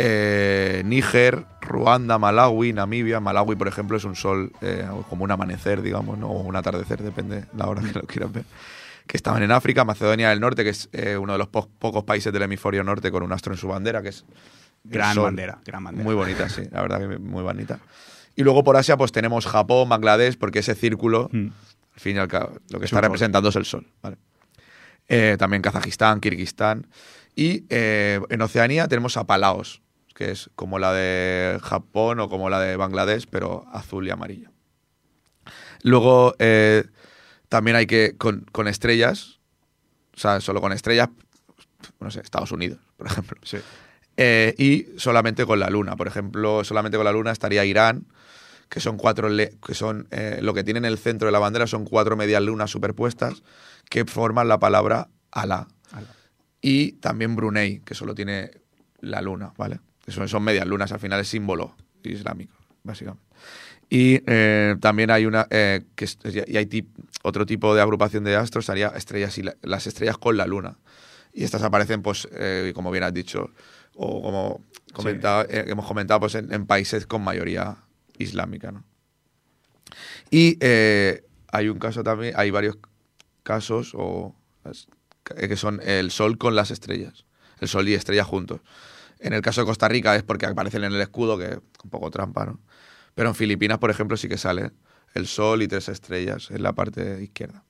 Eh, 0.00 0.82
Níger, 0.84 1.44
Ruanda, 1.60 2.18
Malawi, 2.18 2.72
Namibia. 2.72 3.18
Malawi, 3.18 3.56
por 3.56 3.66
ejemplo, 3.66 3.96
es 3.96 4.04
un 4.04 4.14
sol 4.14 4.52
eh, 4.60 4.86
como 5.08 5.24
un 5.24 5.30
amanecer, 5.32 5.82
digamos, 5.82 6.16
¿no? 6.18 6.28
o 6.28 6.40
un 6.42 6.54
atardecer, 6.54 7.02
depende 7.02 7.46
la 7.56 7.66
hora 7.66 7.82
que 7.82 7.92
lo 7.98 8.02
quieras 8.06 8.32
ver. 8.32 8.44
Que 9.08 9.16
estaban 9.16 9.42
en 9.42 9.50
África, 9.50 9.84
Macedonia 9.84 10.28
del 10.30 10.38
Norte, 10.38 10.62
que 10.62 10.70
es 10.70 10.88
eh, 10.92 11.16
uno 11.16 11.32
de 11.32 11.38
los 11.38 11.48
po- 11.48 11.68
pocos 11.80 12.04
países 12.04 12.32
del 12.32 12.42
hemisferio 12.42 12.84
norte 12.84 13.10
con 13.10 13.24
un 13.24 13.32
astro 13.32 13.52
en 13.52 13.58
su 13.58 13.66
bandera, 13.66 14.00
que 14.00 14.10
es 14.10 14.24
Gran 14.84 15.14
sol. 15.16 15.24
bandera, 15.24 15.58
gran 15.66 15.82
bandera. 15.82 16.04
Muy 16.04 16.14
bonita, 16.14 16.48
sí, 16.48 16.62
la 16.70 16.82
verdad 16.82 17.00
que 17.00 17.18
muy 17.18 17.42
bonita. 17.42 17.80
Y 18.36 18.44
luego 18.44 18.62
por 18.62 18.76
Asia, 18.76 18.96
pues 18.96 19.10
tenemos 19.10 19.46
Japón, 19.46 19.88
Bangladesh, 19.88 20.38
porque 20.38 20.60
ese 20.60 20.76
círculo, 20.76 21.28
Mm. 21.32 21.48
al 21.94 22.00
fin 22.00 22.14
y 22.16 22.18
al 22.20 22.28
cabo, 22.28 22.52
lo 22.70 22.78
que 22.78 22.84
Es 22.84 22.92
está 22.92 23.00
representando 23.00 23.48
es 23.48 23.56
el 23.56 23.64
sol. 23.64 23.84
¿vale? 24.00 24.16
Eh, 25.08 25.34
también 25.40 25.60
Kazajistán, 25.62 26.20
Kirguistán. 26.20 26.86
Y 27.34 27.64
eh, 27.70 28.20
en 28.28 28.42
Oceanía 28.42 28.86
tenemos 28.88 29.16
a 29.16 29.24
Palaos, 29.24 29.80
que 30.18 30.32
es 30.32 30.50
como 30.56 30.80
la 30.80 30.92
de 30.92 31.60
Japón 31.62 32.18
o 32.18 32.28
como 32.28 32.50
la 32.50 32.58
de 32.58 32.74
Bangladesh, 32.74 33.28
pero 33.30 33.64
azul 33.72 34.04
y 34.04 34.10
amarillo. 34.10 34.50
Luego 35.84 36.34
eh, 36.40 36.82
también 37.48 37.76
hay 37.76 37.86
que, 37.86 38.16
con, 38.18 38.44
con 38.50 38.66
estrellas, 38.66 39.38
o 40.16 40.18
sea, 40.18 40.40
solo 40.40 40.60
con 40.60 40.72
estrellas, 40.72 41.10
no 42.00 42.10
sé, 42.10 42.18
Estados 42.18 42.50
Unidos, 42.50 42.80
por 42.96 43.06
ejemplo. 43.06 43.38
Sí. 43.44 43.58
Eh, 44.16 44.56
y 44.58 44.98
solamente 44.98 45.46
con 45.46 45.60
la 45.60 45.70
luna. 45.70 45.94
Por 45.94 46.08
ejemplo, 46.08 46.64
solamente 46.64 46.98
con 46.98 47.04
la 47.04 47.12
luna 47.12 47.30
estaría 47.30 47.64
Irán, 47.64 48.08
que 48.68 48.80
son 48.80 48.96
cuatro 48.96 49.28
que 49.28 49.74
son 49.74 50.08
eh, 50.10 50.40
lo 50.42 50.52
que 50.52 50.64
tiene 50.64 50.78
en 50.78 50.84
el 50.84 50.98
centro 50.98 51.26
de 51.26 51.32
la 51.32 51.38
bandera 51.38 51.68
son 51.68 51.84
cuatro 51.84 52.16
medias 52.16 52.42
lunas 52.42 52.72
superpuestas 52.72 53.44
que 53.88 54.04
forman 54.04 54.48
la 54.48 54.58
palabra 54.58 55.10
Alá. 55.30 55.68
Alá. 55.92 56.08
Y 56.60 56.94
también 56.94 57.36
Brunei, 57.36 57.82
que 57.84 57.94
solo 57.94 58.16
tiene 58.16 58.50
la 59.00 59.22
luna, 59.22 59.52
¿vale? 59.56 59.78
Que 60.08 60.14
son, 60.14 60.26
son 60.26 60.42
medias 60.42 60.66
lunas, 60.66 60.90
al 60.90 61.00
final 61.00 61.20
es 61.20 61.28
símbolo 61.28 61.76
islámico, 62.02 62.54
básicamente. 62.82 63.22
Y 63.90 64.22
eh, 64.26 64.74
también 64.80 65.10
hay 65.10 65.26
una 65.26 65.46
eh, 65.50 65.82
que 65.94 66.06
es- 66.06 66.18
y 66.24 66.56
hay 66.56 66.64
tip- 66.64 66.88
otro 67.22 67.44
tipo 67.44 67.74
de 67.74 67.82
agrupación 67.82 68.24
de 68.24 68.34
astros, 68.34 68.64
sería 68.64 68.88
estrellas 68.88 69.36
y 69.36 69.42
la- 69.42 69.56
las 69.60 69.86
estrellas 69.86 70.16
con 70.16 70.38
la 70.38 70.46
luna. 70.46 70.78
Y 71.34 71.44
estas 71.44 71.62
aparecen, 71.62 72.00
pues, 72.00 72.26
eh, 72.32 72.72
como 72.74 72.90
bien 72.90 73.04
has 73.04 73.12
dicho, 73.12 73.50
o 73.96 74.22
como 74.22 74.64
comentado- 74.94 75.46
hemos 75.50 75.86
comentado, 75.86 76.20
pues 76.20 76.36
en, 76.36 76.52
en 76.54 76.64
países 76.64 77.06
con 77.06 77.22
mayoría 77.22 77.76
islámica, 78.16 78.72
¿no? 78.72 78.84
Y 80.30 80.58
hay 81.52 81.68
un 81.68 81.78
caso 81.78 82.02
también, 82.02 82.32
hay 82.36 82.50
varios 82.50 82.78
casos 83.42 83.92
o 83.94 84.34
que 85.24 85.56
son 85.56 85.80
el 85.82 86.10
sol 86.10 86.38
con 86.38 86.54
las 86.56 86.70
estrellas, 86.70 87.26
el 87.60 87.68
sol 87.68 87.86
y 87.88 87.94
estrellas 87.94 88.26
juntos. 88.26 88.60
En 89.20 89.32
el 89.32 89.42
caso 89.42 89.62
de 89.62 89.66
Costa 89.66 89.88
Rica 89.88 90.14
es 90.16 90.22
porque 90.22 90.46
aparecen 90.46 90.84
en 90.84 90.94
el 90.94 91.00
escudo, 91.00 91.38
que 91.38 91.44
es 91.44 91.58
un 91.82 91.90
poco 91.90 92.10
trampa, 92.10 92.46
¿no? 92.46 92.60
Pero 93.14 93.30
en 93.30 93.34
Filipinas, 93.34 93.78
por 93.78 93.90
ejemplo, 93.90 94.16
sí 94.16 94.28
que 94.28 94.38
sale 94.38 94.70
el 95.14 95.26
sol 95.26 95.62
y 95.62 95.68
tres 95.68 95.88
estrellas 95.88 96.50
en 96.50 96.62
la 96.62 96.72
parte 96.72 97.22
izquierda. 97.22 97.64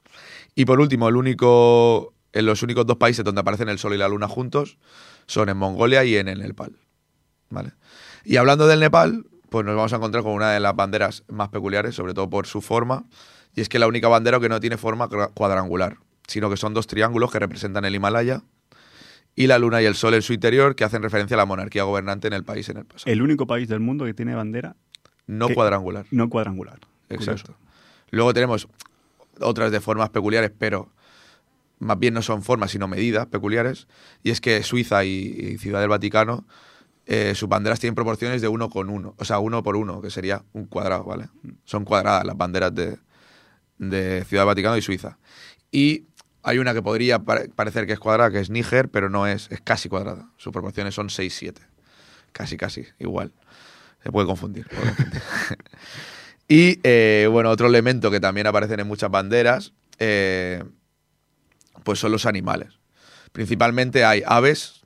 Y 0.55 0.65
por 0.65 0.81
último, 0.81 1.09
el 1.09 1.17
único, 1.17 2.13
en 2.33 2.45
los 2.45 2.63
únicos 2.63 2.85
dos 2.85 2.99
países 2.99 3.25
donde 3.25 3.41
aparecen 3.41 3.69
el 3.69 3.79
sol 3.79 3.95
y 3.95 3.99
la 3.99 4.09
luna 4.09 4.29
juntos 4.29 4.79
son 5.27 5.49
en 5.49 5.57
Mongolia 5.57 6.05
y 6.05 6.17
en 6.17 6.29
el 6.29 6.41
Nepal. 6.41 6.77
¿Vale? 7.49 7.73
Y 8.25 8.37
hablando 8.37 8.67
del 8.67 8.81
Nepal, 8.81 9.25
pues 9.49 9.65
nos 9.65 9.75
vamos 9.75 9.93
a 9.93 9.97
encontrar 9.97 10.23
con 10.23 10.33
una 10.33 10.53
de 10.53 10.61
las 10.61 10.77
banderas 10.77 11.25
más 11.29 11.49
peculiares, 11.49 11.95
sobre 11.95 12.13
todo 12.13 12.29
por 12.29 12.47
su 12.47 12.61
forma, 12.61 13.07
y 13.55 13.63
es 13.63 13.69
que 13.69 13.79
la 13.79 13.87
única 13.87 14.09
bandera 14.09 14.41
que 14.41 14.49
no 14.49 14.61
tiene 14.61 14.77
forma 14.77 15.09
cuadrangular, 15.33 15.97
sino 16.27 16.51
que 16.51 16.57
son 16.59 16.75
dos 16.75 16.87
triángulos 16.87 17.33
que 17.33 17.39
representan 17.39 17.85
el 17.87 17.95
Himalaya 17.95 18.43
y 19.39 19.47
la 19.47 19.61
luna 19.61 19.81
y 19.81 19.85
el 19.85 19.95
sol 19.95 20.15
en 20.15 20.23
su 20.23 20.33
interior, 20.33 20.75
que 20.75 20.83
hacen 20.83 21.01
referencia 21.01 21.37
a 21.37 21.39
la 21.39 21.47
monarquía 21.47 21.85
gobernante 21.85 22.27
en 22.27 22.33
el 22.33 22.43
país 22.43 22.69
en 22.71 22.79
el 22.79 22.85
pasado. 22.85 23.13
El 23.13 23.23
único 23.23 23.47
país 23.47 23.69
del 23.69 23.79
mundo 23.79 24.05
que 24.05 24.13
tiene 24.13 24.35
bandera 24.35 24.75
no 25.29 25.49
cuadrangular. 25.49 26.07
no 26.11 26.29
cuadrangular. 26.29 26.81
Exacto. 27.09 27.55
Luego 28.11 28.35
tenemos 28.35 28.67
otras 29.39 29.71
de 29.71 29.79
formas 29.79 30.11
peculiares, 30.11 30.51
pero 30.59 30.91
más 31.79 31.97
bien 32.01 32.15
no 32.15 32.23
son 32.23 32.43
formas, 32.43 32.73
sino 32.73 32.89
medidas 32.89 33.29
peculiares. 33.29 33.87
Y 34.25 34.31
es 34.31 34.41
que 34.41 34.61
Suiza 34.65 35.05
y, 35.05 35.11
y 35.11 35.59
Ciudad 35.59 35.79
del 35.79 35.91
Vaticano, 35.91 36.45
eh, 37.07 37.37
sus 37.37 37.49
banderas 37.49 37.79
tienen 37.79 37.95
proporciones 37.95 38.43
de 38.43 38.49
uno 38.49 38.69
con 38.69 38.91
uno, 38.91 39.15
o 39.19 39.25
sea, 39.25 39.39
uno 39.39 39.63
por 39.63 39.77
uno, 39.77 40.03
que 40.03 40.11
sería 40.11 40.43
un 40.53 40.65
cuadrado, 40.65 41.05
¿vale? 41.05 41.29
Son 41.63 41.85
cuadradas 41.85 42.25
las 42.25 42.37
banderas 42.37 42.75
de, 42.75 42.99
de 43.79 44.25
Ciudad 44.25 44.43
del 44.43 44.49
Vaticano 44.49 44.77
y 44.77 44.83
Suiza. 44.83 45.17
Y 45.71 46.08
hay 46.49 46.59
una 46.59 46.73
que 46.75 46.83
podría 46.83 47.19
pare- 47.21 47.49
parecer 47.51 47.87
que 47.87 47.93
es 47.93 47.99
cuadrada, 47.99 48.31
que 48.31 48.41
es 48.41 48.49
Níger, 48.51 48.89
pero 48.89 49.11
no 49.11 49.27
es, 49.27 49.49
es 49.51 49.61
casi 49.61 49.89
cuadrada. 49.89 50.31
Sus 50.39 50.53
proporciones 50.53 50.95
son 50.95 51.09
6-7. 51.09 51.55
Casi, 52.33 52.57
casi, 52.57 52.87
igual. 52.99 53.33
Se 54.03 54.11
puede 54.11 54.27
confundir. 54.27 54.67
y 56.49 56.81
eh, 56.83 57.29
bueno, 57.31 57.51
otro 57.51 57.67
elemento 57.67 58.11
que 58.11 58.21
también 58.21 58.47
aparecen 58.47 58.81
en 58.81 58.87
muchas 58.87 59.11
banderas, 59.11 59.73
eh, 59.99 60.65
pues 61.85 61.99
son 61.99 62.13
los 62.13 62.25
animales. 62.27 62.79
Principalmente 63.33 64.05
hay 64.05 64.23
aves 64.27 64.81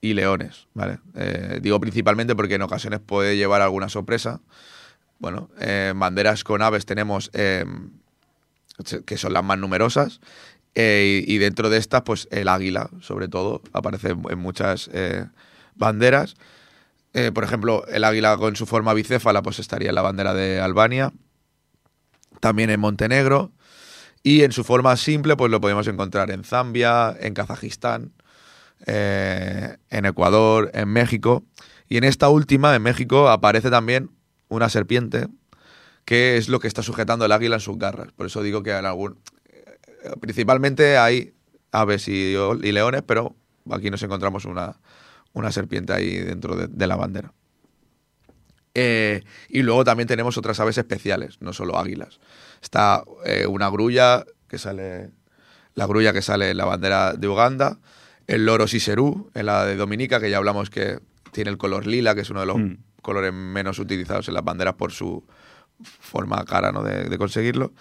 y 0.00 0.12
leones, 0.14 0.66
¿vale? 0.74 0.98
Eh, 1.14 1.60
digo 1.62 1.80
principalmente 1.80 2.34
porque 2.36 2.56
en 2.56 2.62
ocasiones 2.62 3.00
puede 3.00 3.36
llevar 3.36 3.62
alguna 3.62 3.88
sorpresa. 3.88 4.40
Bueno, 5.18 5.48
en 5.58 5.98
banderas 5.98 6.44
con 6.44 6.60
aves 6.60 6.84
tenemos, 6.84 7.30
que 7.30 9.16
son 9.16 9.32
las 9.32 9.44
más 9.44 9.58
numerosas, 9.58 10.20
eh, 10.74 11.24
y, 11.26 11.38
dentro 11.38 11.70
de 11.70 11.78
estas, 11.78 12.02
pues 12.02 12.26
el 12.30 12.48
águila, 12.48 12.90
sobre 13.00 13.28
todo, 13.28 13.62
aparece 13.72 14.10
en, 14.10 14.38
muchas 14.38 14.90
eh, 14.92 15.26
banderas. 15.76 16.34
Eh, 17.12 17.30
por 17.32 17.44
ejemplo, 17.44 17.86
el 17.86 18.02
águila 18.02 18.36
con 18.36 18.56
su 18.56 18.66
forma 18.66 18.92
bicéfala, 18.92 19.42
pues 19.42 19.60
estaría 19.60 19.90
en 19.90 19.94
la 19.94 20.02
bandera 20.02 20.34
de 20.34 20.60
Albania, 20.60 21.12
también 22.40 22.70
en 22.70 22.80
Montenegro, 22.80 23.52
y 24.24 24.42
en 24.42 24.50
su 24.50 24.64
forma 24.64 24.96
simple, 24.96 25.36
pues 25.36 25.50
lo 25.50 25.60
podemos 25.60 25.86
encontrar 25.86 26.30
en 26.30 26.42
Zambia, 26.42 27.14
en 27.20 27.34
Kazajistán, 27.34 28.12
en 28.86 30.04
Ecuador, 30.04 30.70
en 30.74 30.88
México. 30.88 31.44
Y 31.88 31.98
en 31.98 32.04
esta 32.04 32.30
última, 32.30 32.74
en 32.74 32.82
México, 32.82 33.28
aparece 33.28 33.70
también 33.70 34.10
una 34.48 34.70
serpiente, 34.70 35.28
que 36.04 36.36
es 36.36 36.48
lo 36.48 36.58
que 36.58 36.68
está 36.68 36.82
sujetando 36.82 37.26
el 37.26 37.32
águila 37.32 37.56
en 37.56 37.60
sus 37.60 37.78
garras. 37.78 38.12
Por 38.12 38.26
eso 38.26 38.42
digo 38.42 38.62
que 38.62 38.70
en 38.76 38.86
algún, 38.86 39.18
principalmente 40.20 40.96
hay 40.98 41.34
aves 41.72 42.08
y, 42.08 42.34
y 42.34 42.72
leones, 42.72 43.02
pero 43.02 43.34
aquí 43.70 43.90
nos 43.90 44.02
encontramos 44.02 44.44
una, 44.44 44.78
una 45.32 45.50
serpiente 45.52 45.92
ahí 45.92 46.18
dentro 46.18 46.56
de, 46.56 46.66
de 46.68 46.86
la 46.86 46.96
bandera. 46.96 47.32
Eh, 48.74 49.22
y 49.48 49.62
luego 49.62 49.84
también 49.84 50.08
tenemos 50.08 50.36
otras 50.36 50.58
aves 50.60 50.78
especiales, 50.78 51.40
no 51.40 51.52
solo 51.52 51.78
águilas. 51.78 52.18
Está 52.60 53.04
eh, 53.24 53.46
una 53.46 53.68
grulla 53.70 54.24
que 54.48 54.58
sale, 54.58 55.10
la 55.74 55.86
grulla 55.86 56.12
que 56.12 56.22
sale 56.22 56.50
en 56.50 56.56
la 56.56 56.64
bandera 56.64 57.12
de 57.14 57.28
Uganda, 57.28 57.78
el 58.26 58.46
loro 58.46 58.66
siserú 58.66 59.30
en 59.34 59.46
la 59.46 59.64
de 59.64 59.76
Dominica, 59.76 60.18
que 60.18 60.30
ya 60.30 60.38
hablamos 60.38 60.70
que 60.70 60.98
tiene 61.30 61.50
el 61.50 61.58
color 61.58 61.86
lila, 61.86 62.14
que 62.14 62.22
es 62.22 62.30
uno 62.30 62.40
de 62.40 62.46
los 62.46 62.56
Mm. 62.58 62.76
colores 63.02 63.32
menos 63.32 63.78
utilizados 63.78 64.28
en 64.28 64.34
las 64.34 64.42
banderas 64.44 64.74
por 64.74 64.90
su 64.92 65.24
forma 65.82 66.42
cara 66.44 66.72
¿no? 66.72 66.82
de, 66.82 67.04
de 67.08 67.18
conseguirlo, 67.18 67.72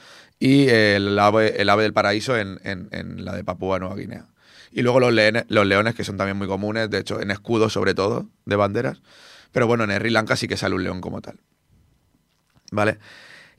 y 0.46 0.68
el 0.68 1.18
ave, 1.20 1.62
el 1.62 1.70
ave 1.70 1.84
del 1.84 1.94
paraíso 1.94 2.38
en, 2.38 2.60
en- 2.66 2.90
en 2.92 3.24
la 3.24 3.34
de 3.34 3.44
Papúa 3.46 3.80
Nueva 3.80 3.96
Guinea. 3.96 4.26
Y 4.74 4.82
luego 4.82 5.00
los 5.00 5.14
leones, 5.14 5.46
los 5.48 5.66
leones, 5.66 5.96
que 5.96 6.04
son 6.04 6.18
también 6.18 6.36
muy 6.36 6.48
comunes, 6.48 6.90
de 6.90 6.98
hecho, 6.98 7.22
en 7.22 7.32
escudos 7.32 7.72
sobre 7.72 7.94
todo, 7.94 8.28
de 8.46 8.56
banderas. 8.58 9.02
Pero 9.54 9.68
bueno, 9.68 9.84
en 9.86 9.92
Sri 9.92 10.10
Lanka 10.10 10.36
sí 10.36 10.48
que 10.48 10.58
sale 10.58 10.76
un 10.76 10.84
león 10.84 11.00
como 11.00 11.22
tal. 11.22 11.40
¿Vale? 12.72 12.98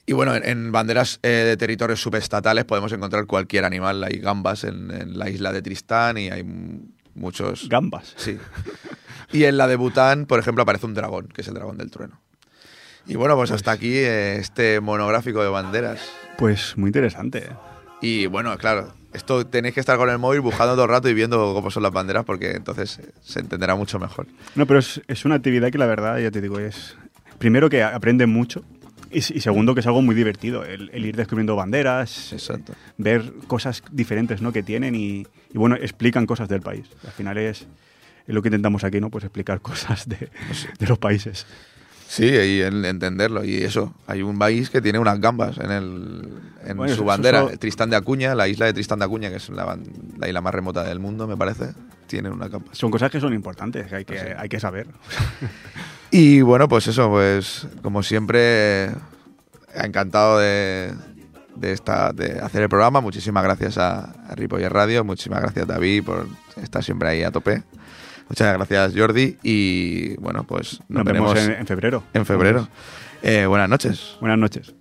Y 0.07 0.13
bueno, 0.13 0.35
en, 0.35 0.45
en 0.47 0.73
banderas 0.73 1.21
eh, 1.23 1.29
de 1.29 1.57
territorios 1.57 2.03
subestatales 2.03 2.65
podemos 2.67 2.93
encontrar 2.93 3.25
cualquier 3.27 3.65
animal. 3.65 4.05
Hay 4.05 4.19
gambas 4.19 4.65
en, 4.65 4.91
en 4.91 5.19
la 5.19 5.31
isla 5.31 5.53
de 5.53 5.63
Tristán 5.63 6.19
y 6.19 6.29
hay 6.31 6.45
muchos... 7.15 7.69
Gambas. 7.71 8.13
Sí. 8.17 8.37
Y 9.33 9.45
en 9.45 9.57
la 9.57 9.69
de 9.69 9.77
Bután, 9.77 10.27
por 10.27 10.39
ejemplo, 10.39 10.63
aparece 10.65 10.85
un 10.85 10.95
dragón, 10.95 11.29
que 11.29 11.41
es 11.41 11.49
el 11.49 11.55
dragón 11.55 11.79
del 11.79 11.91
trueno. 11.91 12.21
Y 13.07 13.17
bueno, 13.17 13.37
pues 13.37 13.51
hasta 13.51 13.73
aquí 13.73 13.93
eh, 13.97 14.37
este 14.37 14.81
monográfico 14.81 15.43
de 15.43 15.49
banderas. 15.49 16.01
Pues 16.39 16.77
muy 16.77 16.89
interesante. 16.89 17.49
Y 18.01 18.27
bueno, 18.27 18.57
claro, 18.59 18.93
esto 19.13 19.47
tenéis 19.47 19.75
que 19.75 19.81
estar 19.81 19.97
con 19.97 20.11
el 20.11 20.19
móvil 20.19 20.41
buscando 20.41 20.75
todo 20.75 20.85
el 20.85 20.91
rato 20.91 21.09
y 21.09 21.15
viendo 21.15 21.55
cómo 21.55 21.71
son 21.71 21.83
las 21.83 21.93
banderas 21.93 22.25
porque 22.25 22.53
entonces 22.53 22.99
eh, 22.99 23.13
se 23.23 23.41
entenderá 23.41 23.75
mucho 23.77 23.99
mejor. 23.99 24.27
No, 24.55 24.67
pero 24.67 24.79
es, 24.79 25.01
es 25.09 25.25
una 25.25 25.37
actividad 25.37 25.71
que 25.71 25.79
la 25.79 25.87
verdad, 25.87 26.19
ya 26.19 26.31
te 26.31 26.41
digo, 26.41 26.59
es 26.59 26.97
primero 27.39 27.71
que 27.71 27.83
aprende 27.83 28.27
mucho 28.27 28.65
y, 29.15 29.21
segundo 29.23 29.75
que 29.75 29.81
es 29.81 29.87
algo 29.87 30.03
muy 30.03 30.15
divertido, 30.15 30.65
el, 30.65 30.91
el 30.93 31.07
ir 31.07 31.17
descubriendo 31.17 31.55
banderas, 31.55 32.33
Exacto. 32.33 32.75
ver 32.99 33.33
cosas 33.47 33.83
diferentes 33.93 34.43
¿no? 34.43 34.53
que 34.53 34.65
tienen 34.65 34.97
y, 34.97 35.25
y, 35.53 35.59
bueno, 35.59 35.77
explican 35.77 36.27
cosas 36.27 36.49
del 36.49 36.63
país. 36.63 36.87
Al 37.07 37.13
final 37.13 37.39
es, 37.39 37.67
es 38.27 38.35
lo 38.35 38.43
que 38.43 38.49
intentamos 38.49 38.83
aquí, 38.83 39.01
¿no? 39.01 39.11
Pues 39.11 39.23
explicar 39.23 39.61
cosas 39.63 40.09
de, 40.09 40.31
de 40.79 40.87
los 40.87 40.99
países. 40.99 41.47
Sí, 42.09 42.27
y 42.27 42.61
el 42.61 42.85
entenderlo. 42.85 43.45
Y 43.45 43.57
eso, 43.63 43.95
hay 44.07 44.23
un 44.23 44.39
país 44.39 44.71
que 44.71 44.81
tiene 44.81 44.99
unas 44.99 45.21
gambas 45.21 45.59
en, 45.59 45.71
el, 45.71 46.29
en 46.65 46.77
Bueno, 46.77 46.95
su 46.95 47.05
bandera. 47.05 47.49
Tristán 47.59 47.91
de 47.91 47.97
Acuña, 47.97 48.35
la 48.35 48.47
isla 48.49 48.67
de 48.67 48.73
Tristán 48.73 48.99
de 49.01 49.05
Acuña, 49.07 49.31
que 49.31 49.37
es 49.37 49.49
la, 49.49 49.77
la 50.19 50.29
isla 50.29 50.41
más 50.41 50.55
remota 50.55 50.85
del 50.85 51.01
mundo, 51.01 51.27
me 51.27 51.37
parece, 51.37 51.73
tiene 52.07 52.31
unas 52.31 52.51
gambas. 52.51 52.77
Son 52.79 52.91
cosas 52.91 53.11
que 53.11 53.19
son 53.21 53.33
importantes, 53.35 53.87
que 53.89 53.97
hay 53.97 54.05
que, 54.05 54.19
Sí. 54.19 54.27
hay 54.37 54.49
que 54.49 54.61
saber. 54.61 54.87
Y 56.11 56.43
bueno, 56.43 56.69
pues 56.69 56.87
eso, 56.87 57.11
pues 57.11 57.67
como 57.83 58.05
siempre, 58.05 58.91
encantado 59.75 60.39
de, 60.39 60.93
de, 61.57 61.73
esta, 61.73 62.13
de 62.13 62.39
hacer 62.39 62.63
el 62.63 62.69
programa. 62.69 63.01
Muchísimas 63.01 63.43
gracias 63.43 63.79
a, 63.79 64.13
a 64.29 64.35
Ripoller 64.37 64.73
Radio, 64.73 65.03
muchísimas 65.03 65.41
gracias 65.41 65.67
David 65.67 66.05
por 66.05 66.29
estar 66.63 66.85
siempre 66.85 67.09
ahí 67.09 67.25
a 67.25 67.33
tope. 67.33 67.65
Muchas 68.29 68.55
gracias 68.55 68.93
Jordi 68.97 69.37
y 69.43 70.17
bueno, 70.17 70.45
pues 70.45 70.81
nos, 70.89 71.05
Nos 71.05 71.13
vemos 71.13 71.39
en, 71.39 71.53
en 71.53 71.67
febrero. 71.67 72.03
en 72.15 72.27
febrero. 72.27 72.69
Eh, 73.23 73.47
buenas 73.47 73.69
noches. 73.69 74.17
Buenas 74.21 74.39
noches. 74.39 74.75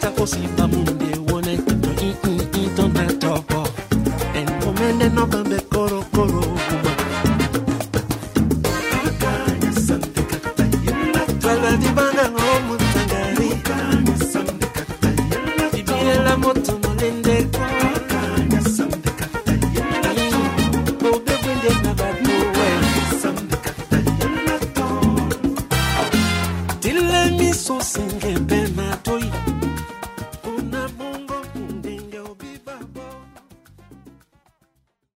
takosi 0.00 0.38
bamunde 0.56 1.18
wone 1.30 1.56
to 1.56 1.90
i 2.02 2.10
i 2.30 2.34
i 2.60 2.68
tonda 2.76 3.06
topo 3.20 3.68
en 4.34 4.46
momende 4.64 5.08
no 5.08 5.26
bambe 5.26 5.67